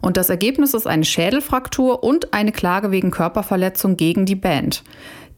Und 0.00 0.16
das 0.16 0.30
Ergebnis 0.30 0.74
ist 0.74 0.86
eine 0.86 1.04
Schädelfraktur 1.04 2.04
und 2.04 2.32
eine 2.32 2.52
Klage 2.52 2.90
wegen 2.90 3.10
Körperverletzung 3.10 3.96
gegen 3.96 4.26
die 4.26 4.36
Band. 4.36 4.84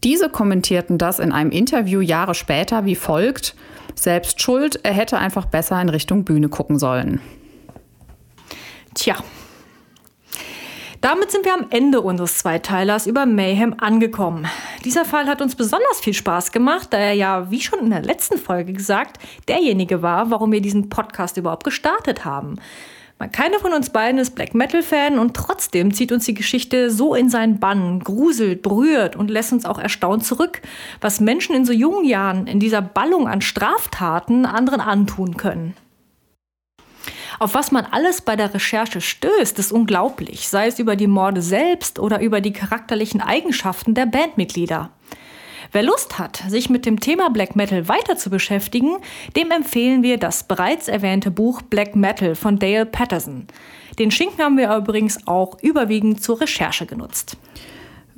Diese 0.04 0.28
kommentierten 0.28 0.98
das 0.98 1.18
in 1.18 1.32
einem 1.32 1.50
Interview 1.50 2.00
Jahre 2.00 2.34
später 2.34 2.84
wie 2.84 2.94
folgt: 2.94 3.54
Selbst 3.94 4.40
schuld, 4.40 4.80
er 4.84 4.92
hätte 4.92 5.18
einfach 5.18 5.46
besser 5.46 5.80
in 5.80 5.88
Richtung 5.88 6.24
Bühne 6.24 6.48
gucken 6.48 6.78
sollen. 6.78 7.20
Tja, 8.94 9.16
damit 11.00 11.30
sind 11.30 11.44
wir 11.44 11.54
am 11.54 11.66
Ende 11.70 12.00
unseres 12.00 12.38
Zweiteilers 12.38 13.06
über 13.06 13.26
Mayhem 13.26 13.74
angekommen. 13.78 14.46
Dieser 14.84 15.04
Fall 15.04 15.26
hat 15.26 15.40
uns 15.40 15.54
besonders 15.54 16.00
viel 16.00 16.14
Spaß 16.14 16.52
gemacht, 16.52 16.88
da 16.90 16.98
er 16.98 17.12
ja, 17.12 17.50
wie 17.50 17.60
schon 17.60 17.80
in 17.80 17.90
der 17.90 18.02
letzten 18.02 18.38
Folge 18.38 18.72
gesagt, 18.72 19.18
derjenige 19.48 20.02
war, 20.02 20.30
warum 20.30 20.52
wir 20.52 20.60
diesen 20.60 20.88
Podcast 20.88 21.36
überhaupt 21.36 21.64
gestartet 21.64 22.24
haben. 22.24 22.56
Keiner 23.32 23.58
von 23.58 23.72
uns 23.72 23.90
beiden 23.90 24.20
ist 24.20 24.36
Black 24.36 24.54
Metal-Fan 24.54 25.18
und 25.18 25.34
trotzdem 25.34 25.92
zieht 25.92 26.12
uns 26.12 26.24
die 26.24 26.34
Geschichte 26.34 26.90
so 26.90 27.16
in 27.16 27.28
seinen 27.28 27.58
Bann, 27.58 27.98
gruselt, 27.98 28.62
berührt 28.62 29.16
und 29.16 29.28
lässt 29.28 29.52
uns 29.52 29.64
auch 29.64 29.78
erstaunt 29.78 30.24
zurück, 30.24 30.62
was 31.00 31.18
Menschen 31.18 31.56
in 31.56 31.64
so 31.64 31.72
jungen 31.72 32.04
Jahren 32.04 32.46
in 32.46 32.60
dieser 32.60 32.80
Ballung 32.80 33.26
an 33.26 33.40
Straftaten 33.40 34.46
anderen 34.46 34.80
antun 34.80 35.36
können. 35.36 35.74
Auf 37.38 37.54
was 37.54 37.70
man 37.70 37.84
alles 37.84 38.20
bei 38.20 38.34
der 38.34 38.52
Recherche 38.52 39.00
stößt, 39.00 39.58
ist 39.58 39.72
unglaublich, 39.72 40.48
sei 40.48 40.66
es 40.66 40.78
über 40.80 40.96
die 40.96 41.06
Morde 41.06 41.40
selbst 41.40 42.00
oder 42.00 42.20
über 42.20 42.40
die 42.40 42.52
charakterlichen 42.52 43.20
Eigenschaften 43.20 43.94
der 43.94 44.06
Bandmitglieder. 44.06 44.90
Wer 45.70 45.82
Lust 45.82 46.18
hat, 46.18 46.42
sich 46.48 46.70
mit 46.70 46.86
dem 46.86 46.98
Thema 46.98 47.28
Black 47.30 47.54
Metal 47.54 47.88
weiter 47.88 48.16
zu 48.16 48.30
beschäftigen, 48.30 48.96
dem 49.36 49.50
empfehlen 49.50 50.02
wir 50.02 50.16
das 50.16 50.44
bereits 50.44 50.88
erwähnte 50.88 51.30
Buch 51.30 51.62
Black 51.62 51.94
Metal 51.94 52.34
von 52.34 52.58
Dale 52.58 52.86
Patterson. 52.86 53.46
Den 53.98 54.10
Schinken 54.10 54.42
haben 54.42 54.56
wir 54.56 54.74
übrigens 54.74 55.26
auch 55.26 55.58
überwiegend 55.60 56.22
zur 56.22 56.40
Recherche 56.40 56.86
genutzt. 56.86 57.36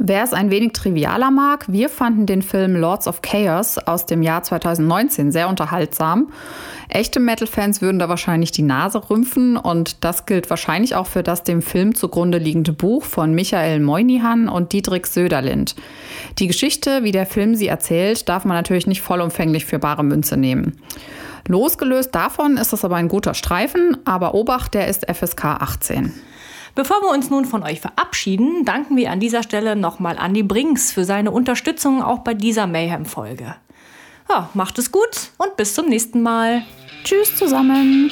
Wer 0.02 0.24
es 0.24 0.32
ein 0.32 0.50
wenig 0.50 0.72
trivialer 0.72 1.30
mag, 1.30 1.66
wir 1.68 1.90
fanden 1.90 2.24
den 2.24 2.40
Film 2.40 2.74
Lords 2.74 3.06
of 3.06 3.20
Chaos 3.20 3.76
aus 3.76 4.06
dem 4.06 4.22
Jahr 4.22 4.42
2019 4.42 5.30
sehr 5.30 5.46
unterhaltsam. 5.46 6.32
Echte 6.88 7.20
Metal-Fans 7.20 7.82
würden 7.82 7.98
da 7.98 8.08
wahrscheinlich 8.08 8.50
die 8.50 8.62
Nase 8.62 9.10
rümpfen 9.10 9.58
und 9.58 10.02
das 10.02 10.24
gilt 10.24 10.48
wahrscheinlich 10.48 10.94
auch 10.94 11.06
für 11.06 11.22
das 11.22 11.42
dem 11.42 11.60
Film 11.60 11.94
zugrunde 11.94 12.38
liegende 12.38 12.72
Buch 12.72 13.04
von 13.04 13.34
Michael 13.34 13.80
Moynihan 13.80 14.48
und 14.48 14.72
Dietrich 14.72 15.04
Söderlind. 15.04 15.76
Die 16.38 16.46
Geschichte, 16.46 17.04
wie 17.04 17.12
der 17.12 17.26
Film 17.26 17.54
sie 17.54 17.68
erzählt, 17.68 18.26
darf 18.26 18.46
man 18.46 18.56
natürlich 18.56 18.86
nicht 18.86 19.02
vollumfänglich 19.02 19.66
für 19.66 19.78
bare 19.78 20.02
Münze 20.02 20.38
nehmen. 20.38 20.78
Losgelöst 21.46 22.14
davon 22.14 22.56
ist 22.56 22.72
es 22.72 22.86
aber 22.86 22.96
ein 22.96 23.08
guter 23.08 23.34
Streifen, 23.34 23.98
aber 24.06 24.32
Obacht, 24.32 24.72
der 24.72 24.88
ist 24.88 25.04
FSK 25.14 25.44
18. 25.44 26.10
Bevor 26.74 27.02
wir 27.02 27.10
uns 27.10 27.30
nun 27.30 27.44
von 27.44 27.62
euch 27.62 27.80
verabschieden, 27.80 28.64
danken 28.64 28.96
wir 28.96 29.10
an 29.10 29.20
dieser 29.20 29.42
Stelle 29.42 29.76
nochmal 29.76 30.16
Andy 30.22 30.42
Brinks 30.42 30.92
für 30.92 31.04
seine 31.04 31.30
Unterstützung 31.30 32.02
auch 32.02 32.20
bei 32.20 32.34
dieser 32.34 32.66
Mayhem-Folge. 32.66 33.56
Ja, 34.28 34.48
macht 34.54 34.78
es 34.78 34.92
gut 34.92 35.30
und 35.38 35.56
bis 35.56 35.74
zum 35.74 35.88
nächsten 35.88 36.22
Mal. 36.22 36.62
Tschüss 37.02 37.34
zusammen. 37.36 38.10